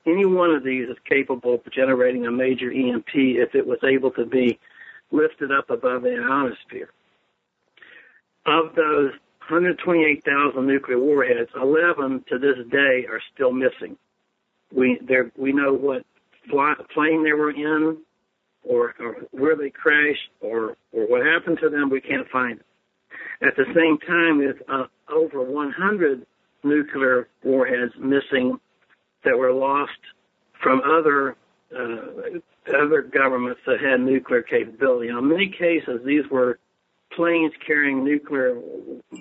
Any 0.07 0.25
one 0.25 0.51
of 0.51 0.65
these 0.65 0.89
is 0.89 0.97
capable 1.09 1.55
of 1.55 1.61
generating 1.73 2.27
a 2.27 2.31
major 2.31 2.73
EMP 2.73 3.15
if 3.15 3.55
it 3.55 3.67
was 3.67 3.79
able 3.85 4.11
to 4.13 4.25
be 4.25 4.59
lifted 5.11 5.53
up 5.53 5.69
above 5.71 6.03
the 6.03 6.17
ionosphere. 6.17 6.89
Of 8.47 8.75
those 8.75 9.13
128,000 9.49 10.67
nuclear 10.67 10.99
warheads, 10.99 11.51
11 11.55 12.25
to 12.29 12.39
this 12.39 12.57
day 12.71 13.07
are 13.11 13.21
still 13.35 13.53
missing. 13.53 13.97
We 14.73 14.99
we 15.37 15.53
know 15.53 15.75
what 15.75 16.05
fly, 16.49 16.75
plane 16.95 17.25
they 17.25 17.33
were 17.33 17.51
in, 17.51 17.99
or, 18.65 18.95
or 18.99 19.17
where 19.33 19.57
they 19.57 19.71
crashed, 19.71 20.31
or 20.41 20.77
or 20.93 21.07
what 21.07 21.27
happened 21.27 21.59
to 21.61 21.69
them. 21.69 21.91
We 21.91 22.01
can't 22.01 22.29
find 22.29 22.61
it. 22.61 22.67
At 23.47 23.57
the 23.57 23.67
same 23.75 23.99
time, 23.99 24.39
there's 24.39 24.61
uh, 24.69 24.87
over 25.13 25.43
100 25.43 26.25
nuclear 26.63 27.29
warheads 27.43 27.93
missing 27.99 28.59
that 29.25 29.37
were 29.37 29.53
lost 29.53 29.91
from 30.63 30.81
other 30.81 31.37
uh, 31.77 32.39
other 32.81 33.03
governments 33.03 33.61
that 33.67 33.81
had 33.81 34.01
nuclear 34.01 34.43
capability. 34.43 35.09
In 35.09 35.29
many 35.29 35.49
cases, 35.49 36.01
these 36.05 36.25
were 36.31 36.59
planes 37.17 37.53
carrying 37.67 38.05
nuclear 38.05 38.61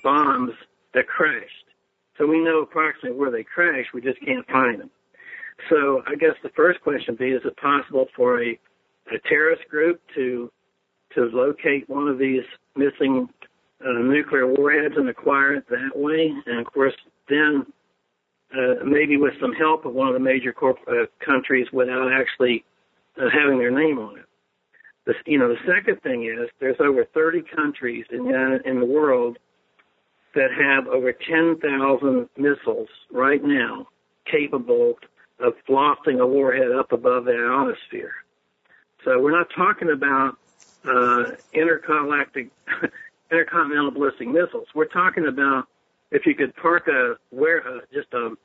bombs 0.03 0.51
that 0.93 1.07
crashed. 1.07 1.65
So 2.17 2.27
we 2.27 2.43
know 2.43 2.61
approximately 2.61 3.17
where 3.17 3.31
they 3.31 3.43
crashed. 3.43 3.93
We 3.93 4.01
just 4.01 4.19
can't 4.25 4.45
find 4.47 4.79
them. 4.79 4.91
So 5.69 6.03
I 6.07 6.15
guess 6.15 6.35
the 6.43 6.49
first 6.49 6.81
question 6.81 7.13
would 7.13 7.19
be: 7.19 7.31
Is 7.31 7.41
it 7.45 7.55
possible 7.57 8.07
for 8.15 8.41
a, 8.43 8.59
a 9.11 9.19
terrorist 9.27 9.67
group 9.69 10.01
to 10.15 10.51
to 11.15 11.25
locate 11.25 11.89
one 11.89 12.07
of 12.07 12.17
these 12.17 12.43
missing 12.75 13.27
uh, 13.85 13.99
nuclear 13.99 14.47
warheads 14.47 14.95
and 14.97 15.09
acquire 15.09 15.55
it 15.55 15.67
that 15.69 15.91
way. 15.95 16.31
And 16.45 16.59
of 16.59 16.71
course, 16.71 16.93
then 17.29 17.65
uh, 18.53 18.83
maybe 18.85 19.17
with 19.17 19.33
some 19.39 19.53
help 19.53 19.85
of 19.85 19.93
one 19.93 20.07
of 20.07 20.13
the 20.13 20.19
major 20.19 20.53
corp- 20.53 20.87
uh, 20.87 21.05
countries 21.23 21.67
without 21.71 22.11
actually 22.11 22.63
uh, 23.17 23.29
having 23.31 23.57
their 23.57 23.71
name 23.71 23.99
on 23.99 24.19
it. 24.19 24.25
The, 25.05 25.13
you 25.25 25.37
know, 25.37 25.49
the 25.49 25.59
second 25.65 26.01
thing 26.01 26.25
is 26.25 26.49
there's 26.59 26.79
over 26.79 27.05
30 27.05 27.43
countries 27.55 28.05
in 28.11 28.25
the, 28.25 28.61
in 28.65 28.79
the 28.79 28.85
world 28.85 29.37
that 30.35 30.51
have 30.51 30.87
over 30.87 31.11
10,000 31.11 32.29
missiles 32.37 32.89
right 33.11 33.43
now 33.43 33.87
capable 34.25 34.99
of 35.39 35.53
lofting 35.67 36.19
a 36.19 36.27
warhead 36.27 36.71
up 36.71 36.91
above 36.91 37.25
the 37.25 37.33
ionosphere. 37.33 38.13
So 39.03 39.19
we're 39.19 39.35
not 39.35 39.47
talking 39.55 39.89
about 39.89 40.37
uh, 40.85 41.31
intergalactic 41.53 42.49
intercontinental 43.31 43.91
ballistic 43.91 44.27
missiles. 44.27 44.67
We're 44.75 44.85
talking 44.85 45.27
about 45.27 45.67
if 46.11 46.25
you 46.25 46.35
could 46.35 46.55
park 46.55 46.87
a 46.87 47.15
where 47.31 47.81
just 47.93 48.13
a 48.13 48.35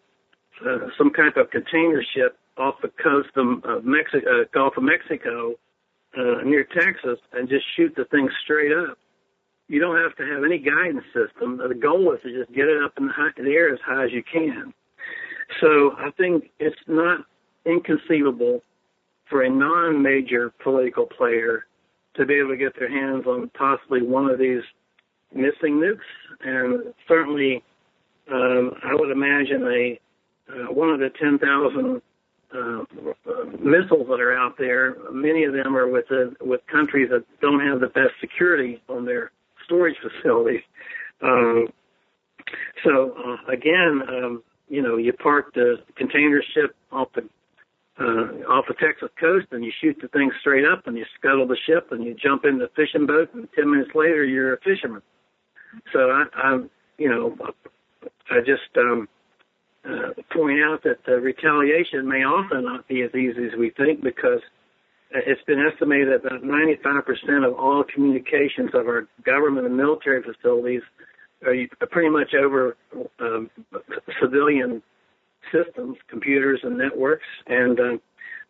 uh, 0.64 0.88
some 0.96 1.10
kind 1.10 1.36
of 1.36 1.50
container 1.50 2.02
ship 2.02 2.38
off 2.56 2.76
the 2.80 2.88
coast 2.88 3.28
of 3.36 3.84
Mexico, 3.84 4.40
uh, 4.40 4.44
Gulf 4.52 4.78
of 4.78 4.84
Mexico, 4.84 5.56
uh, 6.16 6.42
near 6.44 6.64
Texas, 6.64 7.18
and 7.32 7.48
just 7.48 7.64
shoot 7.76 7.94
the 7.96 8.04
thing 8.06 8.28
straight 8.44 8.72
up. 8.72 8.98
You 9.68 9.80
don't 9.80 9.96
have 9.96 10.16
to 10.16 10.24
have 10.24 10.44
any 10.44 10.58
guidance 10.58 11.04
system. 11.06 11.58
The 11.58 11.74
goal 11.74 12.12
is 12.12 12.20
to 12.22 12.32
just 12.32 12.52
get 12.52 12.66
it 12.66 12.82
up 12.82 12.92
in 12.98 13.06
the, 13.06 13.12
high, 13.12 13.30
in 13.36 13.44
the 13.44 13.52
air 13.52 13.72
as 13.72 13.80
high 13.84 14.04
as 14.04 14.12
you 14.12 14.22
can. 14.22 14.72
So 15.60 15.92
I 15.98 16.10
think 16.16 16.50
it's 16.58 16.76
not 16.86 17.20
inconceivable 17.64 18.62
for 19.28 19.42
a 19.42 19.50
non-major 19.50 20.52
political 20.62 21.06
player 21.06 21.66
to 22.14 22.24
be 22.24 22.34
able 22.34 22.50
to 22.50 22.56
get 22.56 22.78
their 22.78 22.88
hands 22.88 23.26
on 23.26 23.50
possibly 23.50 24.02
one 24.02 24.30
of 24.30 24.38
these 24.38 24.62
missing 25.34 25.80
nukes, 25.80 25.98
and 26.40 26.94
certainly 27.06 27.62
um, 28.32 28.72
I 28.82 28.94
would 28.94 29.10
imagine 29.10 29.64
a 29.66 30.00
uh, 30.48 30.72
one 30.72 30.90
of 30.90 31.00
the 31.00 31.10
10,000 31.20 32.00
uh, 32.54 32.84
missiles 33.60 34.06
that 34.08 34.20
are 34.20 34.36
out 34.36 34.56
there. 34.58 34.96
Many 35.12 35.44
of 35.44 35.52
them 35.52 35.76
are 35.76 35.88
with 35.88 36.08
the, 36.08 36.34
with 36.40 36.60
countries 36.66 37.08
that 37.10 37.24
don't 37.40 37.60
have 37.60 37.80
the 37.80 37.88
best 37.88 38.12
security 38.20 38.82
on 38.88 39.04
their 39.04 39.30
storage 39.64 39.96
facilities. 40.22 40.62
Um, 41.22 41.68
so 42.84 43.14
uh, 43.16 43.52
again, 43.52 44.02
um, 44.08 44.42
you 44.68 44.82
know, 44.82 44.96
you 44.96 45.12
park 45.12 45.54
the 45.54 45.76
container 45.96 46.42
ship 46.54 46.74
off 46.92 47.08
the 47.14 47.28
uh, 47.98 48.52
off 48.52 48.66
the 48.68 48.74
Texas 48.74 49.08
coast 49.18 49.46
and 49.52 49.64
you 49.64 49.72
shoot 49.80 49.96
the 50.02 50.08
thing 50.08 50.30
straight 50.40 50.64
up 50.66 50.86
and 50.86 50.98
you 50.98 51.04
scuttle 51.18 51.46
the 51.46 51.56
ship 51.66 51.88
and 51.92 52.04
you 52.04 52.14
jump 52.14 52.44
in 52.44 52.58
the 52.58 52.68
fishing 52.76 53.06
boat 53.06 53.32
and 53.32 53.48
ten 53.54 53.70
minutes 53.70 53.90
later 53.94 54.22
you're 54.22 54.52
a 54.52 54.60
fisherman. 54.60 55.00
So 55.92 56.10
I, 56.10 56.24
I'm, 56.36 56.70
you 56.98 57.08
know, 57.08 57.36
I 58.30 58.40
just 58.40 58.76
um, 58.76 59.08
uh, 59.86 60.12
point 60.32 60.60
out 60.60 60.82
that 60.84 61.04
the 61.06 61.20
retaliation 61.20 62.08
may 62.08 62.24
also 62.24 62.56
not 62.60 62.88
be 62.88 63.02
as 63.02 63.14
easy 63.14 63.46
as 63.46 63.58
we 63.58 63.70
think 63.70 64.02
because 64.02 64.40
it's 65.10 65.42
been 65.46 65.64
estimated 65.64 66.08
that 66.08 66.26
about 66.26 66.42
95% 66.42 67.46
of 67.46 67.54
all 67.54 67.84
communications 67.84 68.70
of 68.74 68.86
our 68.86 69.06
government 69.24 69.66
and 69.66 69.76
military 69.76 70.22
facilities 70.22 70.82
are 71.46 71.86
pretty 71.90 72.08
much 72.08 72.34
over 72.34 72.76
um, 73.20 73.50
civilian 74.20 74.82
systems, 75.52 75.96
computers 76.08 76.60
and 76.62 76.76
networks, 76.76 77.26
and 77.46 77.78
uh, 77.78 77.96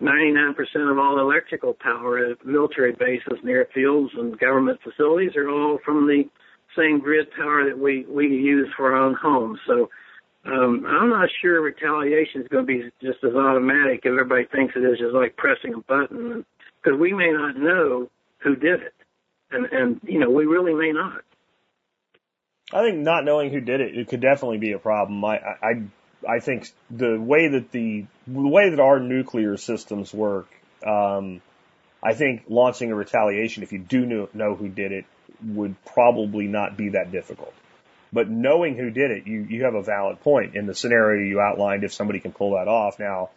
99% 0.01 0.55
of 0.91 0.99
all 0.99 1.19
electrical 1.19 1.75
power 1.75 2.19
at 2.19 2.45
military 2.45 2.93
bases 2.93 3.39
and 3.43 3.45
airfields 3.45 4.19
and 4.19 4.39
government 4.39 4.79
facilities 4.83 5.37
are 5.37 5.51
all 5.51 5.79
from 5.85 6.07
the 6.07 6.25
same 6.77 7.01
grid 7.01 7.27
power 7.33 7.65
that 7.69 7.79
we, 7.79 8.05
we 8.07 8.27
use 8.27 8.69
for 8.77 8.95
our 8.95 9.03
own 9.03 9.15
homes. 9.15 9.59
So 9.67 9.89
um, 10.47 10.87
I'm 10.87 11.11
not 11.11 11.29
sure 11.41 11.61
retaliation 11.61 12.43
is 12.43 12.49
going 12.49 12.67
to 12.67 12.73
be 12.73 12.91
just 13.03 13.25
as 13.25 13.35
automatic 13.35 14.07
as 14.07 14.11
everybody 14.11 14.45
thinks 14.45 14.75
it 14.77 14.81
is, 14.81 14.99
just 14.99 15.15
like 15.15 15.37
pressing 15.37 15.75
a 15.75 15.81
button, 15.81 16.45
because 16.83 16.99
we 16.99 17.13
may 17.13 17.33
not 17.33 17.57
know 17.57 18.09
who 18.39 18.55
did 18.55 18.83
it, 18.83 18.95
and 19.51 19.67
and 19.67 20.01
you 20.05 20.21
know 20.21 20.31
we 20.31 20.45
really 20.45 20.75
may 20.75 20.93
not. 20.93 21.23
I 22.73 22.83
think 22.83 22.99
not 22.99 23.25
knowing 23.25 23.53
who 23.53 23.61
did 23.61 23.81
it, 23.81 23.97
it 23.97 24.09
could 24.09 24.21
definitely 24.21 24.59
be 24.59 24.73
a 24.73 24.79
problem. 24.79 25.25
I 25.25 25.39
I 25.63 25.83
I 26.29 26.41
think 26.41 26.71
the 26.91 27.19
way 27.21 27.49
that 27.49 27.73
the 27.73 28.07
the 28.27 28.49
way 28.49 28.71
that 28.71 28.81
our 28.81 29.01
nuclear 29.01 29.57
systems 29.57 30.15
work, 30.15 30.49
um, 30.87 31.41
I 32.03 32.15
think 32.15 32.45
launching 32.49 32.93
a 32.93 32.95
retaliation 32.95 33.63
if 33.63 33.73
you 33.73 33.79
do 33.79 34.07
know, 34.07 34.29
know 34.33 34.55
who 34.55 34.69
did 34.69 34.93
it 34.93 35.07
would 35.45 35.77
probably 35.85 36.47
not 36.47 36.77
be 36.77 36.91
that 36.91 37.11
difficult. 37.11 37.55
But 38.13 38.29
knowing 38.29 38.77
who 38.77 38.91
did 38.91 39.11
it, 39.11 39.27
you, 39.27 39.47
you 39.49 39.65
have 39.65 39.75
a 39.75 39.83
valid 39.83 40.21
point 40.21 40.55
in 40.55 40.67
the 40.67 40.75
scenario 40.75 41.29
you 41.29 41.41
outlined 41.41 41.85
if 41.85 41.93
somebody 41.93 42.21
can 42.21 42.33
pull 42.33 42.53
that 42.53 42.69
off. 42.69 42.99
Now, 42.99 43.31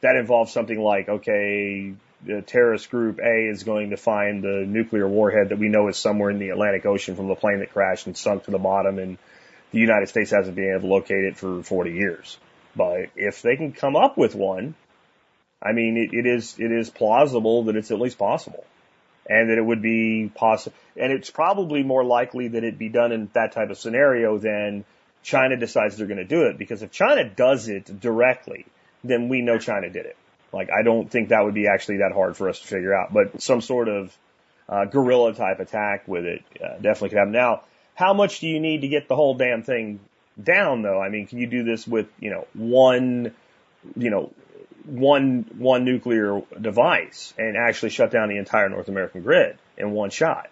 that 0.00 0.16
involves 0.16 0.52
something 0.52 0.78
like, 0.78 1.08
okay, 1.08 1.94
the 2.24 2.42
terrorist 2.42 2.90
group 2.90 3.18
A 3.20 3.48
is 3.48 3.62
going 3.62 3.90
to 3.90 3.96
find 3.96 4.42
the 4.42 4.64
nuclear 4.66 5.08
warhead 5.08 5.50
that 5.50 5.58
we 5.58 5.68
know 5.68 5.88
is 5.88 5.96
somewhere 5.96 6.30
in 6.30 6.38
the 6.38 6.50
Atlantic 6.50 6.84
Ocean 6.86 7.16
from 7.16 7.28
the 7.28 7.34
plane 7.34 7.60
that 7.60 7.72
crashed 7.72 8.06
and 8.06 8.16
sunk 8.16 8.44
to 8.44 8.50
the 8.50 8.58
bottom 8.58 8.98
and 8.98 9.18
the 9.72 9.78
United 9.78 10.08
States 10.08 10.30
hasn't 10.30 10.56
been 10.56 10.70
able 10.70 10.80
to 10.82 10.86
locate 10.86 11.24
it 11.24 11.36
for 11.36 11.62
40 11.62 11.92
years. 11.92 12.38
But 12.74 13.10
if 13.16 13.42
they 13.42 13.56
can 13.56 13.72
come 13.72 13.96
up 13.96 14.16
with 14.16 14.34
one, 14.34 14.74
I 15.62 15.72
mean, 15.72 15.96
it, 15.96 16.16
it 16.16 16.26
is, 16.26 16.56
it 16.58 16.70
is 16.70 16.90
plausible 16.90 17.64
that 17.64 17.76
it's 17.76 17.90
at 17.90 17.98
least 17.98 18.18
possible 18.18 18.64
and 19.28 19.50
that 19.50 19.58
it 19.58 19.64
would 19.64 19.82
be 19.82 20.30
possible. 20.34 20.76
And 20.96 21.12
it's 21.12 21.30
probably 21.30 21.82
more 21.82 22.04
likely 22.04 22.48
that 22.48 22.64
it 22.64 22.78
be 22.78 22.88
done 22.88 23.12
in 23.12 23.28
that 23.32 23.52
type 23.52 23.70
of 23.70 23.78
scenario 23.78 24.38
than 24.38 24.84
China 25.22 25.56
decides 25.56 25.96
they're 25.96 26.06
going 26.06 26.18
to 26.18 26.24
do 26.24 26.42
it. 26.44 26.58
Because 26.58 26.82
if 26.82 26.92
China 26.92 27.28
does 27.28 27.68
it 27.68 28.00
directly, 28.00 28.66
then 29.02 29.28
we 29.28 29.42
know 29.42 29.58
China 29.58 29.90
did 29.90 30.06
it. 30.06 30.16
Like, 30.52 30.70
I 30.70 30.82
don't 30.82 31.10
think 31.10 31.30
that 31.30 31.44
would 31.44 31.54
be 31.54 31.66
actually 31.68 31.98
that 31.98 32.12
hard 32.12 32.36
for 32.36 32.48
us 32.48 32.60
to 32.60 32.66
figure 32.66 32.94
out. 32.94 33.12
But 33.12 33.42
some 33.42 33.60
sort 33.60 33.88
of 33.88 34.16
uh, 34.68 34.84
guerrilla 34.86 35.34
type 35.34 35.60
attack 35.60 36.06
with 36.08 36.24
it 36.24 36.42
uh, 36.62 36.74
definitely 36.74 37.10
could 37.10 37.18
happen. 37.18 37.32
Now, 37.32 37.62
how 37.94 38.14
much 38.14 38.40
do 38.40 38.48
you 38.48 38.60
need 38.60 38.82
to 38.82 38.88
get 38.88 39.08
the 39.08 39.16
whole 39.16 39.34
damn 39.34 39.62
thing 39.62 40.00
down, 40.42 40.82
though? 40.82 41.00
I 41.00 41.08
mean, 41.08 41.26
can 41.26 41.38
you 41.38 41.46
do 41.46 41.64
this 41.64 41.86
with 41.86 42.08
you 42.20 42.30
know 42.30 42.46
one, 42.54 43.34
you 43.96 44.10
know, 44.10 44.32
one 44.86 45.46
one 45.58 45.84
nuclear 45.84 46.42
device 46.60 47.34
and 47.36 47.56
actually 47.56 47.90
shut 47.90 48.10
down 48.10 48.28
the 48.28 48.38
entire 48.38 48.68
North 48.68 48.88
American 48.88 49.22
grid 49.22 49.58
in 49.76 49.90
one 49.90 50.10
shot? 50.10 50.48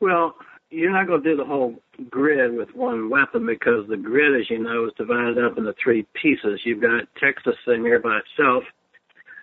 Well, 0.00 0.34
you're 0.70 0.90
not 0.90 1.06
going 1.06 1.22
to 1.22 1.30
do 1.30 1.36
the 1.36 1.44
whole 1.44 1.76
grid 2.10 2.56
with 2.56 2.74
one 2.74 3.10
weapon 3.10 3.46
because 3.46 3.86
the 3.88 3.96
grid, 3.96 4.40
as 4.40 4.48
you 4.50 4.58
know, 4.58 4.86
is 4.86 4.92
divided 4.96 5.38
up 5.38 5.58
into 5.58 5.74
three 5.82 6.06
pieces. 6.20 6.60
You've 6.64 6.80
got 6.80 7.04
Texas 7.20 7.54
sitting 7.64 7.84
here 7.84 8.00
by 8.00 8.18
itself, 8.18 8.64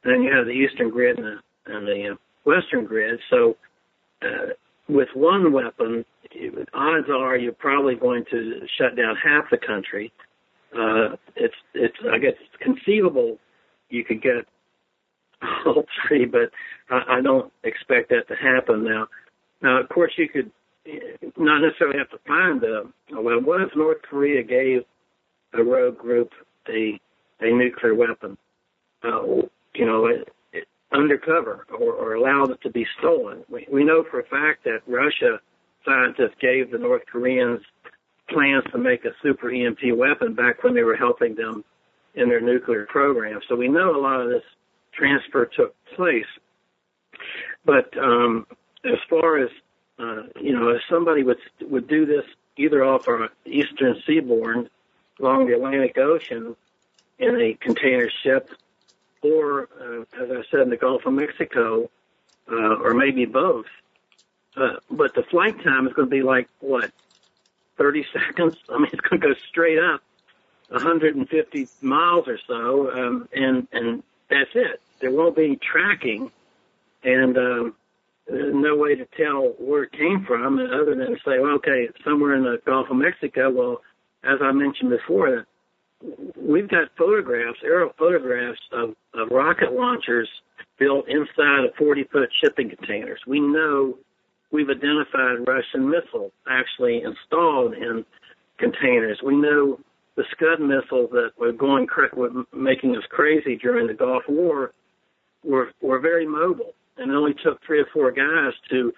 and 0.04 0.14
then 0.14 0.24
you 0.24 0.36
have 0.36 0.46
the 0.46 0.52
eastern 0.52 0.90
grid 0.90 1.18
and 1.18 1.26
the, 1.26 1.38
and 1.74 1.88
the 1.88 2.10
uh, 2.14 2.16
western 2.46 2.86
grid. 2.86 3.20
So, 3.30 3.58
uh, 4.22 4.54
with 4.88 5.10
one 5.14 5.54
weapon, 5.54 6.04
odds 6.74 7.08
are 7.10 7.38
you're 7.38 7.52
probably 7.54 7.96
going 7.96 8.26
to 8.32 8.62
shut 8.78 8.96
down 8.96 9.16
half 9.16 9.50
the 9.52 9.58
country 9.58 10.12
uh, 10.78 11.16
it's 11.36 11.56
it's 11.74 11.98
I 12.12 12.18
guess 12.18 12.34
it's 12.40 12.64
conceivable 12.64 13.38
you 13.90 14.04
could 14.04 14.22
get 14.22 14.46
all 15.66 15.86
three, 16.08 16.26
but 16.26 16.52
I, 16.90 17.18
I 17.18 17.22
don't 17.22 17.52
expect 17.64 18.10
that 18.10 18.28
to 18.28 18.36
happen 18.36 18.84
now. 18.84 19.08
Now, 19.62 19.82
of 19.82 19.90
course, 19.90 20.14
you 20.18 20.30
could 20.30 20.52
not 21.38 21.60
necessarily 21.60 21.98
have 21.98 22.10
to 22.12 22.20
find 22.28 22.64
a 22.64 22.84
well. 23.12 23.42
What 23.42 23.62
if 23.62 23.76
North 23.76 24.02
Korea 24.02 24.44
gave 24.44 24.84
a 25.54 25.64
rogue 25.64 25.98
group 25.98 26.32
a 26.68 27.00
a 27.40 27.52
nuclear 27.52 27.96
weapon? 27.96 28.38
Uh, 29.04 29.24
you 29.74 29.86
know, 29.86 30.08
it, 30.08 30.30
it, 30.52 30.68
undercover 30.92 31.66
or, 31.72 31.94
or 31.94 32.16
allowed 32.16 32.52
it 32.52 32.62
to 32.62 32.70
be 32.70 32.86
stolen. 32.98 33.44
We, 33.50 33.66
we 33.72 33.84
know 33.84 34.04
for 34.10 34.20
a 34.20 34.26
fact 34.26 34.66
that 34.66 34.82
Russia 34.88 35.40
scientists 35.86 36.36
gave 36.42 36.72
the 36.72 36.78
North 36.78 37.04
Koreans 37.10 37.62
plans 38.30 38.64
to 38.72 38.78
make 38.78 39.06
a 39.06 39.12
super 39.22 39.52
EMP 39.52 39.80
weapon 39.96 40.34
back 40.34 40.64
when 40.64 40.74
they 40.74 40.84
were 40.84 40.96
helping 40.96 41.36
them 41.36 41.64
in 42.16 42.30
their 42.30 42.42
nuclear 42.42 42.86
program. 42.86 43.40
So 43.48 43.56
we 43.56 43.68
know 43.68 43.96
a 43.96 44.02
lot 44.02 44.22
of 44.22 44.30
this 44.30 44.44
transfer 44.94 45.46
took 45.46 45.76
place. 45.96 46.26
But 47.66 47.96
um, 47.98 48.48
as 48.84 48.98
far 49.10 49.38
as 49.38 49.50
uh, 50.00 50.24
you 50.40 50.54
know, 50.54 50.70
if 50.70 50.82
somebody 50.90 51.24
would 51.24 51.40
would 51.62 51.88
do 51.88 52.06
this 52.06 52.24
either 52.56 52.84
off 52.84 53.08
our 53.08 53.30
eastern 53.46 54.02
seaboard 54.06 54.70
along 55.20 55.48
the 55.48 55.54
Atlantic 55.54 55.98
Ocean 55.98 56.56
in 57.18 57.42
a 57.42 57.54
container 57.56 58.10
ship, 58.24 58.50
or 59.22 59.68
uh, 59.80 60.24
as 60.24 60.32
I 60.32 60.44
said 60.50 60.62
in 60.62 60.70
the 60.70 60.78
Gulf 60.78 61.06
of 61.06 61.14
Mexico, 61.14 61.90
uh, 62.50 62.76
or 62.76 62.94
maybe 62.94 63.26
both. 63.26 63.66
Uh, 64.56 64.78
but 64.90 65.14
the 65.14 65.24
flight 65.24 65.62
time 65.64 65.86
is 65.88 65.94
going 65.94 66.08
to 66.08 66.12
be 66.12 66.24
like 66.24 66.48
what 66.60 66.92
30 67.80 68.06
seconds. 68.14 68.56
I 68.70 68.78
mean, 68.78 68.90
it's 68.94 69.02
going 69.02 69.20
to 69.22 69.28
go 69.30 69.34
straight 69.50 69.80
up 69.80 70.02
150 70.70 71.68
miles 71.82 72.28
or 72.28 72.38
so, 72.48 72.92
um, 72.92 73.30
and 73.34 73.68
and 73.72 74.04
that's 74.30 74.52
it. 74.54 74.80
There 75.00 75.12
won't 75.12 75.36
be 75.36 75.56
tracking, 75.58 76.32
and 77.04 77.38
um, 77.38 77.76
there's 78.28 78.54
no 78.54 78.76
way 78.76 78.96
to 78.96 79.08
tell 79.18 79.56
where 79.58 79.84
it 79.84 79.92
came 79.92 80.24
from 80.26 80.60
other 80.60 80.96
than 80.96 81.08
to 81.08 81.18
say, 81.26 81.40
well, 81.40 81.56
okay, 81.56 81.88
it's 81.90 82.04
somewhere 82.04 82.36
in 82.36 82.44
the 82.44 82.62
Gulf 82.66 82.90
of 82.90 82.98
Mexico. 82.98 83.50
Well, 83.50 83.82
as 84.24 84.40
I 84.42 84.52
mentioned 84.52 84.92
before, 84.92 85.48
we've 86.36 86.68
got 86.68 86.90
photographs, 86.98 87.60
aerial 87.64 87.94
photographs 87.98 88.60
of, 88.72 88.96
of 89.14 89.30
rocket 89.32 89.74
launchers 89.74 90.30
built 90.78 91.08
inside 91.10 91.66
of 91.66 91.76
40 91.76 92.04
foot 92.06 92.30
shipping 92.42 92.70
containers. 92.70 93.22
We 93.26 93.40
know 93.40 93.98
we've 94.52 94.70
identified 94.70 95.48
Russian 95.48 95.90
missiles 95.90 96.32
actually 96.50 97.04
installed 97.04 97.74
in 97.74 98.06
containers. 98.58 99.20
We 99.24 99.36
know 99.36 99.80
the 100.16 100.24
Scud 100.32 100.60
missiles 100.60 101.10
that 101.12 101.32
were 101.38 101.52
going 101.52 101.88
were 102.14 102.44
making 102.54 102.96
us 102.96 103.04
crazy 103.10 103.56
during 103.56 103.88
the 103.88 103.94
Gulf 103.94 104.24
War 104.28 104.74
were 105.44 105.72
were 105.82 106.00
very 106.00 106.28
mobile, 106.28 106.74
and 106.98 107.12
it 107.12 107.16
only 107.16 107.34
took 107.34 107.64
three 107.66 107.80
or 107.80 107.88
four 107.94 108.12
guys 108.12 108.54
to 108.70 108.94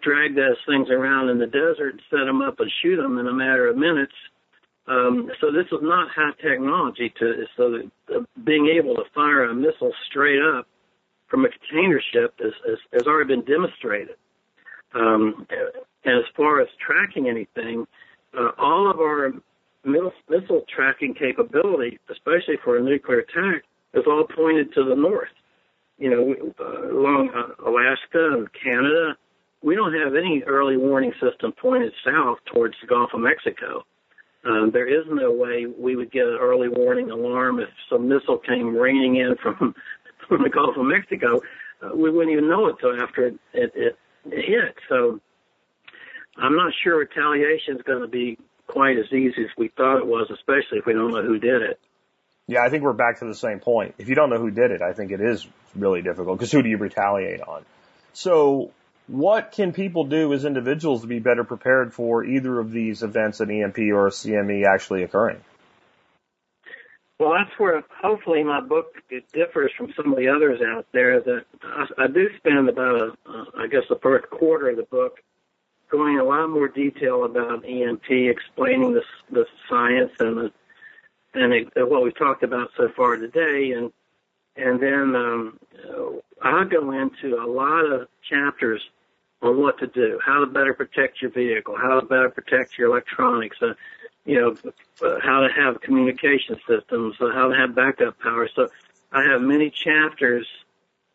drag 0.00 0.34
those 0.34 0.56
things 0.66 0.88
around 0.88 1.28
in 1.28 1.38
the 1.38 1.46
desert, 1.46 2.00
set 2.08 2.24
them 2.24 2.40
up, 2.40 2.58
and 2.60 2.70
shoot 2.80 2.96
them 2.96 3.18
in 3.18 3.26
a 3.26 3.32
matter 3.32 3.68
of 3.68 3.76
minutes. 3.76 4.14
Um, 4.86 5.30
so 5.40 5.52
this 5.52 5.66
is 5.66 5.78
not 5.82 6.08
high 6.10 6.32
technology. 6.40 7.12
To 7.18 7.44
so 7.56 7.70
that, 7.72 7.90
uh, 8.16 8.20
being 8.42 8.68
able 8.68 8.94
to 8.96 9.04
fire 9.14 9.44
a 9.44 9.54
missile 9.54 9.92
straight 10.08 10.40
up 10.40 10.66
from 11.28 11.44
a 11.44 11.48
container 11.48 12.00
ship 12.12 12.34
is, 12.40 12.54
has 12.92 13.02
already 13.06 13.36
been 13.36 13.44
demonstrated. 13.44 14.16
Um, 14.94 15.46
as 16.04 16.24
far 16.36 16.60
as 16.60 16.68
tracking 16.84 17.28
anything, 17.28 17.86
uh, 18.38 18.50
all 18.58 18.90
of 18.90 18.98
our 18.98 19.32
missile 19.84 20.64
tracking 20.74 21.14
capability, 21.14 21.98
especially 22.10 22.56
for 22.62 22.76
a 22.76 22.82
nuclear 22.82 23.20
attack, 23.20 23.62
is 23.94 24.04
all 24.06 24.24
pointed 24.24 24.72
to 24.74 24.84
the 24.84 24.94
north. 24.94 25.28
You 25.98 26.10
know, 26.10 26.52
uh, 26.58 26.92
along 26.92 27.30
uh, 27.30 27.68
Alaska 27.68 28.30
and 28.32 28.48
Canada, 28.52 29.16
we 29.62 29.74
don't 29.74 29.94
have 29.94 30.14
any 30.14 30.42
early 30.46 30.76
warning 30.76 31.12
system 31.20 31.52
pointed 31.52 31.92
south 32.04 32.38
towards 32.52 32.74
the 32.80 32.86
Gulf 32.86 33.10
of 33.14 33.20
Mexico. 33.20 33.84
Um, 34.44 34.70
there 34.72 34.88
is 34.88 35.06
no 35.08 35.30
way 35.30 35.66
we 35.66 35.94
would 35.94 36.10
get 36.10 36.26
an 36.26 36.38
early 36.40 36.68
warning 36.68 37.10
alarm 37.10 37.60
if 37.60 37.68
some 37.88 38.08
missile 38.08 38.38
came 38.38 38.74
raining 38.76 39.16
in 39.16 39.36
from 39.36 39.74
from 40.28 40.42
the 40.42 40.50
Gulf 40.50 40.76
of 40.76 40.84
Mexico. 40.84 41.40
Uh, 41.80 41.94
we 41.94 42.10
wouldn't 42.10 42.32
even 42.32 42.48
know 42.48 42.66
it 42.66 42.76
until 42.82 43.00
after 43.00 43.26
it, 43.26 43.34
it, 43.52 43.72
it 43.74 43.98
hit. 44.24 44.76
So 44.88 45.20
I'm 46.36 46.56
not 46.56 46.72
sure 46.82 46.98
retaliation 46.98 47.76
is 47.76 47.82
going 47.82 48.02
to 48.02 48.08
be 48.08 48.38
quite 48.66 48.98
as 48.98 49.06
easy 49.12 49.44
as 49.44 49.50
we 49.56 49.68
thought 49.68 49.98
it 49.98 50.06
was, 50.06 50.30
especially 50.30 50.78
if 50.78 50.86
we 50.86 50.94
don't 50.94 51.12
know 51.12 51.22
who 51.22 51.38
did 51.38 51.62
it. 51.62 51.80
Yeah, 52.46 52.64
I 52.64 52.70
think 52.70 52.82
we're 52.82 52.92
back 52.92 53.20
to 53.20 53.26
the 53.26 53.34
same 53.34 53.60
point. 53.60 53.94
If 53.98 54.08
you 54.08 54.14
don't 54.14 54.30
know 54.30 54.38
who 54.38 54.50
did 54.50 54.70
it, 54.70 54.82
I 54.82 54.92
think 54.92 55.12
it 55.12 55.20
is 55.20 55.46
really 55.74 56.02
difficult 56.02 56.38
because 56.38 56.50
who 56.50 56.62
do 56.62 56.68
you 56.68 56.76
retaliate 56.76 57.40
on? 57.40 57.64
So 58.12 58.72
what 59.06 59.52
can 59.52 59.72
people 59.72 60.04
do 60.04 60.32
as 60.32 60.44
individuals 60.44 61.02
to 61.02 61.06
be 61.06 61.18
better 61.18 61.44
prepared 61.44 61.94
for 61.94 62.24
either 62.24 62.58
of 62.58 62.70
these 62.70 63.02
events, 63.02 63.40
an 63.40 63.50
EMP 63.50 63.78
or 63.78 64.08
a 64.08 64.10
CME 64.10 64.66
actually 64.66 65.02
occurring? 65.02 65.40
Well, 67.22 67.34
that's 67.38 67.56
where 67.56 67.84
hopefully 68.02 68.42
my 68.42 68.60
book 68.60 68.96
differs 69.32 69.70
from 69.78 69.92
some 69.94 70.10
of 70.10 70.18
the 70.18 70.26
others 70.26 70.60
out 70.60 70.86
there. 70.92 71.20
That 71.20 71.44
I, 71.62 71.86
I 71.96 72.06
do 72.08 72.28
spend 72.36 72.68
about, 72.68 72.96
a, 72.96 73.12
uh, 73.30 73.44
I 73.56 73.68
guess, 73.68 73.84
the 73.88 73.98
first 74.02 74.28
quarter 74.28 74.70
of 74.70 74.76
the 74.76 74.82
book 74.82 75.20
going 75.88 76.14
in 76.14 76.18
a 76.18 76.24
lot 76.24 76.50
more 76.50 76.66
detail 76.66 77.22
about 77.22 77.64
EMP, 77.64 78.10
explaining 78.10 78.94
the 78.94 79.04
the 79.30 79.46
science 79.68 80.10
and 80.18 80.36
the 80.36 80.52
and 81.34 81.52
it, 81.52 81.68
what 81.76 82.02
we've 82.02 82.18
talked 82.18 82.42
about 82.42 82.70
so 82.76 82.88
far 82.96 83.14
today, 83.14 83.70
and 83.70 83.92
and 84.56 84.80
then 84.80 85.14
um, 85.14 85.60
I'll 86.42 86.64
go 86.64 86.90
into 86.90 87.40
a 87.40 87.46
lot 87.46 87.84
of 87.84 88.08
chapters 88.28 88.82
on 89.42 89.60
what 89.60 89.78
to 89.78 89.86
do, 89.86 90.18
how 90.26 90.40
to 90.40 90.46
better 90.46 90.74
protect 90.74 91.22
your 91.22 91.30
vehicle, 91.30 91.76
how 91.76 92.00
to 92.00 92.04
better 92.04 92.30
protect 92.30 92.78
your 92.78 92.88
electronics, 92.88 93.58
uh, 93.62 93.74
you 94.24 94.40
know, 94.40 94.56
uh, 95.06 95.18
how 95.20 95.40
to 95.40 95.48
have 95.52 95.80
communication 95.80 96.56
systems, 96.68 97.16
uh, 97.20 97.32
how 97.32 97.48
to 97.48 97.56
have 97.56 97.74
backup 97.74 98.18
power. 98.20 98.48
So 98.54 98.68
I 99.12 99.24
have 99.24 99.42
many 99.42 99.70
chapters 99.70 100.46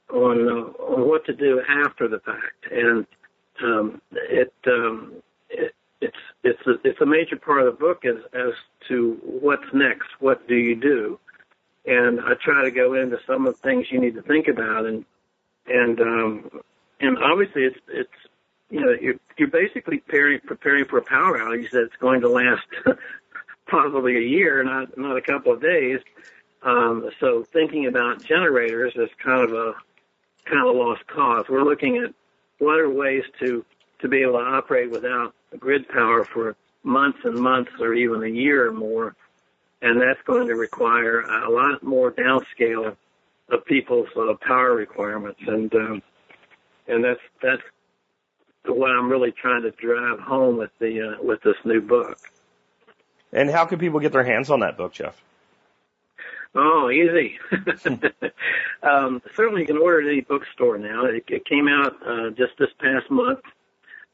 on 0.10 0.48
uh, 0.48 0.84
on 0.84 1.08
what 1.08 1.26
to 1.26 1.34
do 1.34 1.62
after 1.68 2.08
the 2.08 2.20
fact, 2.20 2.72
and 2.72 3.06
um, 3.64 4.02
it, 4.12 4.54
um, 4.68 5.14
it 5.50 5.74
it's 6.02 6.18
it's 6.44 6.68
a, 6.68 6.76
it's 6.84 7.02
a 7.02 7.06
major 7.06 7.38
part 7.38 7.62
of 7.62 7.66
the 7.66 7.80
book 7.80 8.06
as 8.06 8.18
as 8.34 8.54
to 8.88 9.18
what's 9.24 9.74
next. 9.74 10.08
What 10.20 10.48
do 10.48 10.56
you 10.56 10.76
do? 10.76 11.20
And 11.86 12.20
I 12.20 12.34
try 12.34 12.64
to 12.66 12.72
go 12.72 12.94
into 12.94 13.18
some 13.26 13.48
of 13.48 13.56
the 13.56 13.62
things 13.62 13.88
you 13.90 14.00
need 14.00 14.16
to 14.16 14.22
think 14.22 14.48
about, 14.48 14.86
and 14.86 15.06
and 15.68 16.00
um, 16.00 16.62
and 17.00 17.18
obviously 17.18 17.64
it's 17.64 17.80
it's 17.88 18.10
you 18.70 18.82
know 18.82 18.92
you're 19.00 19.16
you're 19.38 19.50
basically 19.50 19.98
preparing 19.98 20.40
preparing 20.42 20.86
for 20.86 20.98
a 20.98 21.04
power 21.04 21.40
outage 21.40 21.72
that's 21.72 21.96
going 22.00 22.22
to 22.22 22.30
last 22.30 22.66
possibly 23.68 24.18
a 24.18 24.22
year, 24.22 24.64
not 24.64 24.98
not 24.98 25.18
a 25.18 25.22
couple 25.22 25.54
of 25.54 25.62
days. 25.62 26.00
Um, 26.64 27.10
so 27.20 27.44
thinking 27.54 27.86
about 27.86 28.24
generators 28.24 28.94
is 28.96 29.10
kind 29.24 29.42
of 29.42 29.54
a 29.54 29.74
kind 30.46 30.68
of 30.68 30.76
a 30.76 30.78
lost 30.78 31.06
cause. 31.08 31.46
We're 31.50 31.64
looking 31.64 31.98
at 31.98 32.14
what 32.60 32.80
are 32.80 32.90
ways 32.90 33.24
to 33.40 33.66
to 34.00 34.08
be 34.08 34.22
able 34.22 34.34
to 34.34 34.46
operate 34.46 34.92
without 34.92 35.34
grid 35.60 35.88
power 35.90 36.26
for 36.26 36.56
months 36.84 37.20
and 37.24 37.36
months 37.36 37.72
or 37.80 37.94
even 37.94 38.24
a 38.24 38.28
year 38.28 38.68
or 38.68 38.74
more, 38.74 39.16
and 39.82 40.02
that's 40.02 40.22
going 40.26 40.48
to 40.48 40.56
require 40.56 41.22
a 41.22 41.50
lot 41.50 41.84
more 41.84 42.12
downscale 42.12 42.96
of 43.50 43.66
people's 43.66 44.10
uh, 44.18 44.34
power 44.42 44.74
requirements, 44.74 45.40
and 45.48 45.74
um, 45.76 46.02
and 46.88 47.04
that's 47.04 47.22
that's 47.42 47.62
what 48.66 48.92
I'm 48.92 49.10
really 49.10 49.32
trying 49.32 49.64
to 49.64 49.72
drive 49.72 50.20
home 50.20 50.58
with 50.58 50.72
the 50.80 51.16
uh, 51.16 51.24
with 51.24 51.42
this 51.42 51.56
new 51.64 51.82
book. 51.82 52.18
And 53.34 53.50
how 53.50 53.66
can 53.66 53.80
people 53.80 54.00
get 54.00 54.12
their 54.12 54.24
hands 54.24 54.50
on 54.50 54.62
that 54.62 54.78
book, 54.78 54.94
Jeff? 54.94 55.22
Oh, 56.56 56.90
easy. 56.90 57.38
um, 58.84 59.22
certainly, 59.36 59.62
you 59.62 59.68
can 59.68 59.78
order 59.78 60.02
it 60.02 60.08
at 60.08 60.12
any 60.12 60.22
bookstore 60.22 60.78
now. 60.78 61.06
It, 61.06 61.26
it 61.28 61.46
came 61.46 61.68
out 61.68 61.96
uh, 62.06 62.30
just 62.32 62.58
this 62.58 62.70
past 62.80 63.12
month. 63.12 63.40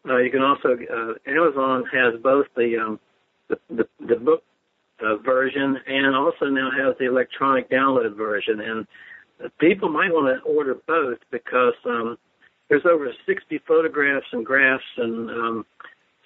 Uh, 0.05 0.17
you 0.17 0.29
can 0.29 0.41
also 0.41 0.73
uh, 0.73 1.13
Amazon 1.29 1.85
has 1.93 2.19
both 2.21 2.47
the 2.55 2.77
um, 2.77 2.99
the, 3.47 3.59
the, 3.69 3.87
the 4.05 4.15
book 4.15 4.43
uh, 5.01 5.15
version 5.17 5.79
and 5.87 6.15
also 6.15 6.45
now 6.45 6.69
has 6.71 6.95
the 6.97 7.05
electronic 7.05 7.69
download 7.69 8.15
version. 8.15 8.59
And 8.59 8.87
people 9.59 9.89
might 9.89 10.11
want 10.11 10.27
to 10.27 10.49
order 10.49 10.75
both 10.87 11.19
because 11.31 11.73
um, 11.85 12.17
there's 12.69 12.85
over 12.85 13.11
60 13.25 13.59
photographs 13.67 14.27
and 14.31 14.45
graphs 14.45 14.83
and 14.97 15.29
um, 15.29 15.65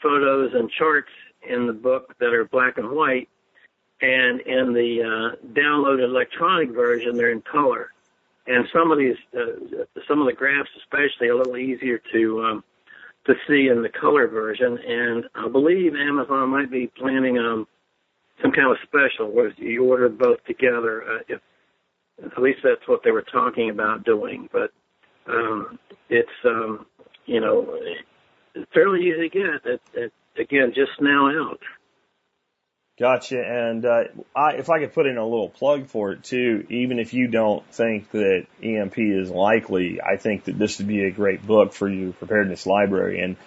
photos 0.02 0.54
and 0.54 0.70
charts 0.72 1.10
in 1.48 1.68
the 1.68 1.74
book 1.74 2.16
that 2.20 2.34
are 2.34 2.46
black 2.46 2.78
and 2.78 2.90
white, 2.92 3.30
and 4.02 4.42
in 4.42 4.74
the 4.74 5.02
uh, 5.02 5.46
downloaded 5.54 6.04
electronic 6.04 6.70
version, 6.72 7.16
they're 7.16 7.32
in 7.32 7.42
color. 7.42 7.92
And 8.46 8.66
some 8.72 8.92
of 8.92 8.98
these, 8.98 9.18
uh, 9.38 9.84
some 10.08 10.22
of 10.22 10.28
the 10.28 10.34
graphs, 10.34 10.70
especially, 10.78 11.28
are 11.28 11.34
a 11.34 11.38
little 11.38 11.58
easier 11.58 12.00
to 12.14 12.44
um, 12.44 12.64
to 13.26 13.36
see 13.48 13.68
in 13.68 13.82
the 13.82 13.90
color 13.90 14.28
version. 14.28 14.78
And 14.78 15.26
I 15.36 15.50
believe 15.50 15.96
Amazon 15.96 16.50
might 16.50 16.72
be 16.72 16.88
planning 16.88 17.38
um, 17.38 17.68
some 18.42 18.52
kind 18.52 18.72
of 18.72 18.78
special 18.84 19.32
where 19.32 19.54
you 19.58 19.84
order 19.84 20.08
both 20.08 20.44
together. 20.46 21.04
Uh, 21.04 21.20
if 21.28 21.42
at 22.24 22.42
least 22.42 22.60
that's 22.64 22.88
what 22.88 23.04
they 23.04 23.12
were 23.12 23.22
talking 23.24 23.70
about 23.70 24.06
doing. 24.06 24.50
But 24.52 24.72
um, 25.30 25.80
it's 26.10 26.30
um, 26.46 26.86
you 27.26 27.40
know 27.40 27.80
fairly 28.74 29.08
easy 29.08 29.30
to 29.30 29.30
get. 29.30 29.80
It, 29.94 30.14
again, 30.40 30.74
just 30.76 31.02
now 31.02 31.30
out. 31.30 31.60
Gotcha. 33.00 33.40
And 33.40 33.86
uh, 33.86 34.06
I, 34.36 34.54
if 34.54 34.72
I 34.72 34.80
could 34.80 34.94
put 34.94 35.06
in 35.06 35.18
a 35.18 35.24
little 35.24 35.50
plug 35.50 35.86
for 35.86 36.14
it 36.14 36.24
too, 36.24 36.66
even 36.70 36.98
if 36.98 37.14
you 37.14 37.28
don't 37.28 37.64
think 37.72 38.10
that 38.12 38.48
EMP 38.64 38.98
is 38.98 39.30
likely, 39.30 40.02
I 40.02 40.18
think 40.18 40.46
that 40.46 40.58
this 40.58 40.80
would 40.80 40.88
be 40.88 41.04
a 41.04 41.12
great 41.12 41.46
book 41.46 41.74
for 41.74 41.88
you, 41.88 42.14
preparedness 42.14 42.66
library. 42.66 43.22
And 43.22 43.38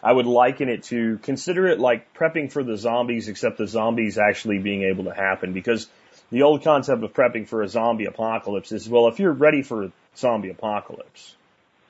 I 0.00 0.12
would 0.12 0.26
liken 0.26 0.68
it 0.68 0.84
to 0.84 1.18
consider 1.18 1.66
it 1.66 1.80
like 1.80 2.14
prepping 2.14 2.52
for 2.52 2.62
the 2.62 2.76
zombies, 2.76 3.26
except 3.26 3.58
the 3.58 3.66
zombies 3.66 4.16
actually 4.16 4.58
being 4.58 4.84
able 4.84 5.04
to 5.04 5.14
happen. 5.14 5.54
Because 5.54 5.88
the 6.30 6.42
old 6.42 6.62
concept 6.62 7.02
of 7.02 7.12
prepping 7.12 7.48
for 7.48 7.62
a 7.62 7.68
zombie 7.68 8.04
apocalypse 8.04 8.70
is, 8.70 8.88
well, 8.88 9.08
if 9.08 9.18
you're 9.18 9.32
ready 9.32 9.62
for 9.62 9.90
zombie 10.16 10.50
apocalypse, 10.50 11.34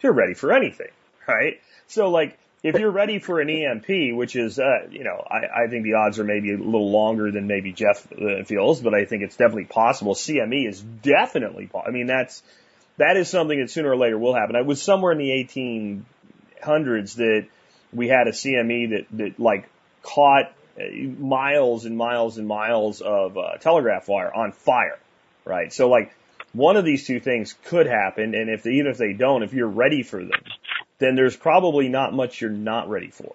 you're 0.01 0.13
ready 0.13 0.35
for 0.35 0.53
anything, 0.53 0.91
right? 1.27 1.61
So 1.89 2.11
like, 2.11 2.39
if 2.63 2.79
you're 2.79 2.91
ready 2.91 3.19
for 3.19 3.41
an 3.41 3.49
EMP, 3.49 4.17
which 4.17 4.37
is, 4.37 4.59
uh, 4.59 4.87
you 4.91 5.03
know, 5.03 5.25
I, 5.27 5.65
I 5.65 5.69
think 5.69 5.85
the 5.85 5.95
odds 5.95 6.19
are 6.19 6.25
maybe 6.25 6.53
a 6.53 6.59
little 6.59 6.91
longer 6.91 7.31
than 7.31 7.47
maybe 7.47 7.73
Jeff 7.73 8.07
uh, 8.13 8.45
feels, 8.45 8.81
but 8.81 8.93
I 8.93 9.07
think 9.07 9.23
it's 9.23 9.37
definitely 9.37 9.65
possible. 9.65 10.15
CME 10.15 10.69
is 10.69 10.81
definitely, 10.81 11.69
po- 11.69 11.83
I 11.87 11.91
mean, 11.91 12.07
that's, 12.07 12.43
that 12.99 13.17
is 13.17 13.31
something 13.31 13.59
that 13.59 13.71
sooner 13.71 13.91
or 13.91 13.97
later 13.97 14.19
will 14.19 14.35
happen. 14.35 14.57
I 14.57 14.63
was 14.63 14.83
somewhere 14.83 15.13
in 15.13 15.19
the 15.19 16.05
1800s 16.61 17.15
that 17.15 17.47
we 17.95 18.09
had 18.09 18.29
a 18.29 18.33
CME 18.33 18.91
that, 18.91 19.07
that 19.17 19.41
like 19.41 19.69
caught 20.03 20.53
uh, 20.79 20.83
miles 21.19 21.87
and 21.87 21.97
miles 21.97 22.37
and 22.37 22.47
miles 22.47 23.01
of 23.01 23.39
uh, 23.39 23.57
telegraph 23.57 24.07
wire 24.07 24.33
on 24.33 24.53
fire, 24.53 24.99
right? 25.47 25.73
So 25.73 25.89
like 25.89 26.13
one 26.53 26.77
of 26.77 26.85
these 26.85 27.07
two 27.07 27.21
things 27.21 27.55
could 27.65 27.87
happen, 27.87 28.35
and 28.35 28.51
if 28.51 28.63
they, 28.63 28.73
even 28.73 28.91
if 28.91 28.99
they 28.99 29.13
don't, 29.13 29.43
if 29.43 29.53
you're 29.53 29.69
ready 29.69 30.03
for 30.03 30.19
them, 30.19 30.43
then 30.99 31.15
there's 31.15 31.37
probably 31.37 31.89
not 31.89 32.13
much 32.13 32.41
you're 32.41 32.51
not 32.51 32.89
ready 32.89 33.11
for. 33.11 33.35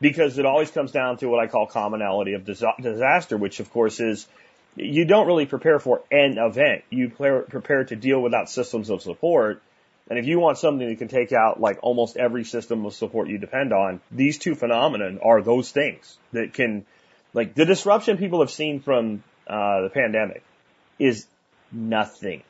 Because 0.00 0.38
it 0.38 0.46
always 0.46 0.70
comes 0.70 0.92
down 0.92 1.18
to 1.18 1.28
what 1.28 1.40
I 1.40 1.46
call 1.46 1.66
commonality 1.66 2.32
of 2.32 2.44
disaster, 2.44 3.36
which 3.36 3.60
of 3.60 3.70
course 3.70 4.00
is 4.00 4.26
you 4.76 5.04
don't 5.04 5.26
really 5.26 5.46
prepare 5.46 5.78
for 5.78 6.02
an 6.10 6.38
event. 6.38 6.84
You 6.90 7.10
prepare 7.10 7.84
to 7.84 7.96
deal 7.96 8.20
without 8.20 8.48
systems 8.48 8.88
of 8.88 9.02
support. 9.02 9.62
And 10.08 10.18
if 10.18 10.26
you 10.26 10.40
want 10.40 10.58
something 10.58 10.88
that 10.88 10.98
can 10.98 11.08
take 11.08 11.32
out 11.32 11.60
like 11.60 11.78
almost 11.82 12.16
every 12.16 12.44
system 12.44 12.84
of 12.86 12.94
support 12.94 13.28
you 13.28 13.38
depend 13.38 13.72
on, 13.72 14.00
these 14.10 14.38
two 14.38 14.54
phenomena 14.54 15.18
are 15.22 15.42
those 15.42 15.70
things 15.70 16.16
that 16.32 16.54
can, 16.54 16.86
like 17.34 17.54
the 17.54 17.66
disruption 17.66 18.16
people 18.16 18.40
have 18.40 18.50
seen 18.50 18.80
from 18.80 19.22
uh, 19.46 19.82
the 19.82 19.90
pandemic 19.90 20.42
is 20.98 21.26
nothing. 21.72 22.42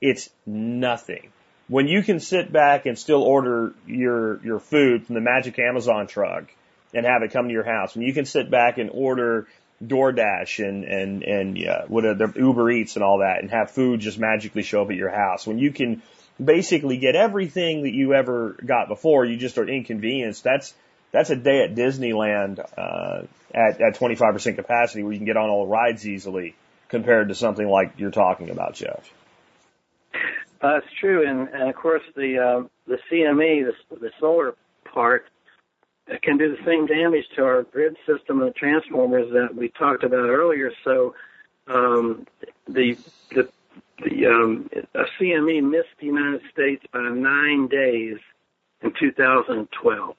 It's 0.00 0.30
nothing 0.46 1.30
when 1.70 1.86
you 1.86 2.02
can 2.02 2.18
sit 2.18 2.52
back 2.52 2.84
and 2.84 2.98
still 2.98 3.22
order 3.22 3.72
your 3.86 4.44
your 4.44 4.58
food 4.58 5.06
from 5.06 5.14
the 5.14 5.20
magic 5.20 5.58
Amazon 5.60 6.08
truck 6.08 6.52
and 6.92 7.06
have 7.06 7.22
it 7.22 7.32
come 7.32 7.46
to 7.46 7.52
your 7.52 7.64
house, 7.64 7.94
when 7.94 8.04
you 8.04 8.12
can 8.12 8.24
sit 8.24 8.50
back 8.50 8.78
and 8.78 8.90
order 8.92 9.46
DoorDash 9.82 10.68
and 10.68 10.84
and 10.84 11.22
and 11.22 11.56
yeah, 11.56 11.84
what 11.86 12.04
are 12.04 12.14
the 12.14 12.32
Uber 12.34 12.70
Eats 12.72 12.96
and 12.96 13.04
all 13.04 13.18
that, 13.18 13.40
and 13.40 13.50
have 13.50 13.70
food 13.70 14.00
just 14.00 14.18
magically 14.18 14.64
show 14.64 14.82
up 14.82 14.90
at 14.90 14.96
your 14.96 15.10
house, 15.10 15.46
when 15.46 15.60
you 15.60 15.72
can 15.72 16.02
basically 16.44 16.96
get 16.96 17.14
everything 17.14 17.84
that 17.84 17.94
you 17.94 18.14
ever 18.14 18.56
got 18.66 18.88
before, 18.88 19.24
you 19.24 19.36
just 19.36 19.56
are 19.56 19.68
inconvenienced. 19.68 20.42
That's 20.42 20.74
that's 21.12 21.30
a 21.30 21.36
day 21.36 21.62
at 21.62 21.76
Disneyland 21.76 22.58
uh, 22.76 23.22
at 23.54 23.80
at 23.80 23.96
25% 23.96 24.56
capacity 24.56 25.04
where 25.04 25.12
you 25.12 25.18
can 25.20 25.26
get 25.26 25.36
on 25.36 25.48
all 25.48 25.66
the 25.66 25.70
rides 25.70 26.06
easily 26.06 26.56
compared 26.90 27.28
to 27.28 27.34
something 27.34 27.66
like 27.66 27.94
you're 27.96 28.10
talking 28.10 28.50
about, 28.50 28.74
Jeff. 28.74 29.10
Uh, 30.60 30.80
true, 31.00 31.26
and, 31.26 31.48
and 31.48 31.70
of 31.70 31.74
course 31.74 32.02
the 32.14 32.38
uh, 32.38 32.68
the 32.86 32.98
CME, 33.10 33.64
the, 33.64 33.96
the 33.96 34.10
solar 34.20 34.54
part, 34.84 35.26
can 36.22 36.36
do 36.36 36.54
the 36.54 36.62
same 36.66 36.86
damage 36.86 37.24
to 37.36 37.44
our 37.44 37.62
grid 37.62 37.96
system 38.06 38.40
and 38.40 38.50
the 38.50 38.54
transformers 38.54 39.32
that 39.32 39.54
we 39.54 39.70
talked 39.70 40.04
about 40.04 40.28
earlier. 40.28 40.70
So 40.84 41.14
um, 41.66 42.26
the 42.68 42.98
the 43.30 43.48
the 44.02 44.26
um, 44.26 44.68
a 44.94 45.04
CME 45.18 45.62
missed 45.62 45.88
the 45.98 46.06
United 46.06 46.42
States 46.52 46.84
by 46.92 47.08
nine 47.08 47.68
days 47.68 48.18
in 48.82 48.92
2012, 48.98 50.16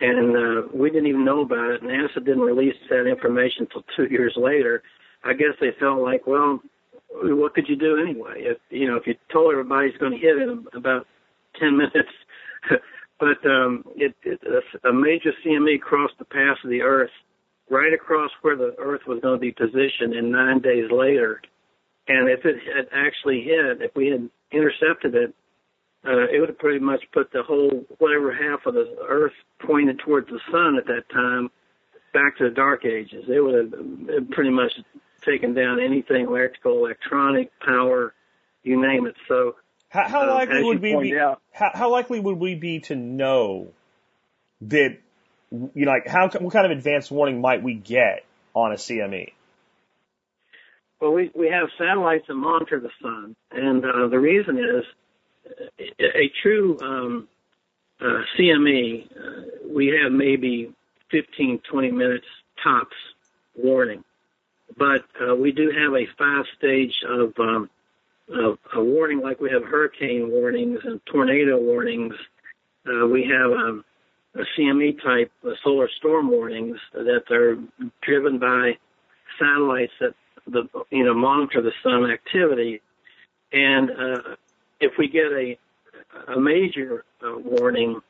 and 0.00 0.36
uh, 0.36 0.68
we 0.74 0.90
didn't 0.90 1.06
even 1.06 1.24
know 1.24 1.40
about 1.40 1.70
it. 1.70 1.82
NASA 1.82 2.16
didn't 2.16 2.40
release 2.40 2.76
that 2.90 3.06
information 3.06 3.66
until 3.70 3.84
two 3.96 4.12
years 4.12 4.34
later. 4.36 4.82
I 5.24 5.34
guess 5.34 5.54
they 5.60 5.70
felt 5.78 6.00
like, 6.00 6.26
well, 6.26 6.60
what 7.10 7.54
could 7.54 7.68
you 7.68 7.76
do 7.76 7.96
anyway? 7.96 8.34
If 8.38 8.58
you 8.70 8.88
know, 8.88 8.96
if 8.96 9.06
you 9.06 9.14
told 9.32 9.52
everybody 9.52 9.88
it's 9.88 9.98
going 9.98 10.12
to 10.12 10.18
hit 10.18 10.36
in 10.36 10.64
about 10.74 11.06
ten 11.58 11.76
minutes, 11.76 12.12
but 13.20 13.44
um, 13.48 13.84
it, 13.96 14.14
it 14.22 14.40
a 14.84 14.92
major 14.92 15.32
CME 15.44 15.80
crossed 15.80 16.18
the 16.18 16.24
path 16.24 16.56
of 16.64 16.70
the 16.70 16.82
Earth, 16.82 17.10
right 17.70 17.92
across 17.92 18.30
where 18.42 18.56
the 18.56 18.74
Earth 18.78 19.02
was 19.06 19.20
going 19.20 19.38
to 19.38 19.40
be 19.40 19.52
positioned, 19.52 20.14
and 20.14 20.32
nine 20.32 20.60
days 20.60 20.90
later, 20.90 21.40
and 22.08 22.28
if 22.28 22.44
it 22.44 22.56
had 22.74 22.86
actually 22.92 23.42
hit, 23.42 23.80
if 23.80 23.94
we 23.94 24.08
had 24.08 24.28
intercepted 24.50 25.14
it, 25.14 25.34
uh, 26.04 26.26
it 26.32 26.40
would 26.40 26.48
have 26.48 26.58
pretty 26.58 26.80
much 26.80 27.02
put 27.12 27.30
the 27.32 27.42
whole 27.42 27.84
whatever 27.98 28.34
half 28.34 28.66
of 28.66 28.74
the 28.74 28.96
Earth 29.08 29.32
pointed 29.64 30.00
towards 30.00 30.28
the 30.28 30.40
sun 30.50 30.76
at 30.76 30.86
that 30.86 31.08
time 31.12 31.48
back 32.12 32.38
to 32.38 32.44
the 32.44 32.50
Dark 32.50 32.84
Ages. 32.84 33.24
They 33.26 33.40
would 33.40 33.54
have 33.54 34.30
pretty 34.30 34.50
much 34.50 34.72
taken 35.24 35.54
down 35.54 35.80
anything 35.80 36.26
electrical, 36.26 36.84
electronic, 36.84 37.50
power, 37.60 38.14
you 38.62 38.80
name 38.80 39.06
it. 39.06 39.14
So, 39.28 39.56
how, 39.88 40.08
how 40.08 40.22
uh, 40.22 40.34
likely 40.34 40.62
would 40.62 40.80
we 40.80 40.96
be? 40.96 41.18
Out, 41.18 41.40
how, 41.52 41.70
how 41.74 41.90
likely 41.90 42.20
would 42.20 42.38
we 42.38 42.54
be 42.54 42.80
to 42.80 42.96
know 42.96 43.68
that? 44.62 44.98
You 45.50 45.70
know, 45.74 45.90
like 45.90 46.06
how 46.06 46.30
what 46.30 46.52
kind 46.52 46.64
of 46.64 46.76
advanced 46.76 47.10
warning 47.10 47.40
might 47.40 47.62
we 47.62 47.74
get 47.74 48.24
on 48.54 48.72
a 48.72 48.76
CME? 48.76 49.32
Well, 51.00 51.12
we 51.12 51.30
we 51.34 51.48
have 51.48 51.68
satellites 51.76 52.26
that 52.28 52.34
monitor 52.34 52.80
the 52.80 52.90
sun, 53.02 53.36
and 53.50 53.84
uh, 53.84 54.08
the 54.08 54.18
reason 54.18 54.58
is 54.58 54.84
a 56.00 56.32
true 56.42 56.78
um, 56.80 57.28
uh, 58.00 58.22
CME. 58.38 59.10
Uh, 59.10 59.42
we 59.68 59.88
have 60.02 60.12
maybe 60.12 60.72
15, 61.12 61.60
20 61.70 61.90
minutes 61.92 62.26
tops 62.62 62.96
warning. 63.54 64.02
But 64.76 65.04
uh, 65.20 65.36
we 65.36 65.52
do 65.52 65.70
have 65.70 65.92
a 65.94 66.06
five 66.18 66.46
stage 66.58 66.94
of, 67.06 67.34
um, 67.38 67.70
of 68.28 68.58
a 68.74 68.82
warning, 68.82 69.20
like 69.20 69.40
we 69.40 69.50
have 69.50 69.62
hurricane 69.62 70.30
warnings 70.30 70.80
and 70.84 71.00
tornado 71.06 71.58
warnings. 71.58 72.14
Uh, 72.86 73.06
we 73.06 73.24
have 73.24 73.52
um, 73.52 73.84
a 74.34 74.44
CME 74.58 75.02
type 75.02 75.30
uh, 75.46 75.50
solar 75.62 75.88
storm 75.98 76.30
warnings 76.30 76.78
that 76.94 77.30
are 77.30 77.58
driven 78.00 78.38
by 78.38 78.78
satellites 79.38 79.92
that 80.00 80.14
the 80.46 80.68
you 80.90 81.04
know 81.04 81.14
monitor 81.14 81.62
the 81.62 81.72
sun 81.82 82.10
activity. 82.10 82.80
And 83.52 83.90
uh, 83.90 84.36
if 84.80 84.92
we 84.98 85.08
get 85.08 85.30
a 85.32 85.58
a 86.28 86.40
major 86.40 87.04
uh, 87.24 87.38
warning, 87.38 88.00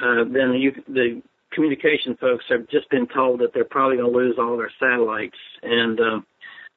uh, 0.00 0.24
then 0.24 0.54
you, 0.54 0.72
the 0.88 1.22
communication 1.52 2.16
folks 2.16 2.44
have 2.48 2.68
just 2.68 2.88
been 2.90 3.06
told 3.06 3.40
that 3.40 3.52
they're 3.52 3.64
probably 3.64 3.96
going 3.96 4.12
to 4.12 4.18
lose 4.18 4.36
all 4.38 4.56
their 4.56 4.72
satellites 4.78 5.36
and 5.62 6.00
uh, 6.00 6.20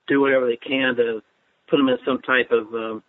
do 0.07 0.21
whatever 0.21 0.47
they 0.47 0.57
can 0.57 0.95
to 0.95 1.21
put 1.69 1.77
them 1.77 1.89
in 1.89 1.97
some 2.05 2.21
type 2.21 2.51
of 2.51 2.73
uh, 2.73 2.99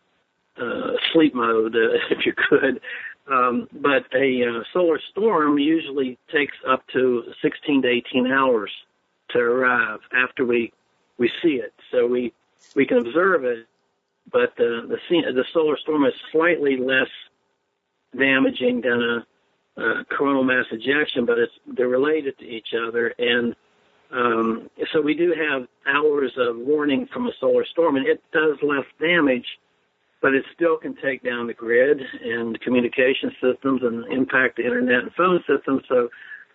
uh, 0.63 0.93
sleep 1.13 1.35
mode, 1.35 1.75
uh, 1.75 1.99
if 2.11 2.27
you 2.27 2.33
could. 2.33 2.81
Um, 3.27 3.69
but 3.73 4.05
a 4.15 4.45
uh, 4.45 4.63
solar 4.73 5.01
storm 5.11 5.59
usually 5.59 6.19
takes 6.31 6.57
up 6.69 6.87
to 6.93 7.25
16 7.41 7.83
to 7.83 7.89
18 7.89 8.27
hours 8.27 8.71
to 9.31 9.39
arrive 9.39 10.01
after 10.15 10.45
we 10.45 10.73
we 11.17 11.31
see 11.43 11.55
it. 11.55 11.73
So 11.91 12.07
we 12.07 12.33
we 12.77 12.87
can 12.87 12.99
observe 12.99 13.45
it, 13.45 13.67
but 14.31 14.51
uh, 14.61 14.87
the 14.89 14.99
the 15.11 15.45
solar 15.55 15.79
storm 15.79 16.05
is 16.05 16.13
slightly 16.33 16.77
less 16.77 17.09
damaging 18.17 18.83
than 18.83 19.03
a 19.03 19.27
uh, 19.77 20.05
coronal 20.17 20.45
mass 20.45 20.67
ejection, 20.71 21.27
but 21.27 21.39
it's 21.39 21.53
they're 21.67 21.89
related 21.89 22.39
to 22.39 22.45
each 22.45 22.69
other, 22.75 23.15
and 23.19 23.55
um, 24.15 24.71
so 24.93 25.01
we 25.01 25.15
do 25.15 25.35
have 25.35 25.67
hours 25.87 26.33
of 26.37 26.57
warning 26.57 27.09
from 27.13 27.27
a 27.27 27.33
solar 27.41 27.65
storm, 27.65 27.97
and 27.97 28.07
it 28.07 28.23
does 28.33 28.57
less 28.63 28.85
damage, 29.01 29.47
but 30.23 30.35
it 30.35 30.45
still 30.55 30.77
can 30.77 30.95
take 31.03 31.23
down 31.23 31.49
the 31.49 31.55
grid 31.55 32.01
and 32.23 32.61
communication 32.61 33.33
systems 33.43 33.83
and 33.83 34.05
impact 34.13 34.57
the 34.57 34.65
internet 34.65 35.03
and 35.03 35.13
phone 35.15 35.43
systems. 35.49 35.83
So 35.89 36.11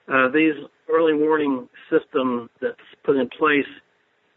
uh, 0.07 0.29
these 0.29 0.55
early 0.89 1.13
warning 1.13 1.67
system 1.89 2.49
that's 2.61 2.77
put 3.03 3.17
in 3.17 3.27
place 3.29 3.67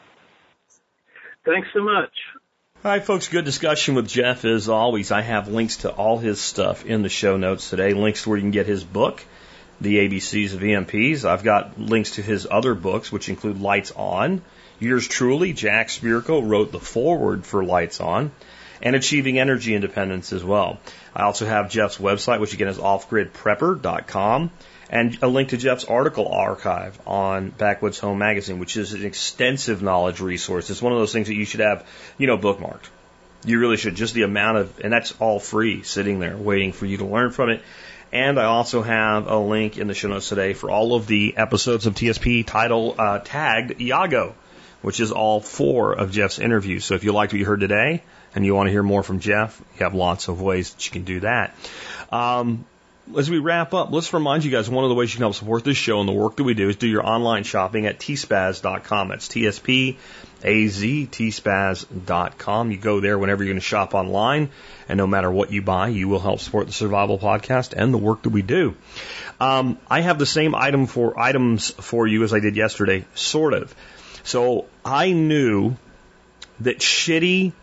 Thanks 1.45 1.67
so 1.73 1.83
much. 1.83 2.11
All 2.83 2.91
right, 2.91 3.03
folks, 3.03 3.29
good 3.29 3.45
discussion 3.45 3.95
with 3.95 4.07
Jeff 4.07 4.43
as 4.43 4.69
always. 4.69 5.11
I 5.11 5.21
have 5.21 5.47
links 5.47 5.77
to 5.77 5.91
all 5.91 6.17
his 6.17 6.41
stuff 6.41 6.85
in 6.85 7.01
the 7.01 7.09
show 7.09 7.37
notes 7.37 7.69
today, 7.69 7.93
links 7.93 8.23
to 8.23 8.29
where 8.29 8.37
you 8.37 8.43
can 8.43 8.51
get 8.51 8.65
his 8.65 8.83
book 8.83 9.23
the 9.83 9.97
ABCs 9.97 10.53
of 10.53 10.61
EMPs. 10.61 11.25
I've 11.25 11.43
got 11.43 11.79
links 11.79 12.11
to 12.11 12.21
his 12.21 12.47
other 12.49 12.73
books, 12.73 13.11
which 13.11 13.29
include 13.29 13.61
Lights 13.61 13.91
On. 13.95 14.41
Yours 14.79 15.07
truly, 15.07 15.53
Jack 15.53 15.89
Spirko, 15.89 16.45
wrote 16.47 16.71
the 16.71 16.79
foreword 16.79 17.45
for 17.45 17.63
Lights 17.63 18.01
On, 18.01 18.31
and 18.81 18.95
Achieving 18.95 19.39
Energy 19.39 19.75
Independence 19.75 20.33
as 20.33 20.43
well. 20.43 20.79
I 21.15 21.23
also 21.23 21.45
have 21.45 21.69
Jeff's 21.69 21.97
website, 21.97 22.39
which 22.39 22.53
again 22.53 22.69
is 22.69 22.77
offgridprepper.com, 22.77 24.51
and 24.89 25.17
a 25.21 25.27
link 25.27 25.49
to 25.49 25.57
Jeff's 25.57 25.85
article 25.85 26.27
archive 26.27 26.99
on 27.05 27.49
Backwoods 27.49 27.99
Home 27.99 28.17
Magazine, 28.17 28.59
which 28.59 28.77
is 28.77 28.93
an 28.93 29.05
extensive 29.05 29.81
knowledge 29.81 30.21
resource. 30.21 30.69
It's 30.69 30.81
one 30.81 30.93
of 30.93 30.99
those 30.99 31.13
things 31.13 31.27
that 31.27 31.35
you 31.35 31.45
should 31.45 31.59
have, 31.59 31.85
you 32.17 32.27
know, 32.27 32.37
bookmarked. 32.37 32.87
You 33.45 33.59
really 33.59 33.77
should. 33.77 33.95
Just 33.95 34.13
the 34.13 34.23
amount 34.23 34.57
of, 34.57 34.79
and 34.79 34.93
that's 34.93 35.13
all 35.19 35.39
free 35.39 35.83
sitting 35.83 36.19
there 36.19 36.37
waiting 36.37 36.71
for 36.71 36.85
you 36.85 36.97
to 36.97 37.05
learn 37.05 37.31
from 37.31 37.49
it. 37.49 37.61
And 38.13 38.39
I 38.39 38.43
also 38.43 38.83
have 38.83 39.25
a 39.25 39.39
link 39.39 39.79
in 39.79 39.87
the 39.87 39.95
show 39.95 40.07
notes 40.07 40.29
today 40.29 40.53
for 40.53 40.69
all 40.69 40.93
of 40.93 41.07
the 41.07 41.35
episodes 41.35 41.87
of 41.87 41.95
TSP 41.95 42.45
title 42.45 42.93
uh, 42.95 43.17
tagged 43.17 43.79
Yago, 43.79 44.33
which 44.83 44.99
is 44.99 45.11
all 45.11 45.41
four 45.41 45.93
of 45.93 46.11
Jeff's 46.11 46.37
interviews. 46.37 46.85
So 46.85 46.93
if 46.93 47.03
you 47.03 47.11
liked 47.11 47.33
what 47.33 47.39
you 47.39 47.45
heard 47.45 47.61
today 47.61 48.03
and 48.35 48.45
you 48.45 48.53
want 48.53 48.67
to 48.67 48.71
hear 48.71 48.83
more 48.83 49.01
from 49.01 49.19
Jeff, 49.19 49.59
you 49.79 49.83
have 49.83 49.95
lots 49.95 50.27
of 50.27 50.39
ways 50.43 50.75
that 50.75 50.85
you 50.85 50.91
can 50.91 51.05
do 51.05 51.21
that. 51.21 51.55
Um, 52.11 52.65
as 53.17 53.29
we 53.29 53.37
wrap 53.37 53.73
up, 53.73 53.91
let's 53.91 54.13
remind 54.13 54.43
you 54.45 54.51
guys 54.51 54.69
one 54.69 54.83
of 54.85 54.89
the 54.89 54.95
ways 54.95 55.13
you 55.13 55.17
can 55.17 55.23
help 55.23 55.35
support 55.35 55.63
this 55.63 55.77
show 55.77 55.99
and 55.99 56.07
the 56.07 56.13
work 56.13 56.37
that 56.37 56.43
we 56.43 56.53
do 56.53 56.69
is 56.69 56.77
do 56.77 56.87
your 56.87 57.05
online 57.05 57.43
shopping 57.43 57.85
at 57.85 57.99
tspaz.com. 57.99 59.09
That's 59.09 59.27
T-S-P 59.27 59.97
aztspaz.com. 60.43 61.11
You 62.71 62.77
go 62.77 62.99
there 62.99 63.17
whenever 63.17 63.43
you're 63.43 63.53
going 63.53 63.61
to 63.61 63.65
shop 63.65 63.93
online, 63.93 64.49
and 64.89 64.97
no 64.97 65.07
matter 65.07 65.31
what 65.31 65.51
you 65.51 65.61
buy, 65.61 65.87
you 65.87 66.07
will 66.09 66.19
help 66.19 66.39
support 66.41 66.67
the 66.67 66.73
Survival 66.73 67.17
Podcast 67.17 67.73
and 67.73 67.93
the 67.93 67.97
work 67.97 68.23
that 68.23 68.31
we 68.31 68.41
do. 68.41 68.75
Um, 69.39 69.77
I 69.89 70.01
have 70.01 70.19
the 70.19 70.25
same 70.25 70.53
item 70.53 70.85
for 70.85 71.17
items 71.19 71.71
for 71.71 72.05
you 72.05 72.23
as 72.23 72.33
I 72.33 72.39
did 72.39 72.57
yesterday, 72.57 73.05
sort 73.15 73.53
of. 73.53 73.73
So 74.23 74.65
I 74.83 75.13
knew 75.13 75.75
that 76.59 76.79
shitty 76.79 77.53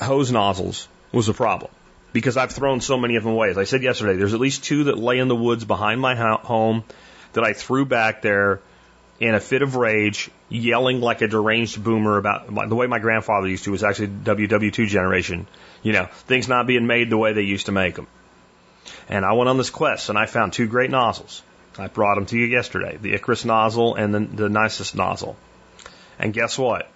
hose 0.00 0.32
nozzles 0.32 0.88
was 1.12 1.28
a 1.28 1.34
problem 1.34 1.70
because 2.12 2.36
I've 2.36 2.50
thrown 2.50 2.80
so 2.80 2.96
many 2.96 3.16
of 3.16 3.24
them 3.24 3.32
away. 3.32 3.50
As 3.50 3.58
I 3.58 3.64
said 3.64 3.82
yesterday, 3.82 4.16
there's 4.16 4.34
at 4.34 4.40
least 4.40 4.64
two 4.64 4.84
that 4.84 4.98
lay 4.98 5.18
in 5.18 5.28
the 5.28 5.36
woods 5.36 5.64
behind 5.64 6.00
my 6.00 6.14
home 6.14 6.84
that 7.32 7.44
I 7.44 7.52
threw 7.52 7.84
back 7.84 8.22
there 8.22 8.60
in 9.20 9.34
a 9.34 9.40
fit 9.40 9.62
of 9.62 9.76
rage, 9.76 10.30
yelling 10.48 11.00
like 11.00 11.22
a 11.22 11.28
deranged 11.28 11.82
boomer 11.82 12.16
about 12.16 12.68
the 12.68 12.74
way 12.74 12.86
my 12.86 12.98
grandfather 12.98 13.46
used 13.46 13.64
to 13.64 13.70
was 13.70 13.84
actually 13.84 14.08
WW2 14.08 14.88
generation. 14.88 15.46
You 15.82 15.92
know, 15.92 16.06
things 16.26 16.48
not 16.48 16.66
being 16.66 16.86
made 16.86 17.08
the 17.08 17.16
way 17.16 17.32
they 17.32 17.42
used 17.42 17.66
to 17.66 17.72
make 17.72 17.94
them. 17.94 18.08
And 19.08 19.24
I 19.24 19.32
went 19.32 19.48
on 19.48 19.58
this 19.58 19.70
quest 19.70 20.08
and 20.08 20.18
I 20.18 20.26
found 20.26 20.52
two 20.52 20.66
great 20.66 20.90
nozzles. 20.90 21.42
I 21.78 21.86
brought 21.86 22.16
them 22.16 22.26
to 22.26 22.36
you 22.36 22.46
yesterday, 22.46 22.98
the 23.00 23.14
Icarus 23.14 23.44
nozzle 23.44 23.94
and 23.94 24.14
the, 24.14 24.20
the 24.20 24.48
Nisus 24.48 24.94
nozzle. 24.94 25.36
And 26.18 26.32
guess 26.32 26.58
what? 26.58 26.90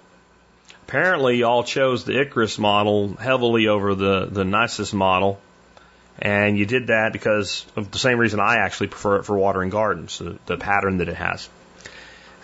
Apparently 0.86 1.38
y'all 1.38 1.64
chose 1.64 2.04
the 2.04 2.20
Icarus 2.20 2.58
model 2.58 3.14
heavily 3.14 3.66
over 3.66 3.96
the, 3.96 4.26
the 4.26 4.44
Nisus 4.44 4.94
model. 4.94 5.40
And 6.18 6.56
you 6.56 6.64
did 6.64 6.86
that 6.86 7.12
because 7.12 7.66
of 7.74 7.90
the 7.90 7.98
same 7.98 8.18
reason 8.18 8.38
I 8.38 8.58
actually 8.58 8.86
prefer 8.86 9.16
it 9.16 9.24
for 9.24 9.36
watering 9.36 9.70
gardens, 9.70 10.18
the, 10.18 10.38
the 10.46 10.56
pattern 10.56 10.98
that 10.98 11.08
it 11.08 11.16
has. 11.16 11.48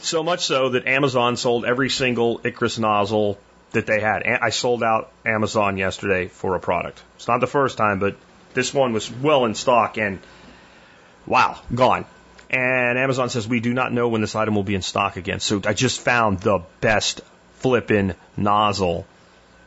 So 0.01 0.25
much 0.25 0.45
so 0.45 0.71
that 0.71 0.89
Amazon 0.89 1.37
sold 1.37 1.65
every 1.65 1.89
single 1.89 2.41
Icarus 2.43 2.79
nozzle 2.79 3.39
that 3.71 3.87
they 3.87 4.01
had. 4.01 4.25
I 4.25 4.51
sold 4.51 4.83
out 4.83 5.13
Amazon 5.25 5.77
yesterday 5.77 6.27
for 6.27 6.57
a 6.57 6.61
product. 6.61 7.01
It's 7.17 7.29
not 7.29 7.41
the 7.41 7.47
first 7.47 7.79
time, 7.79 8.01
but 8.01 8.17
this 8.55 8.75
one 8.75 8.93
was 8.93 9.11
well 9.11 9.45
in 9.45 9.55
stock 9.55 9.99
and 9.99 10.19
wow, 11.27 11.61
gone. 11.73 12.05
And 12.51 12.99
Amazon 12.99 13.31
says 13.31 13.47
we 13.47 13.61
do 13.61 13.73
not 13.73 13.93
know 13.93 14.09
when 14.09 14.21
this 14.21 14.35
item 14.35 14.57
will 14.57 14.65
be 14.65 14.75
in 14.75 14.83
stock 14.83 15.17
again. 15.17 15.39
So 15.39 15.63
I 15.65 15.73
just 15.73 16.01
found 16.01 16.41
the 16.41 16.61
best 16.81 17.23
flippin' 17.63 18.15
nozzle. 18.37 19.07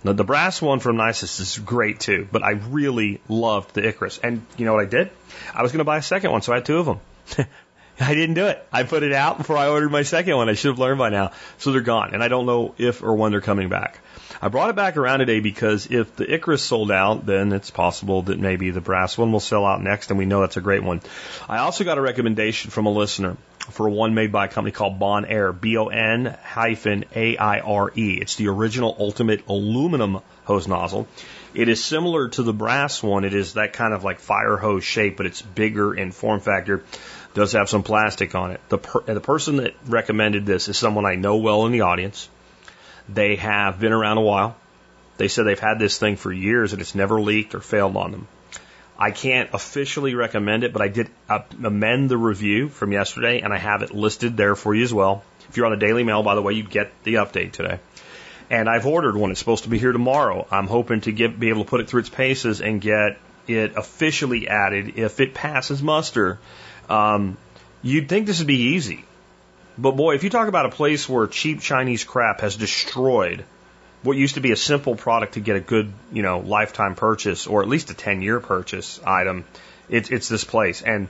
Now, 0.03 0.13
the 0.13 0.23
brass 0.23 0.61
one 0.61 0.79
from 0.79 0.97
Nisus 0.97 1.39
is 1.39 1.57
great 1.57 1.99
too, 1.99 2.27
but 2.31 2.43
I 2.43 2.51
really 2.51 3.21
loved 3.27 3.73
the 3.73 3.87
Icarus. 3.87 4.19
And 4.19 4.45
you 4.57 4.65
know 4.65 4.73
what 4.73 4.85
I 4.85 4.89
did? 4.89 5.09
I 5.53 5.63
was 5.63 5.71
going 5.71 5.79
to 5.79 5.85
buy 5.85 5.97
a 5.97 6.03
second 6.03 6.31
one, 6.31 6.43
so 6.43 6.53
I 6.53 6.57
had 6.57 6.65
two 6.65 6.77
of 6.77 6.85
them. 6.85 6.99
I 7.99 8.13
didn't 8.13 8.35
do 8.35 8.45
it. 8.47 8.63
I 8.71 8.83
put 8.83 9.03
it 9.03 9.13
out 9.13 9.37
before 9.37 9.57
I 9.57 9.69
ordered 9.69 9.89
my 9.89 10.03
second 10.03 10.35
one. 10.35 10.49
I 10.49 10.53
should 10.53 10.71
have 10.71 10.79
learned 10.79 10.99
by 10.99 11.09
now. 11.09 11.31
So 11.57 11.71
they're 11.71 11.81
gone. 11.81 12.13
And 12.13 12.21
I 12.21 12.27
don't 12.27 12.45
know 12.45 12.75
if 12.77 13.01
or 13.01 13.15
when 13.15 13.31
they're 13.31 13.41
coming 13.41 13.69
back. 13.69 13.99
I 14.41 14.49
brought 14.49 14.69
it 14.69 14.75
back 14.75 14.97
around 14.97 15.19
today 15.19 15.39
because 15.39 15.87
if 15.89 16.15
the 16.15 16.31
Icarus 16.31 16.61
sold 16.61 16.91
out, 16.91 17.25
then 17.25 17.53
it's 17.53 17.71
possible 17.71 18.23
that 18.23 18.39
maybe 18.39 18.71
the 18.71 18.81
brass 18.81 19.17
one 19.17 19.31
will 19.31 19.39
sell 19.39 19.65
out 19.65 19.81
next, 19.81 20.09
and 20.09 20.17
we 20.17 20.25
know 20.25 20.41
that's 20.41 20.57
a 20.57 20.61
great 20.61 20.83
one. 20.83 21.01
I 21.47 21.59
also 21.59 21.83
got 21.83 21.97
a 21.97 22.01
recommendation 22.01 22.71
from 22.71 22.85
a 22.85 22.91
listener 22.91 23.37
for 23.69 23.89
one 23.89 24.13
made 24.13 24.31
by 24.31 24.45
a 24.45 24.47
company 24.47 24.71
called 24.71 24.99
Bon-Aire, 24.99 25.53
B-O-N 25.53 26.37
hyphen 26.43 27.05
A-I-R-E. 27.15 28.19
It's 28.21 28.35
the 28.35 28.47
original 28.49 28.95
ultimate 28.99 29.47
aluminum 29.47 30.19
hose 30.43 30.67
nozzle. 30.67 31.07
It 31.53 31.69
is 31.69 31.83
similar 31.83 32.27
to 32.29 32.43
the 32.43 32.53
brass 32.53 33.01
one. 33.01 33.23
It 33.23 33.33
is 33.33 33.53
that 33.53 33.73
kind 33.73 33.93
of 33.93 34.03
like 34.03 34.19
fire 34.19 34.57
hose 34.57 34.83
shape, 34.83 35.17
but 35.17 35.25
it's 35.25 35.41
bigger 35.41 35.93
in 35.93 36.11
form 36.11 36.41
factor. 36.41 36.83
Does 37.33 37.53
have 37.53 37.69
some 37.69 37.83
plastic 37.83 38.35
on 38.35 38.51
it. 38.51 38.61
The 38.69 38.77
per- 38.77 39.01
the 39.01 39.21
person 39.21 39.57
that 39.57 39.73
recommended 39.87 40.45
this 40.45 40.67
is 40.67 40.77
someone 40.77 41.05
I 41.05 41.15
know 41.15 41.37
well 41.37 41.65
in 41.65 41.71
the 41.71 41.81
audience. 41.81 42.29
They 43.07 43.35
have 43.35 43.79
been 43.79 43.93
around 43.93 44.17
a 44.17 44.21
while. 44.21 44.55
They 45.17 45.27
said 45.27 45.45
they've 45.45 45.59
had 45.59 45.79
this 45.79 45.97
thing 45.97 46.15
for 46.15 46.31
years 46.31 46.73
and 46.73 46.81
it's 46.81 46.95
never 46.95 47.21
leaked 47.21 47.55
or 47.55 47.61
failed 47.61 47.95
on 47.95 48.11
them. 48.11 48.27
I 48.97 49.11
can't 49.11 49.49
officially 49.53 50.15
recommend 50.15 50.63
it, 50.63 50.71
but 50.71 50.81
I 50.81 50.87
did 50.87 51.09
amend 51.29 52.09
the 52.09 52.17
review 52.17 52.69
from 52.69 52.91
yesterday 52.91 53.41
and 53.41 53.53
I 53.53 53.57
have 53.57 53.81
it 53.81 53.93
listed 53.93 54.37
there 54.37 54.55
for 54.55 54.73
you 54.73 54.83
as 54.83 54.93
well. 54.93 55.23
If 55.49 55.57
you're 55.57 55.65
on 55.65 55.73
the 55.73 55.85
Daily 55.85 56.03
Mail, 56.03 56.23
by 56.23 56.35
the 56.35 56.41
way, 56.41 56.53
you 56.53 56.63
get 56.63 56.91
the 57.03 57.15
update 57.15 57.51
today. 57.51 57.79
And 58.49 58.69
I've 58.69 58.85
ordered 58.85 59.15
one. 59.15 59.31
It's 59.31 59.39
supposed 59.39 59.63
to 59.63 59.69
be 59.69 59.79
here 59.79 59.91
tomorrow. 59.91 60.47
I'm 60.49 60.67
hoping 60.67 61.01
to 61.01 61.11
get, 61.11 61.39
be 61.39 61.49
able 61.49 61.63
to 61.63 61.69
put 61.69 61.81
it 61.81 61.89
through 61.89 62.01
its 62.01 62.09
paces 62.09 62.61
and 62.61 62.79
get 62.79 63.17
it 63.47 63.75
officially 63.75 64.47
added 64.47 64.97
if 64.97 65.19
it 65.19 65.33
passes 65.33 65.81
muster. 65.81 66.39
Um, 66.89 67.37
you'd 67.81 68.07
think 68.07 68.27
this 68.27 68.39
would 68.39 68.47
be 68.47 68.73
easy. 68.75 69.03
But 69.77 69.91
boy, 69.91 70.15
if 70.15 70.23
you 70.23 70.29
talk 70.29 70.47
about 70.47 70.65
a 70.65 70.69
place 70.69 71.07
where 71.07 71.27
cheap 71.27 71.59
Chinese 71.59 72.03
crap 72.03 72.41
has 72.41 72.55
destroyed 72.55 73.43
what 74.03 74.15
used 74.15 74.35
to 74.35 74.41
be 74.41 74.51
a 74.51 74.55
simple 74.55 74.95
product 74.95 75.33
to 75.33 75.39
get 75.39 75.55
a 75.55 75.59
good, 75.59 75.91
you 76.13 76.21
know, 76.21 76.39
lifetime 76.39 76.95
purchase 76.95 77.47
or 77.47 77.61
at 77.61 77.67
least 77.67 77.89
a 77.89 77.93
10 77.93 78.21
year 78.21 78.39
purchase 78.39 79.01
item, 79.05 79.43
it, 79.89 80.11
it's 80.11 80.29
this 80.29 80.43
place. 80.43 80.81
And 80.81 81.07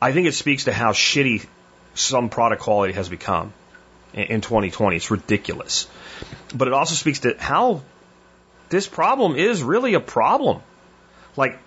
I 0.00 0.12
think 0.12 0.26
it 0.26 0.34
speaks 0.34 0.64
to 0.64 0.72
how 0.72 0.92
shitty 0.92 1.46
some 1.94 2.28
product 2.28 2.62
quality 2.62 2.94
has 2.94 3.08
become 3.08 3.52
in, 4.12 4.24
in 4.24 4.40
2020. 4.40 4.96
It's 4.96 5.10
ridiculous. 5.10 5.86
But 6.54 6.68
it 6.68 6.74
also 6.74 6.94
speaks 6.94 7.20
to 7.20 7.36
how 7.38 7.82
this 8.68 8.88
problem 8.88 9.36
is 9.36 9.62
really 9.62 9.94
a 9.94 10.00
problem. 10.00 10.60
Like, 11.36 11.58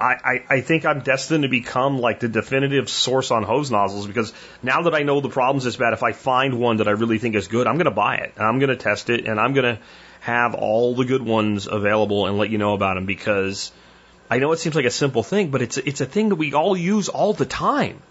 I, 0.00 0.44
I, 0.48 0.60
think 0.60 0.84
I'm 0.84 1.00
destined 1.00 1.42
to 1.42 1.48
become 1.48 1.98
like 1.98 2.20
the 2.20 2.28
definitive 2.28 2.88
source 2.88 3.30
on 3.30 3.42
hose 3.42 3.70
nozzles 3.70 4.06
because 4.06 4.32
now 4.62 4.82
that 4.82 4.94
I 4.94 5.02
know 5.02 5.20
the 5.20 5.28
problem's 5.28 5.64
this 5.64 5.76
bad, 5.76 5.92
if 5.92 6.02
I 6.02 6.12
find 6.12 6.58
one 6.58 6.78
that 6.78 6.88
I 6.88 6.92
really 6.92 7.18
think 7.18 7.34
is 7.34 7.48
good, 7.48 7.66
I'm 7.66 7.76
going 7.76 7.86
to 7.86 7.90
buy 7.90 8.16
it. 8.16 8.34
I'm 8.36 8.58
going 8.58 8.70
to 8.70 8.76
test 8.76 9.10
it 9.10 9.26
and 9.26 9.40
I'm 9.40 9.54
going 9.54 9.76
to 9.76 9.82
have 10.20 10.54
all 10.54 10.94
the 10.94 11.04
good 11.04 11.22
ones 11.22 11.66
available 11.66 12.26
and 12.26 12.38
let 12.38 12.50
you 12.50 12.58
know 12.58 12.74
about 12.74 12.94
them 12.94 13.06
because 13.06 13.72
I 14.30 14.38
know 14.38 14.52
it 14.52 14.58
seems 14.58 14.74
like 14.74 14.84
a 14.84 14.90
simple 14.90 15.22
thing, 15.22 15.50
but 15.50 15.62
it's, 15.62 15.76
it's 15.78 16.00
a 16.00 16.06
thing 16.06 16.30
that 16.30 16.36
we 16.36 16.52
all 16.54 16.76
use 16.76 17.08
all 17.08 17.32
the 17.32 17.46
time. 17.46 18.02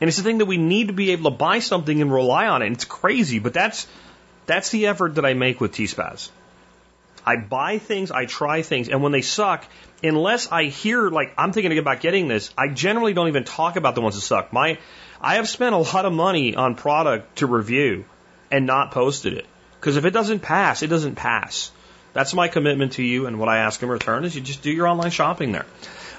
And 0.00 0.08
it's 0.08 0.18
a 0.18 0.22
thing 0.22 0.38
that 0.38 0.46
we 0.46 0.56
need 0.56 0.88
to 0.88 0.92
be 0.92 1.12
able 1.12 1.30
to 1.30 1.36
buy 1.36 1.60
something 1.60 2.00
and 2.00 2.12
rely 2.12 2.48
on 2.48 2.62
it. 2.62 2.66
And 2.66 2.74
it's 2.74 2.84
crazy, 2.84 3.38
but 3.38 3.54
that's, 3.54 3.86
that's 4.46 4.70
the 4.70 4.88
effort 4.88 5.14
that 5.14 5.24
I 5.24 5.34
make 5.34 5.60
with 5.60 5.72
T-Spaz. 5.72 6.30
I 7.26 7.36
buy 7.36 7.78
things, 7.78 8.10
I 8.10 8.26
try 8.26 8.62
things, 8.62 8.88
and 8.88 9.02
when 9.02 9.12
they 9.12 9.22
suck, 9.22 9.64
unless 10.04 10.50
I 10.52 10.64
hear 10.64 11.08
like 11.08 11.34
I'm 11.38 11.52
thinking 11.52 11.76
about 11.78 12.00
getting 12.00 12.28
this, 12.28 12.52
I 12.56 12.68
generally 12.68 13.14
don't 13.14 13.28
even 13.28 13.44
talk 13.44 13.76
about 13.76 13.94
the 13.94 14.00
ones 14.00 14.14
that 14.14 14.20
suck. 14.20 14.52
My 14.52 14.78
I 15.20 15.36
have 15.36 15.48
spent 15.48 15.74
a 15.74 15.78
lot 15.78 16.04
of 16.04 16.12
money 16.12 16.54
on 16.54 16.74
product 16.74 17.38
to 17.38 17.46
review 17.46 18.04
and 18.50 18.66
not 18.66 18.92
posted 18.92 19.32
it. 19.32 19.46
Because 19.80 19.96
if 19.96 20.04
it 20.04 20.10
doesn't 20.10 20.40
pass, 20.40 20.82
it 20.82 20.88
doesn't 20.88 21.14
pass. 21.14 21.70
That's 22.12 22.32
my 22.32 22.48
commitment 22.48 22.92
to 22.92 23.02
you, 23.02 23.26
and 23.26 23.40
what 23.40 23.48
I 23.48 23.58
ask 23.58 23.82
in 23.82 23.88
return 23.88 24.24
is 24.24 24.36
you 24.36 24.40
just 24.40 24.62
do 24.62 24.70
your 24.70 24.86
online 24.86 25.10
shopping 25.10 25.50
there. 25.50 25.66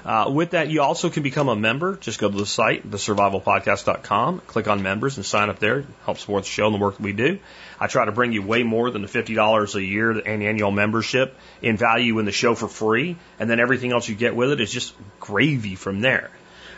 Uh, 0.06 0.30
with 0.30 0.50
that, 0.50 0.68
you 0.70 0.82
also 0.82 1.10
can 1.10 1.24
become 1.24 1.48
a 1.48 1.56
member. 1.56 1.96
Just 1.96 2.20
go 2.20 2.30
to 2.30 2.36
the 2.36 2.46
site, 2.46 2.88
thesurvivalpodcast.com, 2.88 4.42
click 4.46 4.68
on 4.68 4.80
members 4.80 5.16
and 5.16 5.26
sign 5.26 5.50
up 5.50 5.58
there. 5.58 5.80
It 5.80 5.86
helps 6.04 6.20
support 6.20 6.44
the 6.44 6.48
show 6.48 6.66
and 6.66 6.76
the 6.76 6.78
work 6.78 6.96
that 6.96 7.02
we 7.02 7.12
do. 7.12 7.40
I 7.80 7.88
try 7.88 8.04
to 8.04 8.12
bring 8.12 8.30
you 8.30 8.40
way 8.42 8.62
more 8.62 8.88
than 8.92 9.02
the 9.02 9.08
$50 9.08 9.74
a 9.74 9.82
year 9.82 10.12
an 10.12 10.42
annual 10.42 10.70
membership 10.70 11.36
in 11.60 11.76
value 11.76 12.20
in 12.20 12.24
the 12.24 12.30
show 12.30 12.54
for 12.54 12.68
free. 12.68 13.16
And 13.40 13.50
then 13.50 13.58
everything 13.58 13.90
else 13.90 14.08
you 14.08 14.14
get 14.14 14.36
with 14.36 14.52
it 14.52 14.60
is 14.60 14.70
just 14.70 14.94
gravy 15.18 15.74
from 15.74 16.00
there. 16.02 16.30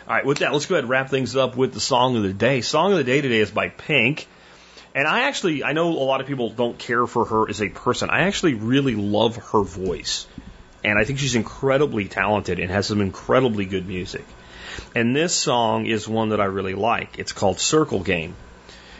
All 0.07 0.15
right, 0.15 0.25
with 0.25 0.39
that, 0.39 0.51
let's 0.51 0.65
go 0.65 0.73
ahead 0.73 0.85
and 0.85 0.89
wrap 0.89 1.11
things 1.11 1.35
up 1.35 1.55
with 1.55 1.71
the 1.71 1.79
song 1.79 2.17
of 2.17 2.23
the 2.23 2.33
day. 2.33 2.61
Song 2.61 2.93
of 2.93 2.97
the 2.97 3.03
day 3.03 3.21
today 3.21 3.41
is 3.41 3.51
by 3.51 3.69
Pink. 3.69 4.27
And 4.95 5.07
I 5.07 5.27
actually, 5.27 5.63
I 5.63 5.73
know 5.73 5.89
a 5.89 6.01
lot 6.01 6.19
of 6.19 6.25
people 6.25 6.49
don't 6.49 6.79
care 6.79 7.05
for 7.05 7.25
her 7.25 7.47
as 7.47 7.61
a 7.61 7.69
person. 7.69 8.09
I 8.09 8.21
actually 8.21 8.55
really 8.55 8.95
love 8.95 9.35
her 9.35 9.61
voice. 9.61 10.25
And 10.83 10.97
I 10.97 11.03
think 11.03 11.19
she's 11.19 11.35
incredibly 11.35 12.07
talented 12.07 12.59
and 12.59 12.71
has 12.71 12.87
some 12.87 13.01
incredibly 13.01 13.65
good 13.65 13.87
music. 13.87 14.25
And 14.95 15.15
this 15.15 15.35
song 15.35 15.85
is 15.85 16.07
one 16.07 16.29
that 16.29 16.39
I 16.39 16.45
really 16.45 16.73
like. 16.73 17.19
It's 17.19 17.33
called 17.33 17.59
Circle 17.59 17.99
Game. 18.01 18.35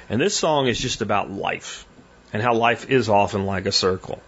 And 0.09 0.19
this 0.19 0.35
song 0.35 0.67
is 0.67 0.79
just 0.79 1.01
about 1.01 1.31
life 1.31 1.85
and 2.33 2.41
how 2.41 2.53
life 2.53 2.89
is 2.89 3.09
often 3.09 3.45
like 3.45 3.65
a 3.65 3.71
circle. 3.71 4.21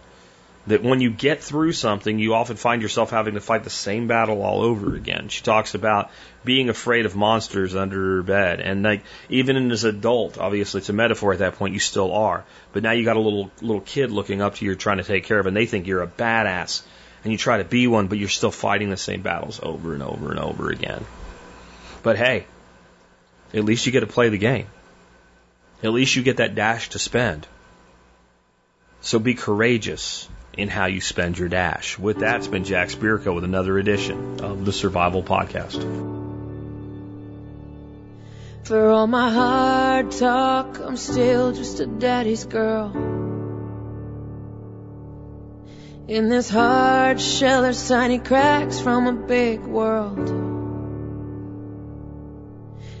That 0.68 0.84
when 0.84 1.00
you 1.00 1.10
get 1.10 1.42
through 1.42 1.72
something, 1.72 2.20
you 2.20 2.34
often 2.34 2.56
find 2.56 2.82
yourself 2.82 3.10
having 3.10 3.34
to 3.34 3.40
fight 3.40 3.64
the 3.64 3.70
same 3.70 4.06
battle 4.06 4.42
all 4.42 4.62
over 4.62 4.94
again. 4.94 5.28
She 5.28 5.42
talks 5.42 5.74
about 5.74 6.10
being 6.44 6.68
afraid 6.68 7.04
of 7.04 7.16
monsters 7.16 7.74
under 7.74 8.16
her 8.16 8.22
bed. 8.22 8.60
And 8.60 8.84
like, 8.84 9.02
even 9.28 9.72
as 9.72 9.82
an 9.82 9.96
adult, 9.96 10.38
obviously 10.38 10.78
it's 10.78 10.88
a 10.88 10.92
metaphor 10.92 11.32
at 11.32 11.40
that 11.40 11.56
point, 11.56 11.74
you 11.74 11.80
still 11.80 12.12
are. 12.12 12.44
But 12.72 12.84
now 12.84 12.92
you 12.92 13.04
got 13.04 13.16
a 13.16 13.20
little, 13.20 13.50
little 13.60 13.80
kid 13.80 14.12
looking 14.12 14.40
up 14.40 14.54
to 14.56 14.64
you 14.64 14.76
trying 14.76 14.98
to 14.98 15.04
take 15.04 15.24
care 15.24 15.40
of, 15.40 15.46
and 15.46 15.56
they 15.56 15.66
think 15.66 15.88
you're 15.88 16.02
a 16.02 16.06
badass. 16.06 16.82
And 17.24 17.32
you 17.32 17.38
try 17.38 17.58
to 17.58 17.64
be 17.64 17.86
one, 17.86 18.08
but 18.08 18.18
you're 18.18 18.28
still 18.28 18.50
fighting 18.50 18.90
the 18.90 18.96
same 18.96 19.22
battles 19.22 19.60
over 19.62 19.94
and 19.94 20.02
over 20.02 20.30
and 20.30 20.40
over 20.40 20.70
again. 20.70 21.04
But 22.02 22.16
hey, 22.16 22.46
at 23.54 23.64
least 23.64 23.86
you 23.86 23.92
get 23.92 24.00
to 24.00 24.06
play 24.06 24.28
the 24.28 24.38
game. 24.38 24.66
At 25.82 25.92
least 25.92 26.16
you 26.16 26.22
get 26.22 26.38
that 26.38 26.54
dash 26.54 26.90
to 26.90 26.98
spend. 26.98 27.46
So 29.00 29.18
be 29.18 29.34
courageous 29.34 30.28
in 30.56 30.68
how 30.68 30.86
you 30.86 31.00
spend 31.00 31.38
your 31.38 31.48
dash. 31.48 31.98
With 31.98 32.18
that, 32.18 32.36
it's 32.36 32.46
been 32.46 32.64
Jack 32.64 32.88
Spirko 32.88 33.34
with 33.34 33.44
another 33.44 33.78
edition 33.78 34.40
of 34.40 34.64
the 34.64 34.72
Survival 34.72 35.22
Podcast. 35.22 35.80
For 38.64 38.90
all 38.90 39.06
my 39.06 39.32
hard 39.32 40.12
talk, 40.12 40.78
I'm 40.78 40.96
still 40.96 41.52
just 41.52 41.80
a 41.80 41.86
daddy's 41.86 42.44
girl. 42.44 43.21
In 46.08 46.28
this 46.28 46.50
hard 46.50 47.20
shell, 47.20 47.62
there's 47.62 47.88
tiny 47.88 48.18
cracks 48.18 48.80
from 48.80 49.06
a 49.06 49.12
big 49.12 49.60
world. 49.60 50.18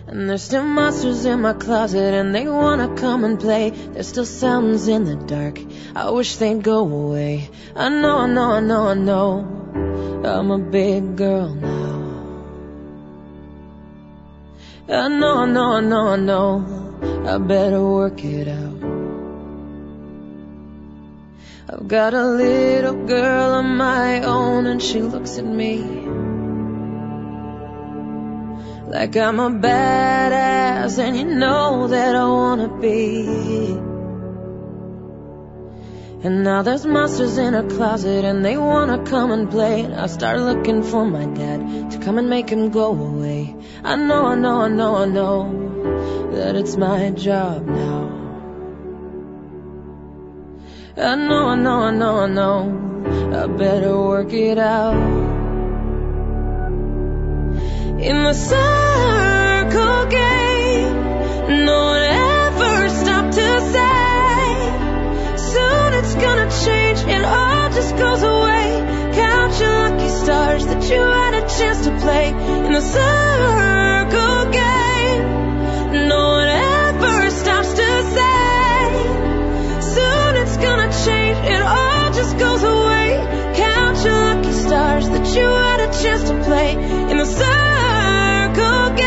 And 0.06 0.30
there's 0.30 0.42
still 0.42 0.62
monsters 0.62 1.24
in 1.24 1.40
my 1.40 1.52
closet 1.54 2.14
and 2.14 2.32
they 2.32 2.46
wanna 2.46 2.94
come 2.94 3.24
and 3.24 3.40
play. 3.40 3.70
There's 3.70 4.06
still 4.06 4.24
sounds 4.24 4.86
in 4.86 5.04
the 5.04 5.16
dark. 5.16 5.58
I 5.96 6.10
wish 6.10 6.36
they'd 6.36 6.62
go 6.62 6.78
away. 6.80 7.50
I 7.74 7.88
know, 7.88 8.18
I 8.18 8.26
know, 8.28 8.52
I 8.52 8.60
know, 8.60 8.86
I 8.86 8.94
know. 8.94 10.22
I'm 10.24 10.50
a 10.52 10.58
big 10.58 11.16
girl 11.16 11.54
now. 11.54 11.82
I 14.88 15.08
know, 15.08 15.38
I 15.38 15.46
know, 15.46 15.72
I 15.72 15.80
know, 15.80 16.06
I 16.06 16.16
know. 16.16 17.26
I 17.26 17.38
better 17.38 17.82
work 17.84 18.22
it 18.24 18.46
out. 18.46 18.71
I've 21.68 21.86
got 21.86 22.12
a 22.12 22.26
little 22.26 23.06
girl 23.06 23.54
of 23.54 23.64
my 23.64 24.22
own 24.22 24.66
and 24.66 24.82
she 24.82 25.00
looks 25.00 25.38
at 25.38 25.44
me 25.44 25.78
like 28.88 29.16
I'm 29.16 29.38
a 29.40 29.48
badass 29.48 30.98
and 30.98 31.16
you 31.16 31.24
know 31.24 31.86
that 31.86 32.16
I 32.16 32.24
wanna 32.28 32.68
be. 32.80 33.26
And 36.24 36.44
now 36.44 36.62
there's 36.62 36.84
monsters 36.84 37.38
in 37.38 37.54
her 37.54 37.62
closet 37.68 38.24
and 38.24 38.44
they 38.44 38.56
wanna 38.56 39.04
come 39.04 39.30
and 39.30 39.48
play. 39.50 39.82
And 39.82 39.94
I 39.94 40.08
start 40.08 40.40
looking 40.40 40.82
for 40.82 41.06
my 41.06 41.26
dad 41.26 41.92
to 41.92 41.98
come 41.98 42.18
and 42.18 42.28
make 42.28 42.50
him 42.50 42.70
go 42.70 42.92
away. 42.92 43.56
I 43.82 43.96
know, 43.96 44.26
I 44.26 44.34
know, 44.34 44.60
I 44.62 44.68
know, 44.68 44.96
I 44.96 45.04
know 45.04 46.30
that 46.32 46.56
it's 46.56 46.76
my 46.76 47.10
job 47.10 47.66
now. 47.66 48.01
I 50.94 51.16
know, 51.16 51.46
I 51.48 51.54
know, 51.54 51.80
I 51.80 51.90
know, 51.90 52.16
I 52.18 52.26
know 52.26 53.34
I 53.34 53.46
better 53.46 53.98
work 53.98 54.30
it 54.34 54.58
out 54.58 54.94
in 57.98 58.22
the 58.24 58.34
circle 58.34 60.06
game. 60.10 61.64
No 61.64 61.84
one 61.84 62.02
ever 62.02 62.88
stopped 62.90 63.32
to 63.32 63.60
say. 63.72 65.36
Soon 65.38 65.94
it's 65.94 66.14
gonna 66.14 66.50
change, 66.62 66.98
it 67.08 67.24
all 67.24 67.70
just 67.70 67.96
goes 67.96 68.22
away. 68.22 69.12
Count 69.14 69.60
your 69.60 69.88
lucky 69.88 70.08
stars 70.10 70.66
that 70.66 70.82
you 70.90 71.00
had 71.00 71.34
a 71.42 71.48
chance 71.48 71.86
to 71.86 71.98
play 72.00 72.28
in 72.28 72.72
the 72.74 72.82
circle 72.82 74.21
chance 86.02 86.28
to 86.28 86.42
play 86.42 86.72
in 86.72 87.16
the 87.16 87.24
circle 87.24 88.96
game. 88.96 89.06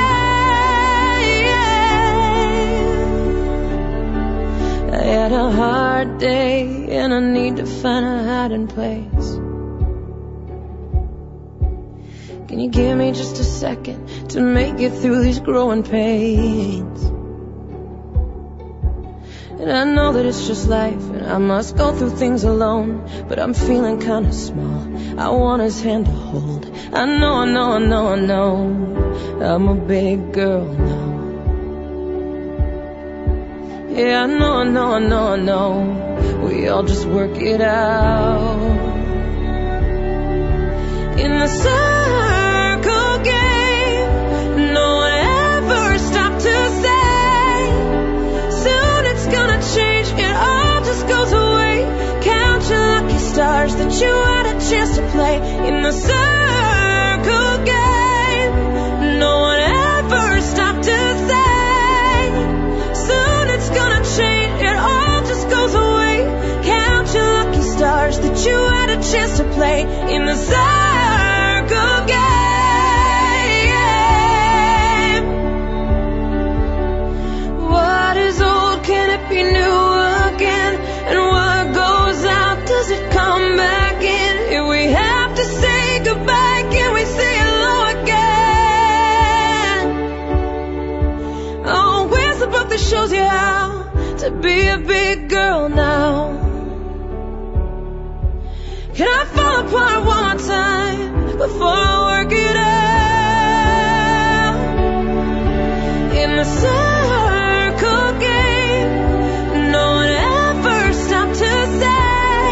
I 4.93 5.03
had 5.03 5.31
a 5.33 5.51
hard 5.51 6.17
day 6.19 6.87
and 6.97 7.13
I 7.13 7.19
need 7.19 7.57
to 7.57 7.65
find 7.65 8.05
a 8.05 8.23
hiding 8.23 8.67
place. 8.67 9.35
Can 12.47 12.59
you 12.59 12.69
give 12.69 12.97
me 12.97 13.11
just 13.11 13.39
a 13.39 13.43
second 13.43 14.29
to 14.29 14.39
make 14.39 14.79
it 14.79 14.91
through 14.91 15.21
these 15.21 15.41
growing 15.41 15.83
pains? 15.83 17.14
And 19.65 19.75
I 19.75 19.83
know 19.83 20.13
that 20.13 20.27
it's 20.27 20.45
just 20.45 20.67
life 20.67 21.09
and 21.09 21.25
I 21.25 21.39
must 21.39 21.75
go 21.75 21.91
through 21.91 22.11
things 22.11 22.43
alone, 22.43 23.09
but 23.27 23.39
I'm 23.39 23.55
feeling 23.55 23.99
kinda 23.99 24.31
small. 24.31 24.83
I 25.19 25.29
want 25.29 25.63
his 25.63 25.81
hand 25.81 26.05
to 26.05 26.11
hold. 26.11 26.67
I 26.93 27.05
know, 27.05 27.33
I 27.37 27.45
know, 27.45 27.71
I 27.71 27.79
know, 27.79 28.07
I 28.09 28.19
know. 28.19 28.51
I'm 29.41 29.67
a 29.67 29.73
big 29.73 30.33
girl 30.33 30.65
now. 30.65 31.09
Yeah, 33.89 34.21
I 34.21 34.27
know, 34.27 34.53
I 34.57 34.63
know, 34.65 34.93
I 34.93 34.99
know, 34.99 35.27
I 35.33 35.37
know. 35.37 36.43
We 36.43 36.67
all 36.67 36.83
just 36.83 37.07
work 37.07 37.35
it 37.37 37.61
out. 37.61 38.69
In 41.17 41.39
the 41.39 41.47
circle 41.47 42.24
in 55.67 55.81
the 55.83 55.91
circle 55.91 56.14
be 94.45 94.67
a 94.67 94.77
big 94.77 95.27
girl 95.27 95.69
now? 95.69 96.27
Can 98.93 99.07
I 99.07 99.25
fall 99.35 99.65
apart 99.65 100.05
one 100.05 100.23
more 100.23 100.37
time 100.47 101.37
before 101.37 101.79
I 101.89 101.95
work 102.11 102.31
it 102.31 102.55
out? 102.55 102.95
In 106.21 106.29
the 106.39 106.47
circle 106.63 108.07
game, 108.27 108.91
no 109.71 109.85
one 110.01 110.13
ever 110.37 110.93
stopped 110.93 111.37
to 111.43 111.53
say. 111.81 112.45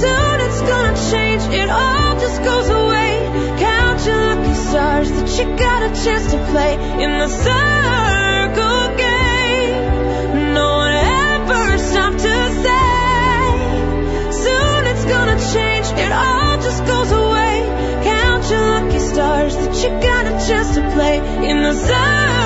Soon 0.00 0.36
it's 0.46 0.62
gonna 0.70 0.96
change, 1.10 1.42
it 1.60 1.70
all 1.70 2.12
just 2.20 2.42
goes 2.42 2.68
away. 2.68 3.12
Count 3.58 4.04
your 4.06 4.20
lucky 4.28 4.54
stars 4.54 5.10
that 5.12 5.28
you 5.38 5.44
got 5.56 5.80
a 5.82 5.90
chance 6.04 6.30
to 6.32 6.38
play 6.52 6.74
in 7.02 7.10
the 7.18 7.28
circle 7.28 7.83
chance 20.46 20.74
to 20.74 20.82
play 20.90 21.16
in 21.48 21.62
the 21.62 21.72
circle 21.72 22.43